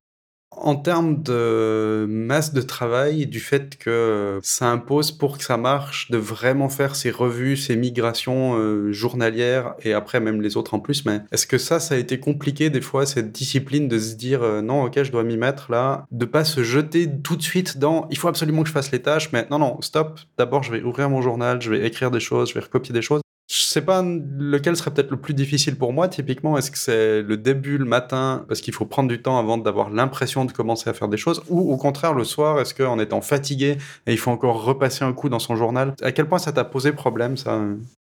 en 0.66 0.76
termes 0.76 1.22
de 1.22 2.08
masse 2.10 2.52
de 2.52 2.62
travail, 2.62 3.28
du 3.28 3.40
fait 3.40 3.78
que 3.78 4.40
ça 4.42 4.68
impose 4.68 5.12
pour 5.12 5.38
que 5.38 5.44
ça 5.44 5.58
marche 5.58 6.10
de 6.10 6.18
vraiment 6.18 6.70
faire 6.70 6.96
ces 6.96 7.12
revues, 7.12 7.56
ces 7.56 7.76
migrations 7.76 8.58
euh, 8.58 8.92
journalières 8.92 9.76
et 9.84 9.94
après 9.94 10.20
même 10.20 10.42
les 10.42 10.58
autres 10.58 10.74
en 10.74 10.80
plus. 10.80 11.06
Mais 11.06 11.22
est-ce 11.32 11.46
que 11.46 11.60
ça, 11.60 11.80
ça 11.80 11.94
a 11.94 11.98
été 12.00 12.20
compliqué 12.20 12.72
des 12.72 12.82
fois 12.82 13.06
cette 13.06 13.32
discipline 13.32 13.88
de 13.88 14.00
se 14.00 14.16
dire 14.16 14.42
euh, 14.42 14.62
non, 14.62 14.86
ok, 14.86 15.04
je 15.04 15.12
dois 15.12 15.24
m'y 15.24 15.38
mettre 15.38 15.72
là, 15.72 16.08
de 16.12 16.26
pas 16.26 16.44
se 16.44 16.64
jeter 16.64 17.08
tout 17.24 17.36
de 17.36 17.44
suite 17.44 17.78
dans 17.78 18.08
il 18.10 18.18
faut 18.18 18.28
absolument 18.28 18.64
que 18.64 18.68
je 18.68 18.74
fasse 18.74 18.92
les 18.92 19.04
tâches, 19.04 19.32
mais 19.34 19.46
non, 19.52 19.60
non, 19.60 19.80
stop. 19.82 20.20
D'abord, 20.40 20.64
je 20.64 20.72
vais 20.72 20.82
ouvrir 20.82 21.12
mon 21.12 21.22
journal, 21.22 21.62
je 21.62 21.70
vais 21.70 21.86
écrire 21.86 22.10
des 22.10 22.20
choses, 22.20 22.50
je 22.50 22.56
vais 22.56 22.62
recopier 22.62 22.92
des 22.92 23.04
choses. 23.04 23.22
Je 23.48 23.62
sais 23.62 23.82
pas 23.82 24.02
lequel 24.02 24.76
serait 24.76 24.92
peut-être 24.92 25.12
le 25.12 25.18
plus 25.18 25.36
difficile 25.36 25.78
pour 25.78 25.94
moi, 25.94 26.08
typiquement. 26.08 26.58
Est-ce 26.58 26.72
que 26.72 26.78
c'est 26.78 27.22
le 27.22 27.38
début, 27.38 27.78
le 27.78 27.86
matin, 27.86 28.44
parce 28.48 28.60
qu'il 28.60 28.74
faut 28.74 28.86
prendre 28.86 29.08
du 29.08 29.22
temps 29.22 29.38
avant 29.38 29.58
d'avoir 29.60 29.92
l'impression 29.92 30.46
de 30.46 30.52
commencer 30.52 30.90
à 30.90 30.94
faire 30.94 31.08
des 31.08 31.18
choses, 31.18 31.44
ou 31.50 31.72
au 31.72 31.78
contraire 31.78 32.14
le 32.14 32.24
soir, 32.24 32.60
est-ce 32.60 32.74
qu'en 32.74 32.98
étant 32.98 33.22
fatigué, 33.22 33.78
et 34.08 34.14
il 34.14 34.18
faut 34.18 34.32
encore 34.32 34.64
repasser 34.64 35.06
un 35.06 35.14
coup 35.14 35.30
dans 35.30 35.40
son 35.40 35.56
journal? 35.56 35.94
À 36.02 36.12
quel 36.12 36.28
point 36.28 36.40
ça 36.40 36.54
t'a 36.54 36.64
posé 36.64 36.92
problème, 36.92 37.38
ça? 37.38 37.62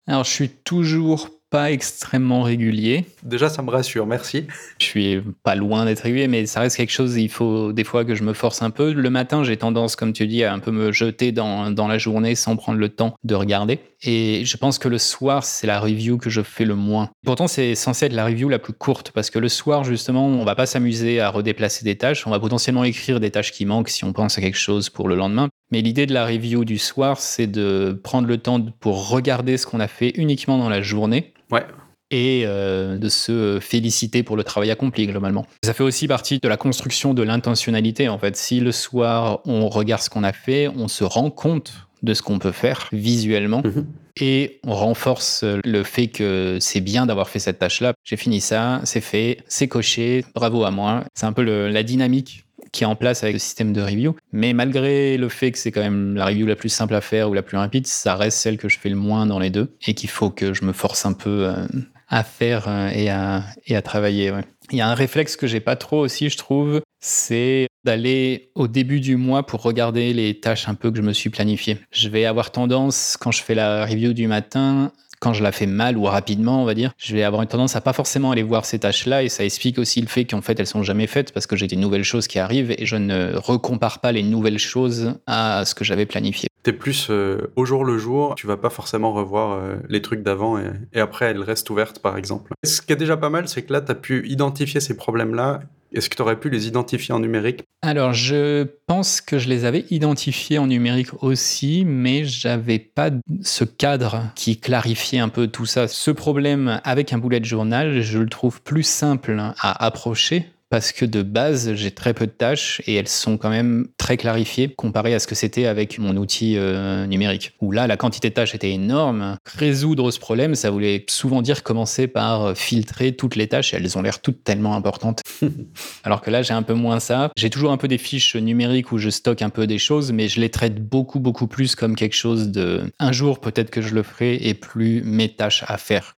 Alors, 0.07 0.23
je 0.23 0.31
suis 0.31 0.49
toujours 0.49 1.29
pas 1.49 1.71
extrêmement 1.71 2.41
régulier. 2.41 3.05
Déjà, 3.23 3.49
ça 3.49 3.61
me 3.61 3.69
rassure, 3.69 4.05
merci. 4.05 4.47
Je 4.79 4.85
suis 4.85 5.21
pas 5.43 5.55
loin 5.55 5.85
d'être 5.85 6.01
régulier, 6.01 6.27
mais 6.27 6.45
ça 6.45 6.59
reste 6.59 6.77
quelque 6.77 6.91
chose, 6.91 7.15
il 7.17 7.29
faut 7.29 7.71
des 7.71 7.83
fois 7.83 8.03
que 8.03 8.15
je 8.15 8.23
me 8.23 8.33
force 8.33 8.61
un 8.61 8.71
peu. 8.71 8.93
Le 8.93 9.09
matin, 9.09 9.43
j'ai 9.43 9.57
tendance, 9.57 9.95
comme 9.95 10.13
tu 10.13 10.27
dis, 10.27 10.43
à 10.43 10.53
un 10.53 10.59
peu 10.59 10.71
me 10.71 10.91
jeter 10.91 11.31
dans, 11.31 11.71
dans 11.71 11.87
la 11.87 11.97
journée 11.97 12.35
sans 12.35 12.55
prendre 12.55 12.79
le 12.79 12.89
temps 12.89 13.15
de 13.23 13.35
regarder. 13.35 13.79
Et 14.03 14.43
je 14.45 14.57
pense 14.57 14.77
que 14.77 14.87
le 14.87 14.97
soir, 14.97 15.43
c'est 15.43 15.67
la 15.67 15.79
review 15.79 16.17
que 16.17 16.29
je 16.29 16.41
fais 16.41 16.65
le 16.65 16.75
moins. 16.75 17.09
Pourtant, 17.25 17.47
c'est 17.47 17.75
censé 17.75 18.05
être 18.07 18.13
la 18.13 18.25
review 18.25 18.49
la 18.49 18.59
plus 18.59 18.73
courte, 18.73 19.11
parce 19.11 19.29
que 19.29 19.39
le 19.39 19.49
soir, 19.49 19.83
justement, 19.83 20.27
on 20.27 20.43
va 20.43 20.55
pas 20.55 20.65
s'amuser 20.65 21.19
à 21.19 21.29
redéplacer 21.29 21.85
des 21.85 21.95
tâches, 21.95 22.27
on 22.27 22.31
va 22.31 22.39
potentiellement 22.39 22.83
écrire 22.83 23.19
des 23.19 23.31
tâches 23.31 23.51
qui 23.51 23.65
manquent 23.65 23.89
si 23.89 24.03
on 24.03 24.13
pense 24.13 24.37
à 24.37 24.41
quelque 24.41 24.57
chose 24.57 24.89
pour 24.89 25.07
le 25.07 25.15
lendemain. 25.15 25.49
Mais 25.71 25.81
l'idée 25.81 26.05
de 26.05 26.13
la 26.13 26.25
review 26.25 26.65
du 26.65 26.77
soir, 26.77 27.19
c'est 27.19 27.47
de 27.47 27.99
prendre 28.03 28.27
le 28.27 28.37
temps 28.37 28.61
pour 28.79 29.09
regarder 29.09 29.57
ce 29.57 29.65
qu'on 29.65 29.79
a 29.79 29.87
fait 29.87 30.13
uniquement 30.15 30.57
dans 30.57 30.69
la 30.69 30.81
journée 30.81 31.33
Ouais 31.55 31.65
et 32.11 32.43
euh, 32.45 32.97
de 32.97 33.09
se 33.09 33.59
féliciter 33.61 34.23
pour 34.23 34.37
le 34.37 34.43
travail 34.43 34.71
accompli 34.71 35.07
globalement. 35.07 35.45
Ça 35.63 35.73
fait 35.73 35.83
aussi 35.83 36.07
partie 36.07 36.39
de 36.39 36.47
la 36.47 36.57
construction 36.57 37.13
de 37.13 37.23
l'intentionnalité 37.23 38.09
en 38.09 38.17
fait. 38.17 38.35
Si 38.35 38.59
le 38.59 38.71
soir 38.71 39.39
on 39.45 39.67
regarde 39.69 40.01
ce 40.01 40.09
qu'on 40.09 40.23
a 40.23 40.33
fait, 40.33 40.67
on 40.67 40.87
se 40.87 41.03
rend 41.03 41.29
compte 41.29 41.73
de 42.03 42.13
ce 42.13 42.21
qu'on 42.21 42.37
peut 42.37 42.51
faire 42.51 42.87
visuellement 42.91 43.63
mhm. 43.63 43.87
et 44.21 44.59
on 44.63 44.75
renforce 44.75 45.43
le 45.43 45.83
fait 45.83 46.07
que 46.07 46.57
c'est 46.59 46.81
bien 46.81 47.07
d'avoir 47.07 47.29
fait 47.29 47.39
cette 47.39 47.57
tâche-là. 47.57 47.93
J'ai 48.03 48.17
fini 48.17 48.39
ça, 48.39 48.81
c'est 48.83 49.01
fait, 49.01 49.39
c'est 49.47 49.67
coché, 49.67 50.23
bravo 50.35 50.63
à 50.63 50.71
moi. 50.71 51.03
C'est 51.15 51.25
un 51.25 51.33
peu 51.33 51.41
la 51.41 51.83
dynamique 51.83 52.44
qui 52.75 52.83
est 52.83 52.87
en 52.87 52.95
place 52.95 53.23
avec 53.23 53.33
le 53.33 53.39
système 53.39 53.71
de 53.71 53.81
review. 53.81 54.15
Mais 54.33 54.51
malgré 54.51 55.17
le 55.17 55.29
fait 55.29 55.51
que 55.51 55.57
c'est 55.57 55.71
quand 55.71 55.81
même 55.81 56.15
la 56.15 56.25
review 56.25 56.45
la 56.45 56.57
plus 56.57 56.69
simple 56.69 56.93
à 56.93 57.01
faire 57.01 57.29
ou 57.29 57.33
la 57.33 57.41
plus 57.41 57.57
rapide, 57.57 57.87
ça 57.87 58.15
reste 58.15 58.37
celle 58.37 58.57
que 58.57 58.67
je 58.67 58.77
fais 58.77 58.89
le 58.89 58.97
moins 58.97 59.25
dans 59.25 59.39
les 59.39 59.49
deux 59.49 59.73
et 59.87 59.93
qu'il 59.93 60.09
faut 60.09 60.29
que 60.29 60.53
je 60.53 60.65
me 60.65 60.73
force 60.73 61.05
un 61.05 61.13
peu 61.13 61.47
euh, 61.47 61.65
à 62.09 62.23
faire 62.23 62.65
euh, 62.67 62.89
et 62.89 63.09
à, 63.09 63.43
et 63.65 63.77
à 63.77 63.81
travailler. 63.81 64.31
Il 64.71 64.77
y 64.77 64.81
a 64.81 64.89
un 64.89 64.93
réflexe 64.93 65.37
que 65.37 65.47
j'ai 65.47 65.61
pas 65.61 65.77
trop 65.77 65.99
aussi, 65.99 66.29
je 66.29 66.37
trouve, 66.37 66.81
c'est 66.99 67.67
d'aller 67.85 68.51
au 68.55 68.67
début 68.67 68.99
du 68.99 69.15
mois 69.15 69.45
pour 69.45 69.61
regarder 69.61 70.11
les 70.11 70.39
tâches 70.39 70.67
un 70.67 70.73
peu 70.73 70.91
que 70.91 70.97
je 70.97 71.03
me 71.03 71.13
suis 71.13 71.29
planifiées. 71.29 71.77
Je 71.91 72.09
vais 72.09 72.25
avoir 72.25 72.51
tendance, 72.51 73.15
quand 73.17 73.31
je 73.31 73.43
fais 73.43 73.55
la 73.55 73.85
review 73.85 74.11
du 74.13 74.27
matin, 74.27 74.91
quand 75.25 75.33
je 75.33 75.41
la 75.41 75.51
fais 75.51 75.65
mal 75.65 75.97
ou 75.97 76.03
rapidement, 76.03 76.61
on 76.61 76.65
va 76.65 76.75
dire, 76.75 76.93
je 76.99 77.15
vais 77.15 77.23
avoir 77.23 77.41
une 77.41 77.47
tendance 77.47 77.75
à 77.75 77.81
pas 77.81 77.93
forcément 77.93 78.29
aller 78.29 78.43
voir 78.43 78.63
ces 78.63 78.77
tâches-là 78.77 79.23
et 79.23 79.29
ça 79.29 79.43
explique 79.43 79.79
aussi 79.79 79.99
le 79.99 80.05
fait 80.05 80.23
qu'en 80.25 80.43
fait 80.43 80.59
elles 80.59 80.67
sont 80.67 80.83
jamais 80.83 81.07
faites 81.07 81.31
parce 81.31 81.47
que 81.47 81.55
j'ai 81.55 81.65
des 81.65 81.77
nouvelles 81.77 82.03
choses 82.03 82.27
qui 82.27 82.37
arrivent 82.37 82.69
et 82.77 82.85
je 82.85 82.95
ne 82.95 83.35
recompare 83.35 84.01
pas 84.01 84.11
les 84.11 84.21
nouvelles 84.21 84.59
choses 84.59 85.15
à 85.25 85.65
ce 85.65 85.73
que 85.73 85.83
j'avais 85.83 86.05
planifié. 86.05 86.47
T'es 86.61 86.73
plus 86.73 87.07
euh, 87.09 87.51
au 87.55 87.65
jour 87.65 87.85
le 87.85 87.97
jour, 87.97 88.35
tu 88.35 88.45
vas 88.45 88.57
pas 88.57 88.69
forcément 88.69 89.13
revoir 89.13 89.53
euh, 89.53 89.77
les 89.89 90.03
trucs 90.03 90.21
d'avant 90.21 90.59
et, 90.59 90.69
et, 90.93 90.99
après 90.99 91.25
elles 91.25 91.41
restent 91.41 91.71
ouvertes 91.71 91.97
par 91.97 92.17
exemple. 92.17 92.51
Ce 92.63 92.79
qui 92.79 92.93
est 92.93 92.95
déjà 92.95 93.17
pas 93.17 93.31
mal, 93.31 93.47
c'est 93.47 93.63
que 93.63 93.73
là 93.73 93.81
tu 93.81 93.91
as 93.91 93.95
pu 93.95 94.27
identifier 94.27 94.79
ces 94.79 94.95
problèmes-là 94.95 95.61
est-ce 95.95 96.09
que 96.09 96.15
tu 96.15 96.21
aurais 96.21 96.39
pu 96.39 96.49
les 96.49 96.67
identifier 96.67 97.13
en 97.13 97.19
numérique? 97.19 97.63
Alors, 97.81 98.13
je 98.13 98.65
pense 98.87 99.21
que 99.21 99.37
je 99.37 99.47
les 99.47 99.65
avais 99.65 99.85
identifiés 99.89 100.57
en 100.57 100.67
numérique 100.67 101.23
aussi, 101.23 101.83
mais 101.85 102.25
j'avais 102.25 102.79
pas 102.79 103.11
ce 103.41 103.63
cadre 103.63 104.23
qui 104.35 104.59
clarifiait 104.59 105.19
un 105.19 105.29
peu 105.29 105.47
tout 105.47 105.65
ça. 105.65 105.87
Ce 105.87 106.11
problème 106.11 106.81
avec 106.83 107.13
un 107.13 107.17
bullet 107.17 107.43
journal, 107.43 108.01
je 108.01 108.19
le 108.19 108.29
trouve 108.29 108.61
plus 108.61 108.83
simple 108.83 109.39
à 109.39 109.85
approcher 109.85 110.47
parce 110.75 110.91
que 110.91 111.05
de 111.05 111.21
base, 111.21 111.73
j'ai 111.75 111.91
très 111.91 112.13
peu 112.13 112.25
de 112.25 112.33
tâches 112.33 112.81
et 112.85 112.95
elles 112.95 113.07
sont 113.07 113.37
quand 113.37 113.49
même 113.49 113.87
très 113.95 114.17
clarifiées 114.17 114.67
comparé 114.67 115.13
à 115.13 115.19
ce 115.19 115.25
que 115.25 115.33
c'était 115.33 115.67
avec 115.67 115.99
mon 115.99 116.17
outil 116.17 116.57
euh, 116.57 117.05
numérique. 117.05 117.53
Où 117.61 117.71
là, 117.71 117.87
la 117.87 117.95
quantité 117.95 118.27
de 118.27 118.33
tâches 118.33 118.55
était 118.55 118.71
énorme. 118.71 119.37
Résoudre 119.57 120.11
ce 120.11 120.19
problème, 120.19 120.53
ça 120.53 120.71
voulait 120.71 121.05
souvent 121.07 121.41
dire 121.41 121.63
commencer 121.63 122.07
par 122.07 122.57
filtrer 122.57 123.15
toutes 123.15 123.37
les 123.37 123.47
tâches 123.47 123.73
et 123.73 123.77
elles 123.77 123.97
ont 123.97 124.01
l'air 124.01 124.21
toutes 124.21 124.43
tellement 124.43 124.75
importantes. 124.75 125.21
Alors 126.03 126.19
que 126.19 126.29
là, 126.29 126.41
j'ai 126.41 126.53
un 126.53 126.61
peu 126.61 126.73
moins 126.73 126.99
ça. 126.99 127.31
J'ai 127.37 127.49
toujours 127.49 127.71
un 127.71 127.77
peu 127.77 127.87
des 127.87 127.97
fiches 127.97 128.35
numériques 128.35 128.91
où 128.91 128.97
je 128.97 129.09
stocke 129.09 129.43
un 129.43 129.49
peu 129.49 129.67
des 129.67 129.79
choses, 129.79 130.11
mais 130.11 130.27
je 130.27 130.41
les 130.41 130.49
traite 130.49 130.85
beaucoup, 130.85 131.21
beaucoup 131.21 131.47
plus 131.47 131.75
comme 131.75 131.95
quelque 131.95 132.17
chose 132.17 132.49
de 132.49 132.91
un 132.99 133.13
jour 133.13 133.39
peut-être 133.39 133.69
que 133.69 133.81
je 133.81 133.95
le 133.95 134.03
ferai 134.03 134.35
et 134.45 134.53
plus 134.53 135.03
mes 135.05 135.29
tâches 135.29 135.63
à 135.69 135.77
faire. 135.77 136.17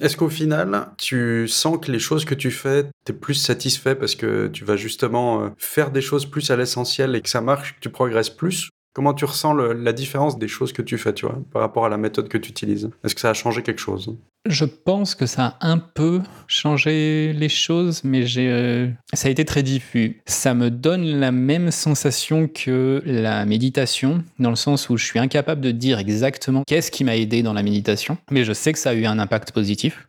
Est-ce 0.00 0.16
qu'au 0.16 0.28
final, 0.28 0.88
tu 0.98 1.46
sens 1.46 1.78
que 1.78 1.92
les 1.92 2.00
choses 2.00 2.24
que 2.24 2.34
tu 2.34 2.50
fais, 2.50 2.84
tu 3.04 3.12
es 3.12 3.14
plus 3.14 3.34
satisfait 3.34 3.94
parce 3.94 4.16
que 4.16 4.48
tu 4.48 4.64
vas 4.64 4.76
justement 4.76 5.42
euh, 5.42 5.48
faire 5.56 5.92
des 5.92 6.00
choses 6.00 6.26
plus 6.26 6.50
à 6.50 6.56
l'essentiel 6.56 7.14
et 7.14 7.20
que 7.20 7.28
ça 7.28 7.40
marche, 7.40 7.76
que 7.76 7.80
tu 7.80 7.90
progresses 7.90 8.30
plus? 8.30 8.70
Comment 8.92 9.14
tu 9.14 9.24
ressens 9.24 9.54
la 9.54 9.92
différence 9.92 10.38
des 10.38 10.48
choses 10.48 10.72
que 10.72 10.82
tu 10.82 10.98
fais, 10.98 11.12
tu 11.12 11.26
vois, 11.26 11.38
par 11.52 11.62
rapport 11.62 11.84
à 11.84 11.88
la 11.88 11.96
méthode 11.96 12.28
que 12.28 12.38
tu 12.38 12.50
utilises? 12.50 12.90
Est-ce 13.02 13.14
que 13.14 13.20
ça 13.20 13.30
a 13.30 13.34
changé 13.34 13.62
quelque 13.62 13.80
chose? 13.80 14.16
Je 14.46 14.66
pense 14.66 15.14
que 15.14 15.24
ça 15.24 15.56
a 15.60 15.68
un 15.68 15.78
peu 15.78 16.20
changé 16.48 17.32
les 17.32 17.48
choses, 17.48 18.02
mais 18.04 18.26
j'ai, 18.26 18.48
euh, 18.50 18.88
ça 19.14 19.28
a 19.28 19.30
été 19.30 19.46
très 19.46 19.62
diffus. 19.62 20.20
Ça 20.26 20.52
me 20.52 20.70
donne 20.70 21.18
la 21.18 21.32
même 21.32 21.70
sensation 21.70 22.46
que 22.46 23.02
la 23.06 23.46
méditation, 23.46 24.22
dans 24.38 24.50
le 24.50 24.56
sens 24.56 24.90
où 24.90 24.98
je 24.98 25.04
suis 25.06 25.18
incapable 25.18 25.62
de 25.62 25.70
dire 25.70 25.98
exactement 25.98 26.62
qu'est-ce 26.66 26.90
qui 26.90 27.04
m'a 27.04 27.16
aidé 27.16 27.42
dans 27.42 27.54
la 27.54 27.62
méditation, 27.62 28.18
mais 28.30 28.44
je 28.44 28.52
sais 28.52 28.74
que 28.74 28.78
ça 28.78 28.90
a 28.90 28.94
eu 28.94 29.06
un 29.06 29.18
impact 29.18 29.52
positif. 29.52 30.06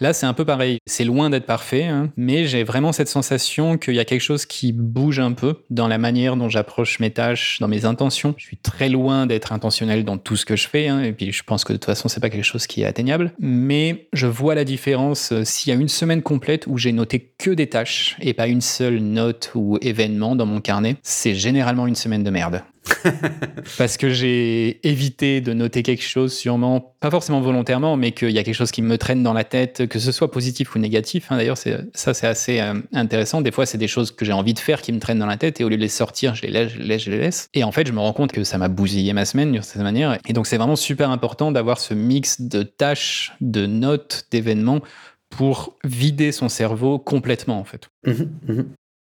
Là, 0.00 0.12
c'est 0.12 0.26
un 0.26 0.34
peu 0.34 0.44
pareil. 0.44 0.78
C'est 0.86 1.04
loin 1.04 1.28
d'être 1.28 1.46
parfait, 1.46 1.84
hein, 1.84 2.12
mais 2.16 2.46
j'ai 2.46 2.62
vraiment 2.62 2.92
cette 2.92 3.08
sensation 3.08 3.78
qu'il 3.78 3.94
y 3.94 3.98
a 3.98 4.04
quelque 4.04 4.20
chose 4.20 4.46
qui 4.46 4.72
bouge 4.72 5.18
un 5.18 5.32
peu 5.32 5.56
dans 5.70 5.88
la 5.88 5.98
manière 5.98 6.36
dont 6.36 6.48
j'approche 6.48 7.00
mes 7.00 7.10
tâches, 7.10 7.58
dans 7.60 7.66
mes 7.66 7.84
intentions. 7.84 8.34
Je 8.36 8.44
suis 8.44 8.58
très 8.58 8.88
loin 8.88 9.26
d'être 9.26 9.52
intentionnel 9.52 10.04
dans 10.04 10.16
tout 10.16 10.36
ce 10.36 10.46
que 10.46 10.54
je 10.54 10.68
fais, 10.68 10.86
hein, 10.86 11.02
et 11.02 11.12
puis 11.12 11.32
je 11.32 11.42
pense 11.42 11.64
que 11.64 11.72
de 11.72 11.78
toute 11.78 11.86
façon, 11.86 12.08
c'est 12.08 12.20
pas 12.20 12.30
quelque 12.30 12.44
chose 12.44 12.68
qui 12.68 12.82
est 12.82 12.84
atteignable. 12.84 13.32
Mais 13.40 13.77
je 14.12 14.26
vois 14.26 14.54
la 14.54 14.64
différence 14.64 15.32
euh, 15.32 15.44
s'il 15.44 15.72
y 15.72 15.76
a 15.76 15.80
une 15.80 15.88
semaine 15.88 16.22
complète 16.22 16.66
où 16.66 16.78
j'ai 16.78 16.92
noté 16.92 17.32
que 17.38 17.50
des 17.50 17.68
tâches 17.68 18.16
et 18.20 18.34
pas 18.34 18.46
une 18.46 18.60
seule 18.60 18.98
note 18.98 19.52
ou 19.54 19.78
événement 19.80 20.36
dans 20.36 20.46
mon 20.46 20.60
carnet. 20.60 20.96
C'est 21.02 21.34
généralement 21.34 21.86
une 21.86 21.94
semaine 21.94 22.24
de 22.24 22.30
merde. 22.30 22.62
Parce 23.78 23.96
que 23.96 24.10
j'ai 24.10 24.86
évité 24.86 25.40
de 25.40 25.52
noter 25.52 25.82
quelque 25.82 26.02
chose, 26.02 26.32
sûrement, 26.32 26.94
pas 27.00 27.10
forcément 27.10 27.40
volontairement, 27.40 27.96
mais 27.96 28.12
qu'il 28.12 28.30
y 28.30 28.38
a 28.38 28.42
quelque 28.42 28.54
chose 28.54 28.70
qui 28.70 28.82
me 28.82 28.98
traîne 28.98 29.22
dans 29.22 29.32
la 29.32 29.44
tête, 29.44 29.86
que 29.86 29.98
ce 29.98 30.12
soit 30.12 30.30
positif 30.30 30.74
ou 30.74 30.78
négatif. 30.78 31.30
Hein. 31.30 31.36
D'ailleurs, 31.36 31.56
ça, 31.56 32.14
c'est 32.14 32.26
assez 32.26 32.60
euh, 32.60 32.74
intéressant. 32.92 33.40
Des 33.40 33.50
fois, 33.50 33.66
c'est 33.66 33.78
des 33.78 33.88
choses 33.88 34.10
que 34.10 34.24
j'ai 34.24 34.32
envie 34.32 34.54
de 34.54 34.58
faire 34.58 34.82
qui 34.82 34.92
me 34.92 35.00
traînent 35.00 35.18
dans 35.18 35.26
la 35.26 35.36
tête, 35.36 35.60
et 35.60 35.64
au 35.64 35.68
lieu 35.68 35.76
de 35.76 35.82
les 35.82 35.88
sortir, 35.88 36.34
je 36.34 36.42
les 36.42 36.50
laisse, 36.50 36.72
je 36.72 36.78
les 36.78 36.84
laisse, 36.84 37.02
je 37.02 37.10
les 37.10 37.18
laisse. 37.18 37.48
Et 37.54 37.64
en 37.64 37.72
fait, 37.72 37.86
je 37.86 37.92
me 37.92 38.00
rends 38.00 38.12
compte 38.12 38.32
que 38.32 38.44
ça 38.44 38.58
m'a 38.58 38.68
bousillé 38.68 39.12
ma 39.12 39.24
semaine 39.24 39.52
d'une 39.52 39.62
certaine 39.62 39.82
manière. 39.82 40.18
Et 40.26 40.32
donc, 40.32 40.46
c'est 40.46 40.58
vraiment 40.58 40.76
super 40.76 41.10
important 41.10 41.52
d'avoir 41.52 41.78
ce 41.78 41.94
mix 41.94 42.40
de 42.40 42.62
tâches, 42.62 43.32
de 43.40 43.66
notes, 43.66 44.26
d'événements 44.30 44.80
pour 45.30 45.76
vider 45.84 46.32
son 46.32 46.48
cerveau 46.48 46.98
complètement, 46.98 47.58
en 47.58 47.64
fait. 47.64 47.88
Mmh 48.06 48.12
mmh 48.48 48.62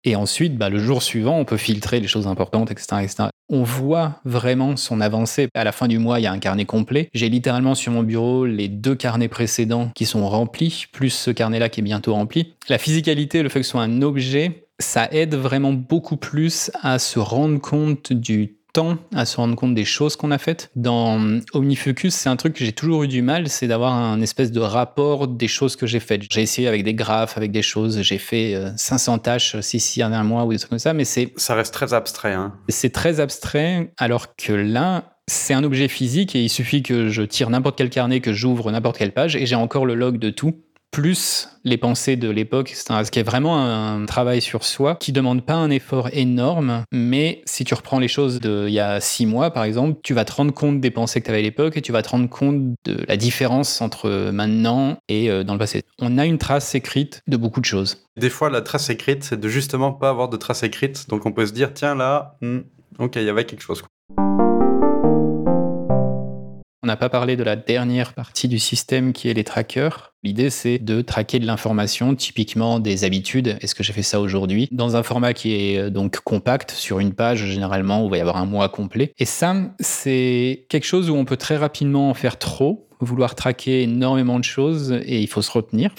et 0.05 0.17
ensuite, 0.17 0.57
bah, 0.57 0.69
le 0.69 0.79
jour 0.79 1.03
suivant, 1.03 1.39
on 1.39 1.45
peut 1.45 1.57
filtrer 1.57 2.01
les 2.01 2.09
choses 2.09 2.27
importantes, 2.27 2.71
etc., 2.71 3.03
etc 3.03 3.29
on 3.53 3.63
voit 3.63 4.21
vraiment 4.25 4.77
son 4.77 5.01
avancée. 5.01 5.49
À 5.55 5.63
la 5.63 5.73
fin 5.73 5.87
du 5.87 5.99
mois, 5.99 6.19
il 6.19 6.23
y 6.23 6.27
a 6.27 6.33
un 6.33 6.39
carnet 6.39 6.65
complet. 6.65 7.11
J'ai 7.13 7.29
littéralement 7.29 7.75
sur 7.75 7.93
mon 7.93 8.03
bureau 8.03 8.47
les 8.47 8.69
deux 8.69 8.95
carnets 8.95 9.29
précédents 9.29 9.91
qui 9.95 10.07
sont 10.07 10.27
remplis, 10.27 10.87
plus 10.91 11.11
ce 11.11 11.31
carnet-là 11.31 11.69
qui 11.69 11.81
est 11.81 11.85
bientôt 11.85 12.15
rempli. 12.15 12.55
La 12.71 12.79
physicalité, 12.79 13.43
le 13.43 13.51
fait 13.51 13.61
que 13.61 13.67
ce 13.67 13.73
soit 13.73 13.83
un 13.83 14.01
objet, 14.01 14.67
ça 14.79 15.07
aide 15.13 15.35
vraiment 15.35 15.75
beaucoup 15.75 16.17
plus 16.17 16.71
à 16.81 16.99
se 16.99 17.19
rendre 17.19 17.61
compte 17.61 18.13
du 18.13 18.57
temps 18.73 18.99
à 19.15 19.27
se 19.27 19.37
rendre 19.37 19.55
compte 19.55 19.75
des 19.75 19.85
choses 19.85 20.17
qu'on 20.17 20.31
a 20.31 20.39
faites. 20.39 20.71
Dans 20.77 21.41
Omnifocus, 21.53 22.15
c'est 22.15 22.29
un 22.29 22.37
truc 22.37 22.55
que 22.55 22.65
j'ai 22.65 22.73
toujours 22.73 23.03
eu 23.05 23.09
du 23.09 23.23
mal, 23.23 23.49
c'est 23.49 23.69
d'avoir 23.69 23.93
un 23.93 24.21
espèce 24.21 24.53
de 24.53 24.61
rapport 24.61 25.29
des 25.29 25.49
choses 25.49 25.77
que 25.77 25.87
j'ai 25.87 26.01
faites. 26.01 26.23
J'ai 26.31 26.43
essayé 26.43 26.69
avec 26.69 26.85
des 26.85 26.95
graphes, 26.95 27.37
avec 27.37 27.53
des 27.53 27.63
choses, 27.63 28.03
j'ai 28.03 28.19
fait 28.19 28.57
500 28.77 29.15
euh, 29.15 29.19
tâches 29.19 29.61
si 29.61 29.81
si 29.81 30.03
un 30.03 30.25
mois 30.25 30.45
ou 30.45 30.53
des 30.53 30.59
trucs 30.59 30.71
comme 30.71 30.79
ça, 30.79 30.93
mais 30.95 31.05
c'est... 31.05 31.33
Ça 31.37 31.55
reste 31.55 31.75
très 31.75 31.95
abstrait. 31.95 32.33
Hein. 32.33 32.55
C'est 32.69 32.93
très 32.93 33.21
abstrait, 33.21 33.93
alors 33.99 34.35
que 34.37 34.53
là, 34.53 35.13
c'est 35.29 35.55
un 35.55 35.65
objet 35.65 35.89
physique 35.89 36.35
et 36.35 36.43
il 36.43 36.49
suffit 36.49 36.83
que 36.83 37.09
je 37.09 37.23
tire 37.23 37.51
n'importe 37.51 37.79
quel 37.79 37.91
carnet, 37.91 38.21
que 38.21 38.33
j'ouvre 38.33 38.71
n'importe 38.71 38.99
quelle 38.99 39.13
page 39.13 39.37
et 39.37 39.47
j'ai 39.47 39.55
encore 39.55 39.87
le 39.87 39.95
log 39.95 40.19
de 40.19 40.31
tout 40.31 40.57
plus 40.93 41.49
les 41.65 41.79
pensées 41.79 42.17
de 42.17 42.29
l'époque, 42.29 42.69
ce 42.75 43.11
qui 43.11 43.19
est 43.19 43.25
vraiment 43.25 43.59
un 43.59 44.05
travail 44.05 44.43
sur 44.43 44.63
soi 44.63 44.97
qui 44.97 45.11
demande 45.11 45.45
pas 45.45 45.55
un 45.55 45.71
effort 45.71 46.11
énorme, 46.13 46.85
mais 46.93 47.43
si 47.47 47.65
tu 47.65 47.73
reprends 47.75 47.99
les 47.99 48.09
choses 48.09 48.41
d'il 48.41 48.69
y 48.69 48.79
a 48.79 49.01
six 49.01 49.25
mois 49.25 49.51
par 49.51 49.65
exemple, 49.65 49.99
tu 50.05 50.13
vas 50.13 50.27
te 50.27 50.33
rendre 50.33 50.53
compte 50.53 50.81
des 50.81 50.91
pensées 50.91 51.21
que 51.21 51.27
tu 51.27 51.31
avais 51.31 51.41
à 51.41 51.43
l'époque 51.43 51.77
et 51.79 51.83
tu 51.83 51.93
vas 51.93 52.03
te 52.03 52.11
rendre 52.11 52.29
compte 52.29 52.75
de 52.85 53.05
la 53.09 53.17
différence 53.17 53.81
entre 53.81 54.31
maintenant 54.31 54.99
et 55.09 55.31
euh, 55.31 55.45
dans 55.45 55.55
le 55.55 55.59
passé. 55.59 55.83
On 55.99 56.19
a 56.19 56.27
une 56.27 56.39
trace 56.39 56.75
écrite 56.75 57.23
de 57.27 57.39
beaucoup 57.39 57.61
de 57.61 57.65
choses. 57.65 58.05
Des 58.19 58.31
fois, 58.31 58.51
la 58.51 58.61
trace 58.61 58.91
écrite, 58.91 59.25
c'est 59.25 59.41
de 59.41 59.49
justement 59.49 59.93
pas 59.93 60.11
avoir 60.11 60.29
de 60.29 60.37
trace 60.37 60.63
écrite, 60.63 61.09
donc 61.09 61.25
on 61.25 61.33
peut 61.33 61.47
se 61.47 61.53
dire 61.53 61.73
tiens 61.73 61.95
là, 61.95 62.37
hmm, 62.43 62.59
ok, 62.99 63.17
il 63.17 63.25
y 63.25 63.31
avait 63.31 63.47
quelque 63.47 63.63
chose. 63.63 63.83
On 66.85 66.89
n'a 66.89 66.97
pas 66.97 67.09
parlé 67.09 67.37
de 67.37 67.45
la 67.45 67.57
dernière 67.57 68.13
partie 68.13 68.49
du 68.49 68.59
système 68.59 69.13
qui 69.13 69.31
est 69.31 69.35
les 69.35 69.45
trackers. 69.45 70.12
L'idée, 70.25 70.51
c'est 70.51 70.79
de 70.79 71.01
traquer 71.01 71.41
de 71.41 71.47
l'information, 71.47 72.15
typiquement 72.15 72.79
des 72.79 73.03
habitudes. 73.03 73.57
Est-ce 73.61 73.75
que 73.75 73.83
j'ai 73.83 73.93
fait 73.93 74.03
ça 74.03 74.21
aujourd'hui? 74.21 74.69
Dans 74.71 74.95
un 74.95 75.03
format 75.03 75.35
qui 75.35 75.55
est 75.55 75.79
euh, 75.79 75.91
donc 75.91 76.21
compact, 76.21 76.71
sur 76.71 77.01
une 77.01 77.13
page 77.13 77.45
généralement, 77.45 78.05
où 78.05 78.07
il 78.07 78.11
va 78.11 78.17
y 78.19 78.21
avoir 78.21 78.37
un 78.37 78.47
mois 78.47 78.69
complet. 78.69 79.13
Et 79.19 79.25
ça, 79.25 79.57
c'est 79.81 80.67
quelque 80.69 80.87
chose 80.87 81.11
où 81.11 81.15
on 81.15 81.25
peut 81.25 81.37
très 81.37 81.57
rapidement 81.57 82.09
en 82.09 82.15
faire 82.15 82.39
trop 82.39 82.89
vouloir 83.05 83.35
traquer 83.35 83.83
énormément 83.83 84.39
de 84.39 84.45
choses 84.45 84.93
et 84.93 85.21
il 85.21 85.27
faut 85.27 85.43
se 85.43 85.51
retenir. 85.51 85.91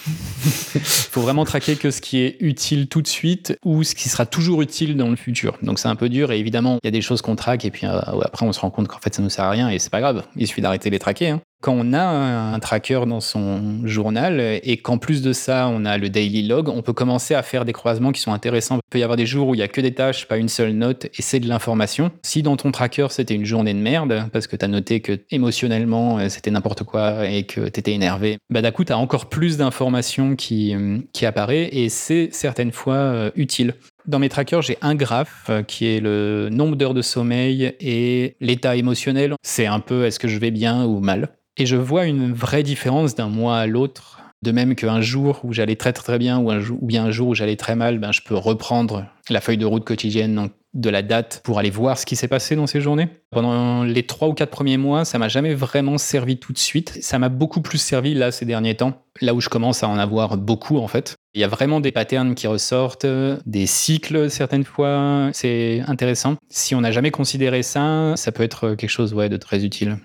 il 0.75 0.81
faut 0.81 1.21
vraiment 1.21 1.43
traquer 1.43 1.75
que 1.75 1.91
ce 1.91 2.01
qui 2.01 2.19
est 2.19 2.37
utile 2.39 2.87
tout 2.87 3.01
de 3.01 3.07
suite 3.07 3.57
ou 3.65 3.83
ce 3.83 3.93
qui 3.93 4.09
sera 4.09 4.25
toujours 4.25 4.61
utile 4.61 4.95
dans 4.95 5.09
le 5.09 5.15
futur. 5.17 5.57
Donc 5.61 5.79
c'est 5.79 5.89
un 5.89 5.95
peu 5.95 6.07
dur 6.07 6.31
et 6.31 6.39
évidemment, 6.39 6.79
il 6.81 6.87
y 6.87 6.89
a 6.89 6.91
des 6.91 7.01
choses 7.01 7.21
qu'on 7.21 7.35
traque 7.35 7.65
et 7.65 7.71
puis 7.71 7.85
euh, 7.85 7.99
après 8.21 8.45
on 8.45 8.53
se 8.53 8.59
rend 8.59 8.69
compte 8.69 8.87
qu'en 8.87 8.99
fait 8.99 9.13
ça 9.13 9.21
ne 9.21 9.25
nous 9.25 9.29
sert 9.29 9.45
à 9.45 9.49
rien 9.49 9.69
et 9.69 9.79
c'est 9.79 9.91
pas 9.91 9.99
grave. 9.99 10.23
Il 10.35 10.47
suffit 10.47 10.61
d'arrêter 10.61 10.89
de 10.89 10.95
les 10.95 10.99
traquer. 10.99 11.29
Hein 11.29 11.41
quand 11.63 11.73
on 11.77 11.93
a 11.93 12.03
un 12.03 12.59
tracker 12.59 12.99
dans 13.07 13.21
son 13.21 13.87
journal 13.87 14.41
et 14.41 14.77
qu'en 14.77 14.97
plus 14.97 15.21
de 15.21 15.31
ça, 15.31 15.69
on 15.71 15.85
a 15.85 15.97
le 15.97 16.09
daily 16.09 16.45
log, 16.45 16.67
on 16.67 16.81
peut 16.81 16.91
commencer 16.91 17.35
à 17.35 17.41
faire 17.41 17.63
des 17.63 17.71
croisements 17.71 18.11
qui 18.11 18.19
sont 18.19 18.33
intéressants. 18.33 18.75
Il 18.75 18.89
peut 18.89 18.99
y 18.99 19.03
avoir 19.03 19.15
des 19.15 19.25
jours 19.25 19.47
où 19.47 19.55
il 19.55 19.59
n'y 19.59 19.63
a 19.63 19.69
que 19.69 19.79
des 19.79 19.93
tâches, 19.93 20.27
pas 20.27 20.35
une 20.35 20.49
seule 20.49 20.73
note, 20.73 21.05
et 21.05 21.21
c'est 21.21 21.39
de 21.39 21.47
l'information. 21.47 22.11
Si 22.21 22.43
dans 22.43 22.57
ton 22.57 22.73
tracker, 22.73 23.07
c'était 23.11 23.33
une 23.33 23.45
journée 23.45 23.73
de 23.73 23.79
merde, 23.79 24.25
parce 24.33 24.45
que 24.45 24.57
tu 24.57 24.65
as 24.65 24.67
noté 24.67 24.99
que 24.99 25.21
émotionnellement, 25.31 26.19
euh, 26.19 26.27
c'était 26.27 26.51
n'importe 26.51 26.83
quoi 26.83 27.29
et 27.29 27.43
que 27.43 27.61
tu 27.69 27.79
étais 27.79 27.93
énervé, 27.93 28.39
bah 28.49 28.61
d'un 28.61 28.71
coup, 28.71 28.83
tu 28.83 28.91
as 28.91 28.97
encore 28.97 29.29
plus 29.29 29.55
d'informations 29.55 30.35
qui, 30.35 30.75
euh, 30.75 30.97
qui 31.13 31.25
apparaît 31.25 31.69
et 31.71 31.87
c'est 31.87 32.27
certaines 32.33 32.73
fois 32.73 32.95
euh, 32.95 33.31
utile. 33.37 33.75
Dans 34.05 34.19
mes 34.19 34.27
trackers, 34.27 34.63
j'ai 34.63 34.77
un 34.81 34.95
graphe 34.95 35.49
qui 35.65 35.87
est 35.87 36.01
le 36.01 36.49
nombre 36.51 36.75
d'heures 36.75 36.93
de 36.93 37.01
sommeil 37.01 37.73
et 37.79 38.35
l'état 38.41 38.75
émotionnel. 38.75 39.35
C'est 39.43 39.65
un 39.65 39.79
peu 39.79 40.03
est-ce 40.03 40.19
que 40.19 40.27
je 40.27 40.39
vais 40.39 40.51
bien 40.51 40.83
ou 40.83 40.99
mal? 40.99 41.29
Et 41.57 41.65
je 41.65 41.75
vois 41.75 42.05
une 42.05 42.33
vraie 42.33 42.63
différence 42.63 43.15
d'un 43.15 43.29
mois 43.29 43.57
à 43.57 43.67
l'autre. 43.67 44.19
De 44.41 44.51
même 44.51 44.75
qu'un 44.75 44.99
jour 44.99 45.39
où 45.43 45.53
j'allais 45.53 45.77
très 45.77 45.93
très 45.93 46.17
bien 46.17 46.37
ou, 46.37 46.51
un 46.51 46.59
jour, 46.59 46.77
ou 46.81 46.85
bien 46.85 47.05
un 47.05 47.11
jour 47.11 47.29
où 47.29 47.35
j'allais 47.35 47.55
très 47.55 47.75
mal, 47.75 47.99
ben, 47.99 48.11
je 48.11 48.21
peux 48.21 48.35
reprendre 48.35 49.05
la 49.29 49.39
feuille 49.39 49.57
de 49.57 49.65
route 49.65 49.85
quotidienne 49.85 50.49
de 50.73 50.89
la 50.89 51.01
date 51.01 51.41
pour 51.43 51.59
aller 51.59 51.69
voir 51.69 51.97
ce 51.97 52.05
qui 52.05 52.15
s'est 52.15 52.27
passé 52.27 52.55
dans 52.55 52.67
ces 52.67 52.81
journées. 52.81 53.07
Pendant 53.29 53.83
les 53.83 54.03
trois 54.03 54.27
ou 54.27 54.33
quatre 54.33 54.49
premiers 54.49 54.77
mois, 54.77 55.05
ça 55.05 55.19
m'a 55.19 55.27
jamais 55.27 55.53
vraiment 55.53 55.97
servi 55.97 56.37
tout 56.37 56.51
de 56.51 56.57
suite. 56.57 56.97
Ça 57.01 57.19
m'a 57.19 57.29
beaucoup 57.29 57.61
plus 57.61 57.77
servi 57.77 58.15
là 58.15 58.31
ces 58.31 58.45
derniers 58.45 58.75
temps, 58.75 59.03
là 59.21 59.33
où 59.33 59.39
je 59.39 59.49
commence 59.49 59.83
à 59.83 59.87
en 59.87 59.97
avoir 59.97 60.35
beaucoup 60.37 60.77
en 60.77 60.87
fait. 60.87 61.15
Il 61.35 61.41
y 61.41 61.43
a 61.43 61.47
vraiment 61.47 61.79
des 61.79 61.91
patterns 61.91 62.35
qui 62.35 62.47
ressortent, 62.47 63.07
des 63.45 63.65
cycles 63.65 64.29
certaines 64.29 64.65
fois. 64.65 65.29
C'est 65.33 65.81
intéressant. 65.87 66.35
Si 66.49 66.75
on 66.75 66.81
n'a 66.81 66.91
jamais 66.91 67.11
considéré 67.11 67.63
ça, 67.63 68.13
ça 68.15 68.31
peut 68.31 68.43
être 68.43 68.75
quelque 68.75 68.89
chose 68.89 69.13
ouais, 69.13 69.29
de 69.29 69.37
très 69.37 69.63
utile. 69.63 69.97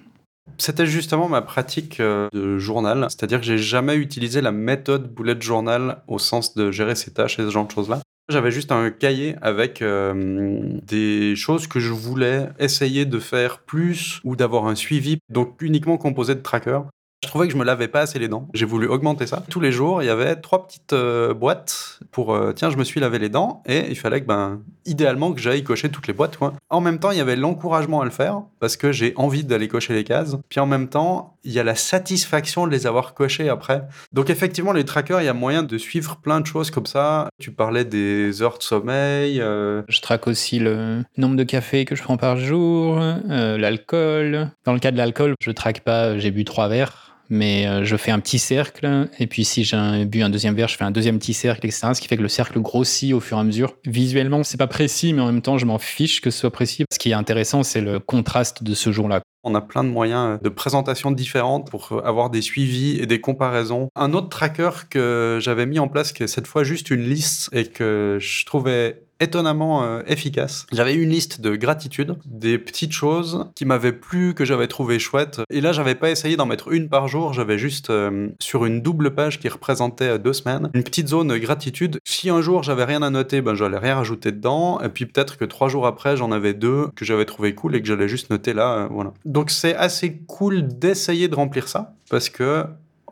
C'était 0.61 0.87
justement 0.87 1.29
ma 1.29 1.41
pratique 1.41 2.01
euh, 2.01 2.29
de 2.33 2.59
journal, 2.59 3.07
c'est-à-dire 3.09 3.41
que 3.41 3.47
j'ai 3.47 3.59
jamais 3.59 3.95
utilisé 3.95 4.41
la 4.41 4.51
méthode 4.51 5.15
bullet 5.15 5.41
journal 5.41 6.03
au 6.09 6.19
sens 6.19 6.55
de 6.55 6.73
gérer 6.73 6.97
ses 6.97 7.13
tâches 7.13 7.39
et 7.39 7.43
ce 7.43 7.51
genre 7.51 7.67
de 7.67 7.71
choses-là. 7.71 8.01
J'avais 8.29 8.51
juste 8.51 8.73
un 8.73 8.91
cahier 8.91 9.37
avec 9.41 9.81
euh, 9.81 10.79
des 10.83 11.35
choses 11.37 11.67
que 11.67 11.81
je 11.81 11.93
voulais 11.93 12.49
essayer 12.59 13.07
de 13.07 13.19
faire 13.21 13.61
plus 13.61 14.21
ou 14.25 14.37
d'avoir 14.37 14.67
un 14.67 14.75
suivi, 14.75 15.19
donc 15.31 15.63
uniquement 15.63 15.97
composé 15.97 16.35
de 16.35 16.41
trackers. 16.41 16.85
Je 17.25 17.29
trouvais 17.29 17.49
que 17.49 17.53
je 17.53 17.59
me 17.59 17.65
lavais 17.65 17.89
pas 17.89 18.03
assez 18.03 18.21
les 18.21 18.29
dents. 18.29 18.49
J'ai 18.55 18.65
voulu 18.65 18.87
augmenter 18.87 19.27
ça. 19.27 19.43
Tous 19.51 19.59
les 19.59 19.73
jours, 19.73 20.03
il 20.03 20.07
y 20.07 20.09
avait 20.09 20.37
trois 20.37 20.69
petites 20.69 20.93
euh, 20.93 21.35
boîtes 21.35 21.99
pour 22.13 22.33
euh, 22.33 22.53
tiens, 22.53 22.71
je 22.71 22.77
me 22.77 22.85
suis 22.85 23.01
lavé 23.01 23.19
les 23.19 23.29
dents 23.29 23.61
et 23.67 23.89
il 23.89 23.97
fallait 23.97 24.21
que 24.21 24.27
ben 24.27 24.61
idéalement 24.87 25.33
que 25.33 25.41
j'aille 25.41 25.65
cocher 25.65 25.89
toutes 25.89 26.07
les 26.07 26.13
boîtes. 26.13 26.39
En 26.71 26.81
même 26.81 27.01
temps, 27.01 27.11
il 27.11 27.19
y 27.19 27.21
avait 27.21 27.35
l'encouragement 27.35 28.01
à 28.03 28.05
le 28.05 28.13
faire 28.13 28.43
parce 28.61 28.77
que 28.77 28.93
j'ai 28.93 29.15
envie 29.17 29.43
d'aller 29.43 29.67
cocher 29.67 29.95
les 29.95 30.05
cases. 30.05 30.37
Puis 30.49 30.61
en 30.61 30.67
même 30.67 30.89
temps, 30.89 31.37
il 31.43 31.51
y 31.51 31.59
a 31.59 31.65
la 31.65 31.75
satisfaction 31.75 32.69
de 32.69 32.71
les 32.71 32.87
avoir 32.87 33.15
cochées 33.15 33.49
après. 33.49 33.83
Donc 34.13 34.31
effectivement, 34.31 34.73
les 34.73 34.85
trackers, 34.85 35.21
il 35.21 35.25
y 35.25 35.29
a 35.29 35.35
moyen 35.35 35.65
de 35.65 35.77
suivre 35.77 36.19
plein 36.23 36.41
de 36.41 36.47
choses 36.47 36.71
comme 36.71 36.87
ça. 36.87 37.29
Tu 37.41 37.51
parlais 37.51 37.85
des 37.85 38.43
heures 38.43 38.59
de 38.59 38.63
sommeil. 38.63 39.41
Euh. 39.41 39.83
Je 39.89 40.01
traque 40.01 40.29
aussi 40.29 40.61
le 40.61 41.03
nombre 41.17 41.35
de 41.35 41.45
cafés 41.45 41.85
que 41.85 41.97
je 41.97 42.03
prends 42.05 42.17
par 42.17 42.37
jour, 42.37 43.01
l'alcool. 43.27 44.51
Dans 44.65 44.73
le 44.73 44.79
cas 44.79 44.93
de 44.93 44.97
l'alcool, 44.97 45.35
je 45.41 45.51
traque 45.51 45.81
pas, 45.81 46.17
j'ai 46.17 46.31
bu 46.31 46.45
trois 46.45 46.69
verres 46.69 47.08
mais 47.29 47.67
euh, 47.67 47.85
je 47.85 47.97
fais 47.97 48.11
un 48.11 48.21
petit 48.21 48.39
cercle, 48.39 49.09
et 49.19 49.27
puis 49.27 49.45
si 49.45 49.65
j'ai 49.65 50.05
bu 50.05 50.23
un 50.23 50.31
deuxième 50.31 50.55
verre, 50.55 50.69
je 50.69 50.77
fais 50.77 50.85
un 50.85 50.91
deuxième 50.91 51.19
petit 51.19 51.35
cercle, 51.35 51.67
etc. 51.67 51.89
Ce 51.95 52.01
qui 52.01 52.09
fait 52.09 52.17
que 52.17 52.23
le 52.23 52.29
cercle 52.29 52.61
grossit 52.61 53.13
au 53.13 53.21
fur 53.21 53.37
et 53.37 53.41
à 53.41 53.45
mesure. 53.45 53.75
Visuellement, 53.87 54.43
c'est 54.43 54.57
pas 54.57 54.67
précis, 54.67 55.13
mais 55.13 55.23
en 55.23 55.27
même 55.27 55.43
temps, 55.43 55.59
je 55.59 55.67
m'en 55.67 55.79
fiche 55.79 56.21
que 56.21 56.31
ce 56.31 56.41
soit 56.41 56.51
précis. 56.51 56.85
Ce 56.93 56.99
qui 56.99 57.11
est 57.11 57.15
intéressant, 57.15 57.63
c'est 57.63 57.81
le 57.81 57.99
contraste 58.01 58.63
de 58.63 58.75
ce 58.75 58.93
jour-là. 58.93 59.21
On 59.45 59.55
a 59.55 59.61
plein 59.61 59.85
de 59.85 59.89
moyens 59.89 60.41
de 60.43 60.49
présentation 60.49 61.11
différentes 61.11 61.71
pour 61.71 62.03
avoir 62.05 62.29
des 62.29 62.43
suivis 62.43 62.99
et 63.01 63.07
des 63.07 63.21
comparaisons. 63.21 63.89
Un 63.95 64.13
autre 64.13 64.29
tracker 64.29 64.71
que 64.91 65.39
j'avais 65.41 65.65
mis 65.65 65.79
en 65.79 65.89
place, 65.89 66.13
qui 66.13 66.25
est 66.25 66.27
cette 66.27 66.47
fois 66.47 66.65
juste 66.65 66.91
une 66.91 67.03
liste 67.03 67.49
et 67.53 67.67
que 67.67 68.19
je 68.21 68.45
trouvais 68.45 69.08
étonnamment 69.21 69.83
euh, 69.83 70.03
efficace. 70.07 70.67
J'avais 70.73 70.95
une 70.95 71.11
liste 71.11 71.41
de 71.41 71.57
gratitude, 71.57 72.17
des 72.25 72.59
petites 72.59 72.93
choses 72.93 73.47
qui 73.55 73.65
m'avaient 73.65 73.93
plu, 73.93 74.35
que 74.35 74.45
j'avais 74.45 74.69
trouvé 74.69 74.99
chouettes. 74.99 75.41
Et 75.51 75.61
là, 75.61 75.73
j'avais 75.73 75.95
pas 75.95 76.11
essayé 76.11 76.37
d'en 76.37 76.47
mettre 76.47 76.73
une 76.73 76.89
par 76.89 77.09
jour, 77.09 77.33
j'avais 77.33 77.59
juste 77.59 77.91
euh, 77.91 78.29
sur 78.41 78.65
une 78.65 78.81
double 78.81 79.15
page 79.15 79.41
qui 79.41 79.49
représentait 79.49 80.09
euh, 80.09 80.19
deux 80.19 80.33
semaines, 80.33 80.71
une 80.75 80.83
petite 80.83 81.09
zone 81.09 81.37
gratitude. 81.39 81.99
Si 82.05 82.31
un 82.31 82.41
jour 82.41 82.63
j'avais 82.63 82.85
rien 82.85 83.03
à 83.03 83.11
noter, 83.11 83.41
ben 83.41 83.55
j'allais 83.55 83.79
rien 83.79 83.97
rajouter 83.97 84.33
dedans. 84.33 84.81
Et 84.81 84.89
puis 84.89 85.07
peut-être 85.07 85.37
que 85.37 85.45
trois 85.45 85.69
jours 85.69 85.87
après, 85.87 86.17
j'en 86.17 86.33
avais 86.33 86.55
deux 86.55 86.89
que 86.95 87.05
j'avais 87.05 87.25
trouvé 87.25 87.55
cool 87.55 87.75
et 87.75 87.81
que 87.81 87.87
j'allais 87.87 88.09
juste 88.09 88.31
noter 88.31 88.53
là. 88.53 88.89
voilà. 88.91 89.13
Donc 89.25 89.51
c'est 89.51 89.75
assez 89.75 90.19
cool 90.27 90.69
d'essayer 90.69 91.29
de 91.29 91.35
remplir 91.35 91.69
ça 91.69 91.95
parce 92.11 92.29
que 92.29 92.65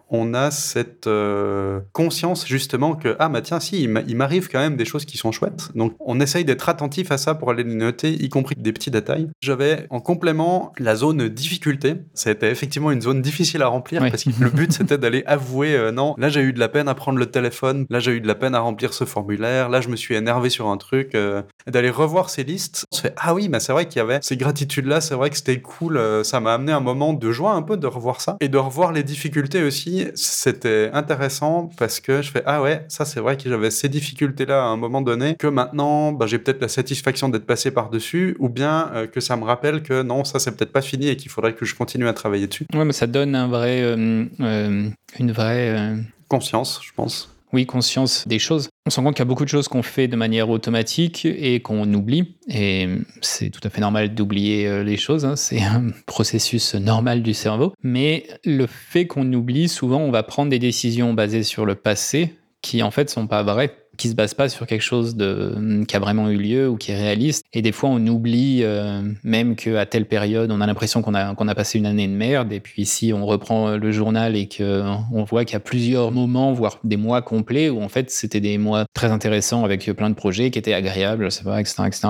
on 0.08 0.34
a 0.34 0.50
cette 0.50 1.06
euh, 1.06 1.80
conscience 1.92 2.46
justement 2.46 2.94
que 2.94 3.16
ah 3.18 3.28
bah 3.28 3.40
tiens 3.40 3.60
si 3.60 3.82
il 3.82 4.16
m'arrive 4.16 4.48
quand 4.48 4.60
même 4.60 4.76
des 4.76 4.84
choses 4.84 5.04
qui 5.04 5.16
sont 5.16 5.32
chouettes. 5.32 5.70
Donc 5.74 5.94
on 6.00 6.20
essaye 6.20 6.44
d'être 6.44 6.68
attentif 6.68 7.10
à 7.10 7.18
ça 7.18 7.34
pour 7.34 7.50
aller 7.50 7.64
les 7.64 7.74
noter 7.74 8.12
y 8.12 8.28
compris 8.28 8.54
des 8.56 8.72
petits 8.72 8.90
détails. 8.90 9.28
J'avais 9.40 9.86
en 9.90 10.00
complément 10.00 10.72
la 10.78 10.94
zone 10.94 11.28
difficulté. 11.28 11.94
C'était 12.14 12.50
effectivement 12.50 12.90
une 12.90 13.02
zone 13.02 13.20
difficile 13.20 13.62
à 13.62 13.68
remplir 13.68 14.00
parce 14.00 14.24
que 14.24 14.30
le 14.40 14.50
but 14.50 14.72
c'était 14.76 14.98
d'aller 14.98 15.24
avouer 15.26 15.74
euh, 15.74 15.90
non 15.90 16.14
là 16.18 16.28
j'ai 16.28 16.40
eu 16.40 16.52
de 16.52 16.60
la 16.60 16.68
peine 16.68 16.88
à 16.88 16.94
prendre 16.94 17.18
le 17.18 17.26
téléphone. 17.26 17.86
Là 17.90 17.98
j'ai 17.98 18.12
eu 18.12 18.20
de 18.20 18.28
la 18.28 18.34
peine 18.34 18.54
à 18.54 18.60
remplir 18.60 18.94
ce 18.94 19.04
formulaire. 19.04 19.68
Là 19.68 19.80
je 19.80 19.88
me 19.88 19.96
suis 19.96 20.14
énervé 20.14 20.50
sur 20.50 20.68
un 20.68 20.76
truc 20.76 21.14
euh, 21.14 21.42
d'aller 21.66 21.90
revoir 21.90 22.30
ces 22.30 22.44
listes. 22.44 22.84
On 22.92 22.96
se 22.96 23.02
fait 23.02 23.14
ah 23.16 23.34
oui 23.34 23.48
mais 23.48 23.58
c'est 23.58 23.72
vrai 23.72 23.86
qu'il 23.86 23.98
y 23.98 24.02
avait 24.02 24.20
ces 24.22 24.36
gratitudes 24.36 24.86
là 24.86 25.00
c'est 25.00 25.14
vrai 25.14 25.30
que 25.30 25.36
c'était 25.36 25.60
cool 25.60 26.00
ça 26.24 26.40
m'a 26.40 26.54
amené 26.54 26.72
un 26.72 26.80
moment 26.80 27.12
de 27.12 27.32
joie 27.32 27.52
un 27.52 27.62
peu 27.62 27.76
de 27.76 27.86
revoir 27.86 28.20
ça 28.20 28.36
et 28.40 28.48
de 28.48 28.58
revoir 28.58 28.92
les 28.92 29.02
difficultés 29.02 29.62
aussi 29.62 29.95
c'était 30.14 30.90
intéressant 30.92 31.70
parce 31.76 32.00
que 32.00 32.22
je 32.22 32.30
fais 32.30 32.42
ah 32.46 32.62
ouais, 32.62 32.84
ça 32.88 33.04
c'est 33.04 33.20
vrai 33.20 33.36
que 33.36 33.48
j'avais 33.48 33.70
ces 33.70 33.88
difficultés-là 33.88 34.62
à 34.62 34.66
un 34.66 34.76
moment 34.76 35.02
donné, 35.02 35.34
que 35.36 35.46
maintenant 35.46 36.12
bah, 36.12 36.26
j'ai 36.26 36.38
peut-être 36.38 36.60
la 36.60 36.68
satisfaction 36.68 37.28
d'être 37.28 37.46
passé 37.46 37.70
par-dessus, 37.70 38.36
ou 38.38 38.48
bien 38.48 38.90
euh, 38.94 39.06
que 39.06 39.20
ça 39.20 39.36
me 39.36 39.44
rappelle 39.44 39.82
que 39.82 40.02
non, 40.02 40.24
ça 40.24 40.38
c'est 40.38 40.56
peut-être 40.56 40.72
pas 40.72 40.82
fini 40.82 41.08
et 41.08 41.16
qu'il 41.16 41.30
faudrait 41.30 41.54
que 41.54 41.64
je 41.64 41.74
continue 41.74 42.08
à 42.08 42.12
travailler 42.12 42.46
dessus. 42.46 42.66
Ouais, 42.74 42.84
mais 42.84 42.92
ça 42.92 43.06
donne 43.06 43.34
un 43.34 43.48
vrai, 43.48 43.82
euh, 43.82 44.24
euh, 44.40 44.88
une 45.18 45.32
vraie 45.32 45.96
conscience, 46.28 46.80
je 46.82 46.92
pense 46.94 47.35
oui, 47.52 47.66
conscience 47.66 48.26
des 48.26 48.38
choses. 48.38 48.68
On 48.86 48.90
se 48.90 48.96
rend 48.96 49.04
compte 49.04 49.14
qu'il 49.14 49.22
y 49.22 49.26
a 49.26 49.28
beaucoup 49.28 49.44
de 49.44 49.48
choses 49.48 49.68
qu'on 49.68 49.82
fait 49.82 50.08
de 50.08 50.16
manière 50.16 50.50
automatique 50.50 51.24
et 51.24 51.60
qu'on 51.60 51.92
oublie. 51.92 52.36
Et 52.48 52.88
c'est 53.20 53.50
tout 53.50 53.60
à 53.64 53.70
fait 53.70 53.80
normal 53.80 54.14
d'oublier 54.14 54.66
euh, 54.66 54.82
les 54.82 54.96
choses. 54.96 55.24
Hein. 55.24 55.36
C'est 55.36 55.62
un 55.62 55.90
processus 56.06 56.74
normal 56.74 57.22
du 57.22 57.34
cerveau. 57.34 57.72
Mais 57.82 58.26
le 58.44 58.66
fait 58.66 59.06
qu'on 59.06 59.32
oublie, 59.32 59.68
souvent, 59.68 60.00
on 60.00 60.10
va 60.10 60.22
prendre 60.22 60.50
des 60.50 60.58
décisions 60.58 61.14
basées 61.14 61.42
sur 61.42 61.66
le 61.66 61.74
passé 61.74 62.34
qui, 62.62 62.82
en 62.82 62.90
fait, 62.90 63.10
sont 63.10 63.26
pas 63.26 63.42
vraies 63.42 63.76
qui 63.96 64.08
se 64.08 64.14
base 64.14 64.34
pas 64.34 64.48
sur 64.48 64.66
quelque 64.66 64.82
chose 64.82 65.16
de, 65.16 65.84
qui 65.86 65.96
a 65.96 65.98
vraiment 65.98 66.28
eu 66.30 66.36
lieu 66.36 66.68
ou 66.68 66.76
qui 66.76 66.92
est 66.92 66.96
réaliste. 66.96 67.44
Et 67.52 67.62
des 67.62 67.72
fois, 67.72 67.90
on 67.90 68.06
oublie 68.06 68.60
euh, 68.62 69.02
même 69.24 69.56
qu'à 69.56 69.86
telle 69.86 70.06
période, 70.06 70.50
on 70.50 70.60
a 70.60 70.66
l'impression 70.66 71.02
qu'on 71.02 71.14
a, 71.14 71.34
a 71.34 71.54
passé 71.54 71.78
une 71.78 71.86
année 71.86 72.08
de 72.08 72.12
merde. 72.12 72.52
Et 72.52 72.60
puis 72.60 72.86
si 72.86 73.12
on 73.12 73.26
reprend 73.26 73.76
le 73.76 73.92
journal 73.92 74.36
et 74.36 74.48
qu'on 74.48 75.24
voit 75.24 75.44
qu'il 75.44 75.54
y 75.54 75.56
a 75.56 75.60
plusieurs 75.60 76.12
moments, 76.12 76.52
voire 76.52 76.78
des 76.84 76.96
mois 76.96 77.22
complets, 77.22 77.68
où 77.68 77.82
en 77.82 77.88
fait, 77.88 78.10
c'était 78.10 78.40
des 78.40 78.58
mois 78.58 78.84
très 78.94 79.10
intéressants 79.10 79.64
avec 79.64 79.90
plein 79.92 80.10
de 80.10 80.14
projets 80.14 80.50
qui 80.50 80.58
étaient 80.58 80.74
agréables, 80.74 81.30
je 81.30 81.42
pas, 81.42 81.60
etc. 81.60 81.82
etc. 81.86 82.08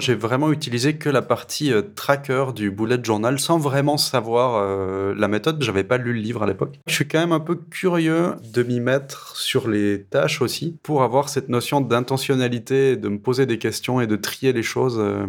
J'ai 0.00 0.14
vraiment 0.14 0.50
utilisé 0.50 0.94
que 0.94 1.08
la 1.08 1.22
partie 1.22 1.72
euh, 1.72 1.82
tracker 1.94 2.46
du 2.54 2.70
bullet 2.70 2.98
journal 3.02 3.38
sans 3.38 3.58
vraiment 3.58 3.98
savoir 3.98 4.56
euh, 4.56 5.14
la 5.16 5.28
méthode. 5.28 5.62
J'avais 5.62 5.84
pas 5.84 5.98
lu 5.98 6.12
le 6.14 6.20
livre 6.20 6.42
à 6.42 6.46
l'époque. 6.46 6.78
Je 6.86 6.94
suis 6.94 7.06
quand 7.06 7.20
même 7.20 7.32
un 7.32 7.40
peu 7.40 7.56
curieux 7.56 8.34
de 8.52 8.62
m'y 8.62 8.80
mettre 8.80 9.36
sur 9.36 9.68
les 9.68 10.02
tâches 10.04 10.40
aussi 10.40 10.78
pour 10.82 11.02
avoir 11.02 11.28
cette 11.28 11.48
notion 11.48 11.80
d'intentionnalité, 11.80 12.96
de 12.96 13.08
me 13.08 13.18
poser 13.18 13.46
des 13.46 13.58
questions 13.58 14.00
et 14.00 14.06
de 14.06 14.16
trier 14.16 14.52
les 14.52 14.62
choses 14.62 14.96
euh, 14.98 15.26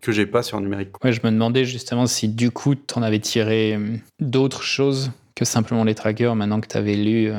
que 0.00 0.10
j'ai 0.10 0.26
pas 0.26 0.42
sur 0.42 0.60
numérique. 0.60 1.04
Ouais, 1.04 1.12
je 1.12 1.20
me 1.22 1.30
demandais 1.30 1.64
justement 1.64 2.06
si 2.06 2.28
du 2.28 2.50
coup 2.50 2.74
tu 2.74 2.94
en 2.96 3.02
avais 3.02 3.20
tiré 3.20 3.78
d'autres 4.20 4.62
choses 4.62 5.12
que 5.34 5.44
simplement 5.44 5.84
les 5.84 5.94
trackers 5.94 6.34
maintenant 6.34 6.60
que 6.60 6.68
tu 6.68 6.76
avais 6.76 6.94
lu 6.94 7.30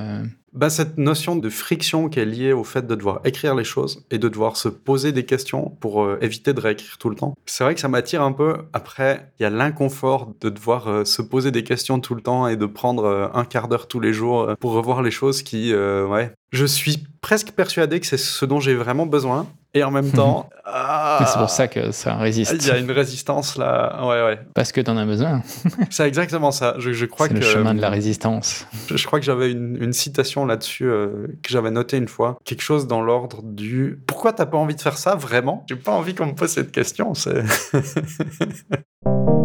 bah, 0.55 0.69
cette 0.69 0.97
notion 0.97 1.35
de 1.35 1.49
friction 1.49 2.07
qui 2.07 2.19
est 2.19 2.25
liée 2.25 2.53
au 2.53 2.63
fait 2.63 2.87
de 2.87 2.95
devoir 2.95 3.19
écrire 3.25 3.55
les 3.55 3.63
choses 3.63 4.05
et 4.09 4.17
de 4.17 4.29
devoir 4.29 4.55
se 4.55 4.69
poser 4.69 5.11
des 5.11 5.25
questions 5.25 5.75
pour 5.81 6.03
euh, 6.03 6.17
éviter 6.21 6.53
de 6.53 6.61
réécrire 6.61 6.97
tout 6.97 7.09
le 7.09 7.15
temps. 7.15 7.35
C'est 7.45 7.63
vrai 7.63 7.75
que 7.75 7.81
ça 7.81 7.89
m'attire 7.89 8.21
un 8.21 8.31
peu. 8.31 8.57
Après, 8.71 9.31
il 9.39 9.43
y 9.43 9.45
a 9.45 9.49
l'inconfort 9.49 10.33
de 10.39 10.49
devoir 10.49 10.87
euh, 10.87 11.05
se 11.05 11.21
poser 11.21 11.51
des 11.51 11.63
questions 11.63 11.99
tout 11.99 12.15
le 12.15 12.21
temps 12.21 12.47
et 12.47 12.55
de 12.55 12.65
prendre 12.65 13.03
euh, 13.03 13.27
un 13.33 13.43
quart 13.43 13.67
d'heure 13.67 13.87
tous 13.87 13.99
les 13.99 14.13
jours 14.13 14.55
pour 14.59 14.71
revoir 14.71 15.01
les 15.01 15.11
choses 15.11 15.43
qui, 15.43 15.73
ouais. 15.73 16.31
Je 16.55 16.65
suis 16.65 17.05
presque 17.19 17.51
persuadé 17.51 17.99
que 17.99 18.07
c'est 18.07 18.17
ce 18.17 18.45
dont 18.45 18.61
j'ai 18.61 18.75
vraiment 18.75 19.05
besoin. 19.05 19.45
Et 19.73 19.83
en 19.83 19.91
même 19.91 20.09
temps. 20.09 20.49
ah, 20.65 21.25
c'est 21.27 21.37
pour 21.37 21.49
ça 21.49 21.67
que 21.67 21.91
ça 21.91 22.15
résiste. 22.15 22.55
Il 22.61 22.67
y 22.67 22.71
a 22.71 22.77
une 22.77 22.89
résistance 22.89 23.57
là. 23.57 24.07
Ouais, 24.07 24.23
ouais. 24.23 24.39
Parce 24.53 24.71
que 24.71 24.79
tu 24.79 24.89
en 24.89 24.95
as 24.95 25.05
besoin. 25.05 25.41
c'est 25.89 26.07
exactement 26.07 26.51
ça. 26.51 26.75
Je, 26.77 26.93
je 26.93 27.05
crois 27.05 27.27
que. 27.27 27.33
le 27.33 27.41
chemin 27.41 27.75
de 27.75 27.81
la 27.81 27.89
résistance. 27.89 28.65
Je, 28.89 28.95
je 28.95 29.05
crois 29.05 29.19
que 29.19 29.25
j'avais 29.25 29.51
une, 29.51 29.75
une, 29.83 29.91
citation 29.91 30.45
là-dessus 30.45 30.85
euh, 30.85 31.27
que 31.43 31.49
j'avais 31.49 31.71
notée 31.71 31.97
une 31.97 32.07
fois. 32.07 32.37
Quelque 32.45 32.63
chose 32.63 32.87
dans 32.87 33.01
l'ordre 33.01 33.41
du. 33.43 33.99
Pourquoi 34.07 34.31
t'as 34.31 34.45
pas 34.45 34.57
envie 34.57 34.75
de 34.75 34.81
faire 34.81 34.97
ça 34.97 35.15
vraiment? 35.15 35.65
J'ai 35.67 35.75
pas 35.75 35.91
envie 35.91 36.15
qu'on 36.15 36.27
me 36.27 36.35
pose 36.35 36.51
cette 36.51 36.71
question. 36.71 37.13
C'est. 37.15 37.43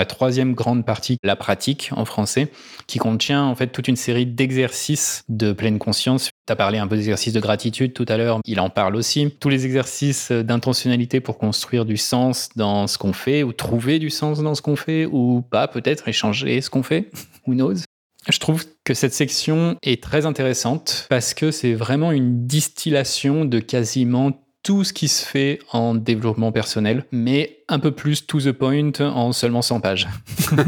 La 0.00 0.06
troisième 0.06 0.54
grande 0.54 0.86
partie, 0.86 1.18
la 1.22 1.36
pratique 1.36 1.90
en 1.94 2.06
français, 2.06 2.48
qui 2.86 2.98
contient 2.98 3.44
en 3.44 3.54
fait 3.54 3.66
toute 3.66 3.86
une 3.86 3.96
série 3.96 4.24
d'exercices 4.24 5.24
de 5.28 5.52
pleine 5.52 5.78
conscience. 5.78 6.30
Tu 6.46 6.52
as 6.54 6.56
parlé 6.56 6.78
un 6.78 6.86
peu 6.86 6.96
d'exercices 6.96 7.34
de 7.34 7.40
gratitude 7.40 7.92
tout 7.92 8.06
à 8.08 8.16
l'heure, 8.16 8.40
il 8.46 8.60
en 8.60 8.70
parle 8.70 8.96
aussi. 8.96 9.30
Tous 9.40 9.50
les 9.50 9.66
exercices 9.66 10.32
d'intentionnalité 10.32 11.20
pour 11.20 11.36
construire 11.36 11.84
du 11.84 11.98
sens 11.98 12.48
dans 12.56 12.86
ce 12.86 12.96
qu'on 12.96 13.12
fait, 13.12 13.42
ou 13.42 13.52
trouver 13.52 13.98
du 13.98 14.08
sens 14.08 14.40
dans 14.40 14.54
ce 14.54 14.62
qu'on 14.62 14.74
fait, 14.74 15.04
ou 15.04 15.42
pas 15.42 15.68
peut-être 15.68 16.08
échanger 16.08 16.62
ce 16.62 16.70
qu'on 16.70 16.82
fait, 16.82 17.10
who 17.46 17.52
knows. 17.52 17.84
Je 18.26 18.38
trouve 18.38 18.64
que 18.84 18.94
cette 18.94 19.12
section 19.12 19.76
est 19.82 20.02
très 20.02 20.24
intéressante 20.24 21.08
parce 21.10 21.34
que 21.34 21.50
c'est 21.50 21.74
vraiment 21.74 22.10
une 22.10 22.46
distillation 22.46 23.44
de 23.44 23.58
quasiment 23.58 24.32
tout 24.62 24.84
ce 24.84 24.92
qui 24.92 25.08
se 25.08 25.24
fait 25.24 25.58
en 25.72 25.94
développement 25.94 26.52
personnel, 26.52 27.04
mais 27.12 27.58
un 27.68 27.78
peu 27.78 27.92
plus 27.92 28.26
to 28.26 28.40
the 28.40 28.52
point 28.52 28.92
en 29.00 29.32
seulement 29.32 29.62
100 29.62 29.80
pages. 29.80 30.08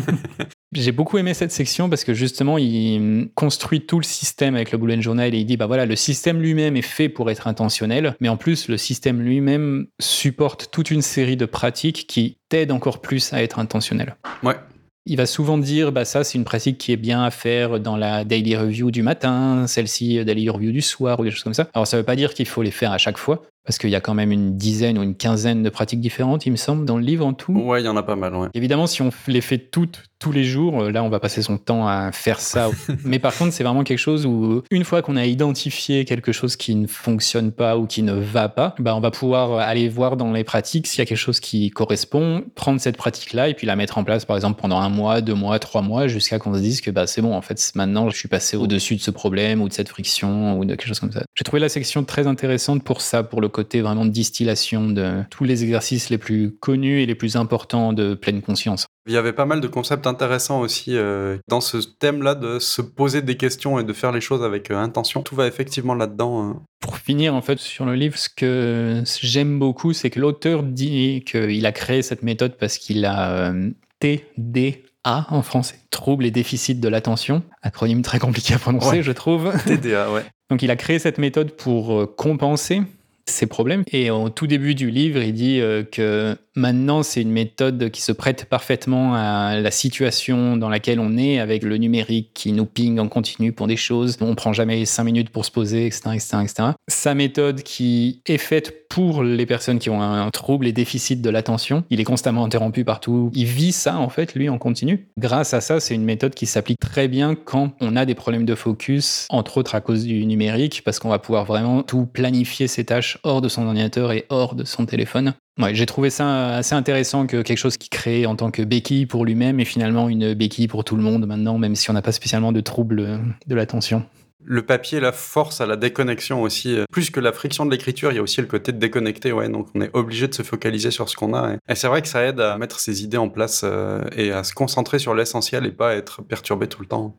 J'ai 0.73 0.93
beaucoup 0.93 1.19
aimé 1.19 1.35
cette 1.35 1.53
section 1.53 1.91
parce 1.91 2.03
que 2.03 2.15
justement, 2.15 2.57
il 2.57 3.29
construit 3.35 3.83
tout 3.83 3.99
le 3.99 4.05
système 4.05 4.55
avec 4.55 4.73
le 4.73 4.79
bullet 4.79 5.01
journal 5.03 5.35
et 5.35 5.39
il 5.39 5.45
dit 5.45 5.59
bah 5.59 5.67
voilà, 5.67 5.85
le 5.85 5.97
système 5.97 6.41
lui-même 6.41 6.77
est 6.77 6.83
fait 6.83 7.11
pour 7.11 7.31
être 7.31 7.47
intentionnel, 7.47 8.17
mais 8.21 8.31
en 8.31 8.39
plus, 8.39 8.69
le 8.69 8.79
système 8.79 9.21
lui-même 9.21 9.87
supporte 10.01 10.71
toute 10.71 10.91
une 10.91 11.03
série 11.03 11.37
de 11.37 11.45
pratiques 11.45 12.07
qui 12.07 12.39
t'aident 12.49 12.73
encore 12.73 13.03
plus 13.03 13.35
à 13.35 13.43
être 13.43 13.59
intentionnel. 13.59 14.17
Ouais. 14.43 14.57
Il 15.05 15.17
va 15.17 15.27
souvent 15.27 15.59
dire 15.59 15.91
bah 15.91 16.05
ça 16.05 16.23
c'est 16.23 16.39
une 16.39 16.45
pratique 16.45 16.79
qui 16.79 16.93
est 16.93 16.97
bien 16.97 17.25
à 17.25 17.33
faire 17.33 17.81
dans 17.81 17.97
la 17.97 18.25
daily 18.25 18.57
review 18.57 18.93
du 18.93 19.03
matin, 19.03 19.67
celle-ci 19.67 20.25
daily 20.25 20.49
review 20.49 20.71
du 20.71 20.81
soir 20.81 21.19
ou 21.19 21.25
des 21.25 21.33
choses 21.33 21.43
comme 21.43 21.55
ça. 21.55 21.69
Alors 21.75 21.89
ça 21.89 21.97
veut 21.97 22.05
pas 22.05 22.15
dire 22.15 22.35
qu'il 22.35 22.47
faut 22.47 22.63
les 22.63 22.71
faire 22.71 22.93
à 22.93 22.99
chaque 22.99 23.19
fois, 23.19 23.43
parce 23.65 23.79
qu'il 23.79 23.91
y 23.91 23.95
a 23.95 24.01
quand 24.01 24.15
même 24.15 24.33
une 24.33 24.57
dizaine 24.57 24.99
ou 24.99 25.03
une 25.03 25.15
quinzaine 25.15 25.63
de 25.63 25.71
pratiques 25.71 26.01
différentes, 26.01 26.47
il 26.47 26.51
me 26.51 26.57
semble, 26.57 26.85
dans 26.85 26.97
le 26.97 27.05
livre 27.05 27.27
en 27.27 27.33
tout. 27.33 27.53
Ouais, 27.53 27.81
il 27.81 27.85
y 27.85 27.89
en 27.89 27.97
a 27.97 28.03
pas 28.03 28.17
mal, 28.17 28.35
ouais. 28.35 28.49
Évidemment, 28.55 28.87
si 28.87 29.03
on 29.03 29.11
les 29.29 29.41
fait 29.41 29.59
toutes 29.59 30.03
tous 30.23 30.33
les 30.33 30.45
jours, 30.45 30.83
euh, 30.83 30.91
là, 30.93 31.03
on 31.03 31.09
va 31.09 31.19
passer 31.19 31.43
son 31.43 31.59
temps 31.59 31.89
à 31.89 32.13
faire 32.13 32.39
ça. 32.39 32.71
Mais 33.05 33.19
par 33.19 33.37
contre, 33.37 33.53
c'est 33.53 33.65
vraiment 33.65 33.83
quelque 33.83 33.99
chose 33.99 34.25
où, 34.25 34.63
une 34.71 34.85
fois 34.85 35.03
qu'on 35.03 35.17
a 35.17 35.27
identifié 35.27 36.05
quelque 36.05 36.31
chose 36.31 36.55
qui 36.55 36.77
ne 36.77 36.87
fonctionne 36.87 37.51
pas 37.51 37.77
ou 37.77 37.87
qui 37.87 38.05
ne 38.05 38.13
va 38.13 38.49
pas, 38.49 38.77
bah, 38.79 38.95
on 38.95 39.01
va 39.01 39.11
pouvoir 39.11 39.59
aller 39.59 39.89
voir 39.89 40.17
dans 40.17 40.33
les 40.33 40.45
pratiques 40.45 40.87
s'il 40.87 41.01
y 41.01 41.03
a 41.03 41.07
quelque 41.07 41.19
chose 41.19 41.41
qui 41.41 41.71
correspond, 41.71 42.45
prendre 42.55 42.81
cette 42.81 42.97
pratique-là 42.97 43.49
et 43.49 43.55
puis 43.55 43.67
la 43.67 43.75
mettre 43.75 43.99
en 43.99 44.05
place, 44.05 44.25
par 44.25 44.37
exemple, 44.37 44.61
pendant 44.61 44.79
un 44.79 44.91
mois, 44.91 45.23
deux 45.23 45.35
mois, 45.35 45.59
trois 45.59 45.83
mois, 45.83 46.07
jusqu'à 46.07 46.39
qu'on 46.39 46.55
se 46.55 46.61
dise 46.61 46.81
que 46.81 46.93
bah, 46.93 47.09
c'est 47.09 47.21
bon, 47.21 47.35
en 47.35 47.43
fait, 47.43 47.73
maintenant, 47.75 48.09
je 48.09 48.17
suis 48.17 48.29
passé 48.29 48.57
au-dessus 48.57 48.95
de 48.95 49.01
ce 49.01 49.11
problème 49.11 49.61
ou 49.61 49.69
de 49.69 49.73
cette 49.73 49.89
friction 49.89 50.57
ou 50.57 50.65
de 50.65 50.77
quelque 50.77 50.87
chose 50.87 51.01
comme 51.01 51.13
ça. 51.13 51.25
J'ai 51.35 51.43
trouvé 51.43 51.59
la 51.59 51.69
section 51.69 52.05
très 52.05 52.29
intéressante 52.29 52.85
pour 52.85 53.01
ça, 53.01 53.25
pour 53.25 53.41
le 53.41 53.49
côté 53.53 53.81
vraiment 53.81 54.05
de 54.05 54.11
distillation 54.11 54.89
de 54.89 55.23
tous 55.31 55.45
les 55.45 55.63
exercices 55.63 56.11
les 56.11 56.19
plus 56.19 56.53
connus 56.59 57.03
et 57.03 57.07
les 57.07 57.15
plus 57.15 57.37
importants 57.37 57.93
de 57.93 58.15
pleine 58.15 58.43
conscience. 58.43 58.87
Il 59.07 59.13
y 59.13 59.17
avait 59.17 59.33
pas 59.33 59.47
mal 59.47 59.61
de 59.61 59.67
concepts 59.67 60.07
intéressants 60.07 60.61
aussi 60.61 60.97
euh, 60.97 61.37
dans 61.49 61.61
ce 61.61 61.79
thème-là 61.79 62.37
de 62.37 62.61
se 62.61 62.81
poser 62.81 63.21
des 63.21 63.37
questions 63.37 63.81
et 63.81 63.85
de 63.85 63.93
faire 63.93 64.13
les 64.13 64.21
choses 64.21 64.45
avec 64.45 64.71
euh, 64.71 64.77
intention. 64.77 65.23
Tout 65.23 65.35
va 65.35 65.49
effectivement 65.49 65.95
là-dedans. 65.95 66.43
Hein. 66.43 66.63
Pour 66.81 66.99
finir, 66.99 67.35
en 67.35 67.43
fait, 67.43 67.59
sur 67.59 67.85
le 67.85 67.95
livre, 67.95 68.17
ce 68.17 68.29
que 68.29 69.03
j'aime 69.21 69.59
beaucoup, 69.59 69.93
c'est 69.93 70.11
que 70.11 70.21
l'auteur 70.21 70.63
dit 70.63 71.25
qu'il 71.27 71.67
a 71.67 71.73
créé 71.73 72.03
cette 72.03 72.23
méthode 72.23 72.57
parce 72.59 72.79
qu'il 72.79 73.05
a 73.05 73.51
euh, 73.51 73.71
TDA 73.99 74.77
en 75.05 75.43
français, 75.43 75.81
trouble 75.91 76.25
et 76.25 76.31
déficit 76.31 76.79
de 76.79 76.89
l'attention, 76.89 77.43
acronyme 77.63 78.03
très 78.03 78.21
compliqué 78.21 78.55
à 78.55 78.59
prononcer, 78.59 79.03
je 79.03 79.13
trouve. 79.13 79.53
TDA, 79.67 80.13
ouais. 80.13 80.23
Donc 80.51 80.63
il 80.63 80.71
a 80.71 80.77
créé 80.77 81.01
cette 81.01 81.19
méthode 81.19 81.53
pour 81.57 82.15
compenser 82.15 82.83
ces 83.27 83.47
problèmes. 83.47 83.85
Et 83.93 84.11
au 84.11 84.29
tout 84.29 84.47
début 84.47 84.75
du 84.75 84.91
livre, 84.91 85.23
il 85.23 85.33
dit 85.33 85.61
que 85.93 86.37
Maintenant, 86.55 87.03
c'est 87.03 87.23
une 87.23 87.33
méthode 87.33 87.91
qui 87.91 88.03
se 88.03 88.13
prête 88.13 88.45
parfaitement 88.45 89.15
à 89.15 89.59
la 89.59 89.71
situation 89.71 90.57
dans 90.57 90.69
laquelle 90.69 91.01
on 91.01 91.17
est, 91.17 91.39
avec 91.39 91.63
le 91.63 91.79
numérique 91.79 92.31
qui 92.35 92.53
nous 92.53 92.67
ping 92.67 92.99
en 92.99 93.09
continu 93.09 93.53
pour 93.53 93.67
des 93.67 93.77
choses. 93.77 94.19
On 94.21 94.35
prend 94.35 94.53
jamais 94.53 94.85
cinq 94.85 95.05
minutes 95.05 95.31
pour 95.31 95.47
se 95.47 95.51
poser, 95.51 95.87
etc., 95.87 96.11
etc., 96.15 96.37
etc. 96.43 96.69
Sa 96.89 97.15
méthode 97.15 97.63
qui 97.63 98.21
est 98.27 98.39
faite 98.39 98.89
pour 98.93 99.23
les 99.23 99.47
personnes 99.47 99.79
qui 99.79 99.89
ont 99.89 100.03
un 100.03 100.31
trouble 100.31 100.67
et 100.67 100.73
déficit 100.73 101.23
de 101.23 101.31
l'attention. 101.31 101.85
Il 101.89 102.01
est 102.01 102.05
constamment 102.05 102.45
interrompu 102.45 102.85
partout. 102.85 103.31
Il 103.35 103.47
vit 103.47 103.73
ça, 103.73 103.97
en 103.97 104.11
fait, 104.11 104.35
lui, 104.35 104.51
en 104.51 104.59
continu. 104.59 105.09
Grâce 105.17 105.55
à 105.55 105.63
ça, 105.63 105.81
c'est 105.81 105.95
une 105.95 106.05
méthode 106.05 106.35
qui 106.35 106.45
s'applique 106.45 106.79
très 106.79 107.09
bien 107.09 107.35
quand 107.35 107.73
on 107.81 107.97
a 107.97 108.05
des 108.05 108.15
problèmes 108.15 108.45
de 108.45 108.55
focus, 108.55 109.27
entre 109.31 109.57
autres 109.57 109.75
à 109.75 109.81
cause 109.81 110.05
du 110.05 110.27
numérique, 110.27 110.83
parce 110.85 110.99
qu'on 110.99 111.09
va 111.09 111.19
pouvoir 111.19 111.47
vraiment 111.47 111.83
tout 111.83 112.05
planifier 112.05 112.69
ses 112.69 112.85
tâches 112.85 113.19
hors 113.23 113.41
de 113.41 113.49
son 113.49 113.65
ordinateur 113.65 114.13
et 114.13 114.27
hors 114.29 114.55
de 114.55 114.65
son 114.65 114.85
téléphone. 114.85 115.33
Ouais, 115.59 115.75
j'ai 115.75 115.87
trouvé 115.87 116.09
ça 116.09 116.57
assez 116.57 116.75
intéressant 116.75 117.27
que 117.27 117.43
quelque 117.43 117.59
chose 117.59 117.77
qui 117.77 117.91
crée 117.91 118.25
en 118.25 118.37
tant 118.37 118.51
que 118.51 118.63
béquille 118.63 119.07
pour 119.07 119.25
lui-même 119.25 119.61
est 119.61 119.67
finalement 119.67 120.09
une 120.09 120.33
béquille 120.33 120.69
pour 120.69 120.83
tout 120.83 120.97
le 120.97 121.03
monde 121.03 121.27
maintenant, 121.27 121.59
même 121.59 121.75
si 121.75 121.91
on 121.91 121.93
n'a 121.93 122.03
pas 122.03 122.13
spécialement 122.13 122.53
de 122.53 122.61
troubles 122.61 123.21
de 123.47 123.55
l'attention. 123.55 124.05
Le 124.45 124.63
papier, 124.63 124.99
la 124.99 125.13
force 125.13 125.61
à 125.61 125.67
la 125.67 125.77
déconnexion 125.77 126.43
aussi. 126.43 126.79
Plus 126.91 127.11
que 127.11 127.21
la 127.21 127.33
friction 127.33 127.65
de 127.65 127.71
l'écriture, 127.71 128.11
il 128.11 128.17
y 128.17 128.19
a 128.19 128.23
aussi 128.23 128.41
le 128.41 128.49
côté 128.49 128.73
de 128.73 128.79
déconnecter, 128.79 129.31
ouais. 129.31 129.49
Donc 129.49 129.69
on 129.75 129.81
est 129.81 129.91
obligé 129.93 130.27
de 130.27 130.35
se 130.35 130.43
focaliser 130.43 130.91
sur 130.91 131.09
ce 131.09 131.17
qu'on 131.17 131.35
a. 131.35 131.55
Et 131.69 131.75
c'est 131.75 131.87
vrai 131.87 132.03
que 132.03 132.09
ça 132.09 132.25
aide 132.25 132.41
à 132.41 132.59
mettre 132.59 132.81
ses 132.81 133.05
idées 133.05 133.19
en 133.19 133.29
place 133.29 133.63
euh, 133.65 134.03
et 134.17 134.33
à 134.33 134.43
se 134.43 134.53
concentrer 134.53 134.99
sur 134.99 135.15
l'essentiel 135.15 135.65
et 135.67 135.71
pas 135.71 135.95
être 135.95 136.23
perturbé 136.23 136.67
tout 136.67 136.81
le 136.81 136.89
temps. 136.89 137.17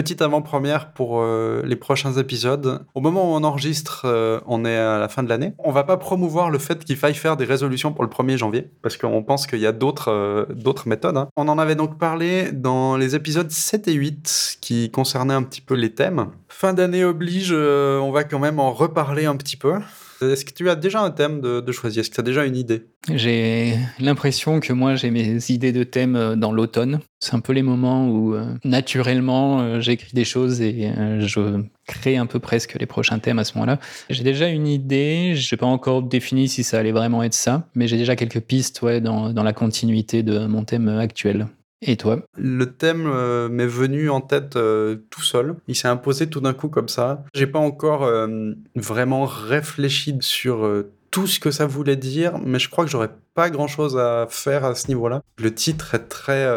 Petite 0.00 0.22
avant-première 0.22 0.94
pour 0.94 1.20
euh, 1.20 1.60
les 1.62 1.76
prochains 1.76 2.14
épisodes. 2.14 2.86
Au 2.94 3.02
moment 3.02 3.30
où 3.30 3.36
on 3.36 3.44
enregistre, 3.44 4.04
euh, 4.06 4.40
on 4.46 4.64
est 4.64 4.78
à 4.78 4.98
la 4.98 5.10
fin 5.10 5.22
de 5.22 5.28
l'année. 5.28 5.52
On 5.58 5.72
va 5.72 5.84
pas 5.84 5.98
promouvoir 5.98 6.48
le 6.48 6.58
fait 6.58 6.86
qu'il 6.86 6.96
faille 6.96 7.12
faire 7.12 7.36
des 7.36 7.44
résolutions 7.44 7.92
pour 7.92 8.02
le 8.02 8.08
1er 8.08 8.38
janvier, 8.38 8.70
parce 8.80 8.96
qu'on 8.96 9.22
pense 9.22 9.46
qu'il 9.46 9.58
y 9.58 9.66
a 9.66 9.72
d'autres 9.72 10.10
euh, 10.10 10.46
méthodes. 10.86 11.18
Hein. 11.18 11.28
On 11.36 11.48
en 11.48 11.58
avait 11.58 11.74
donc 11.74 11.98
parlé 11.98 12.50
dans 12.50 12.96
les 12.96 13.14
épisodes 13.14 13.50
7 13.50 13.88
et 13.88 13.92
8 13.92 14.56
qui 14.62 14.90
concernaient 14.90 15.34
un 15.34 15.42
petit 15.42 15.60
peu 15.60 15.74
les 15.74 15.92
thèmes. 15.92 16.28
Fin 16.48 16.72
d'année 16.72 17.04
oblige, 17.04 17.52
on 17.52 18.10
va 18.10 18.24
quand 18.24 18.38
même 18.38 18.58
en 18.58 18.72
reparler 18.72 19.26
un 19.26 19.36
petit 19.36 19.58
peu. 19.58 19.74
Est-ce 20.22 20.44
que 20.44 20.52
tu 20.52 20.68
as 20.68 20.76
déjà 20.76 21.00
un 21.00 21.10
thème 21.10 21.40
de, 21.40 21.72
choisir? 21.72 22.00
Est-ce 22.00 22.10
que 22.10 22.14
tu 22.14 22.20
as 22.20 22.24
déjà 22.24 22.44
une 22.44 22.56
idée? 22.56 22.86
J'ai 23.12 23.74
l'impression 23.98 24.60
que 24.60 24.72
moi, 24.72 24.94
j'ai 24.94 25.10
mes 25.10 25.38
idées 25.50 25.72
de 25.72 25.84
thèmes 25.84 26.16
euh, 26.16 26.36
dans 26.36 26.52
l'automne. 26.52 27.00
C'est 27.18 27.34
un 27.34 27.40
peu 27.40 27.52
les 27.52 27.62
moments 27.62 28.08
où, 28.08 28.34
euh, 28.34 28.54
naturellement, 28.64 29.60
euh, 29.60 29.80
j'écris 29.80 30.12
des 30.12 30.24
choses 30.24 30.60
et 30.60 30.92
je 31.20 31.62
crée 31.86 32.16
un 32.16 32.26
peu 32.26 32.38
presque 32.38 32.76
les 32.78 32.86
prochains 32.86 33.18
thèmes 33.18 33.38
à 33.38 33.44
ce 33.44 33.54
moment-là. 33.54 33.78
J'ai 34.10 34.22
déjà 34.22 34.48
une 34.48 34.66
idée, 34.66 35.34
je 35.34 35.54
n'ai 35.54 35.58
pas 35.58 35.66
encore 35.66 36.02
défini 36.02 36.48
si 36.48 36.62
ça 36.62 36.78
allait 36.78 36.92
vraiment 36.92 37.22
être 37.22 37.34
ça, 37.34 37.66
mais 37.74 37.88
j'ai 37.88 37.96
déjà 37.96 38.16
quelques 38.16 38.40
pistes 38.40 38.82
ouais, 38.82 39.00
dans, 39.00 39.32
dans 39.32 39.42
la 39.42 39.52
continuité 39.52 40.22
de 40.22 40.46
mon 40.46 40.64
thème 40.64 40.88
actuel. 40.88 41.48
Et 41.82 41.96
toi 41.96 42.20
Le 42.36 42.66
thème 42.66 43.06
euh, 43.06 43.48
m'est 43.48 43.66
venu 43.66 44.10
en 44.10 44.20
tête 44.20 44.56
euh, 44.56 44.96
tout 45.08 45.22
seul. 45.22 45.56
Il 45.66 45.74
s'est 45.74 45.88
imposé 45.88 46.28
tout 46.28 46.40
d'un 46.40 46.52
coup 46.52 46.68
comme 46.68 46.88
ça. 46.88 47.24
J'ai 47.34 47.46
pas 47.46 47.58
encore 47.58 48.04
euh, 48.04 48.52
vraiment 48.74 49.24
réfléchi 49.24 50.16
sur 50.20 50.84
tout 51.10 51.26
ce 51.26 51.40
que 51.40 51.50
ça 51.50 51.66
voulait 51.66 51.96
dire, 51.96 52.38
mais 52.44 52.58
je 52.58 52.68
crois 52.68 52.84
que 52.84 52.90
j'aurais 52.90 53.10
pas 53.34 53.50
grand 53.50 53.66
chose 53.66 53.96
à 53.96 54.26
faire 54.28 54.64
à 54.64 54.74
ce 54.74 54.88
niveau-là. 54.88 55.22
Le 55.38 55.54
titre 55.54 55.94
est 55.94 56.08
très 56.08 56.48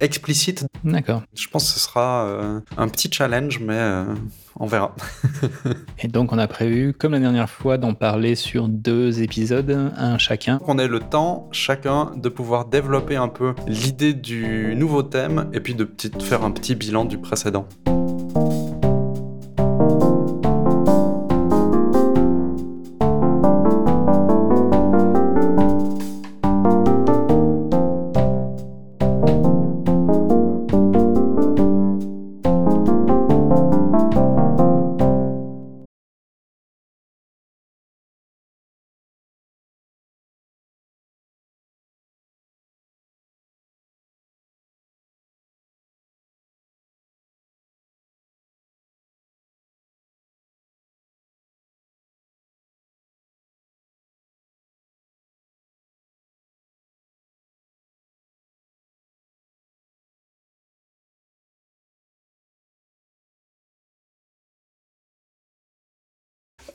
explicite. 0.00 0.66
D'accord. 0.84 1.22
Je 1.34 1.48
pense 1.48 1.64
que 1.64 1.78
ce 1.78 1.80
sera 1.80 2.28
un 2.76 2.88
petit 2.88 3.10
challenge, 3.10 3.60
mais 3.60 4.04
on 4.58 4.66
verra. 4.66 4.94
Et 5.98 6.08
donc, 6.08 6.32
on 6.32 6.38
a 6.38 6.46
prévu, 6.48 6.92
comme 6.92 7.12
la 7.12 7.20
dernière 7.20 7.50
fois, 7.50 7.78
d'en 7.78 7.94
parler 7.94 8.34
sur 8.34 8.68
deux 8.68 9.22
épisodes, 9.22 9.92
un 9.96 10.18
chacun. 10.18 10.60
On 10.66 10.78
ait 10.78 10.88
le 10.88 11.00
temps, 11.00 11.48
chacun, 11.52 12.12
de 12.16 12.28
pouvoir 12.28 12.66
développer 12.66 13.16
un 13.16 13.28
peu 13.28 13.54
l'idée 13.66 14.14
du 14.14 14.74
nouveau 14.76 15.02
thème 15.02 15.50
et 15.52 15.60
puis 15.60 15.74
de 15.74 15.88
faire 16.20 16.42
un 16.42 16.50
petit 16.50 16.74
bilan 16.74 17.04
du 17.04 17.18
précédent. 17.18 17.68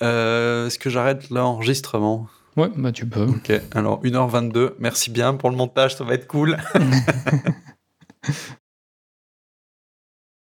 Euh, 0.01 0.67
est-ce 0.67 0.79
que 0.79 0.89
j'arrête 0.89 1.29
l'enregistrement? 1.29 2.27
Ouais, 2.57 2.69
bah 2.75 2.91
tu 2.91 3.07
peux. 3.07 3.25
Ok, 3.27 3.51
alors 3.73 4.03
1h22, 4.03 4.75
merci 4.79 5.09
bien 5.09 5.35
pour 5.35 5.49
le 5.49 5.55
montage, 5.55 5.95
ça 5.95 6.03
va 6.03 6.13
être 6.15 6.27
cool. 6.27 6.57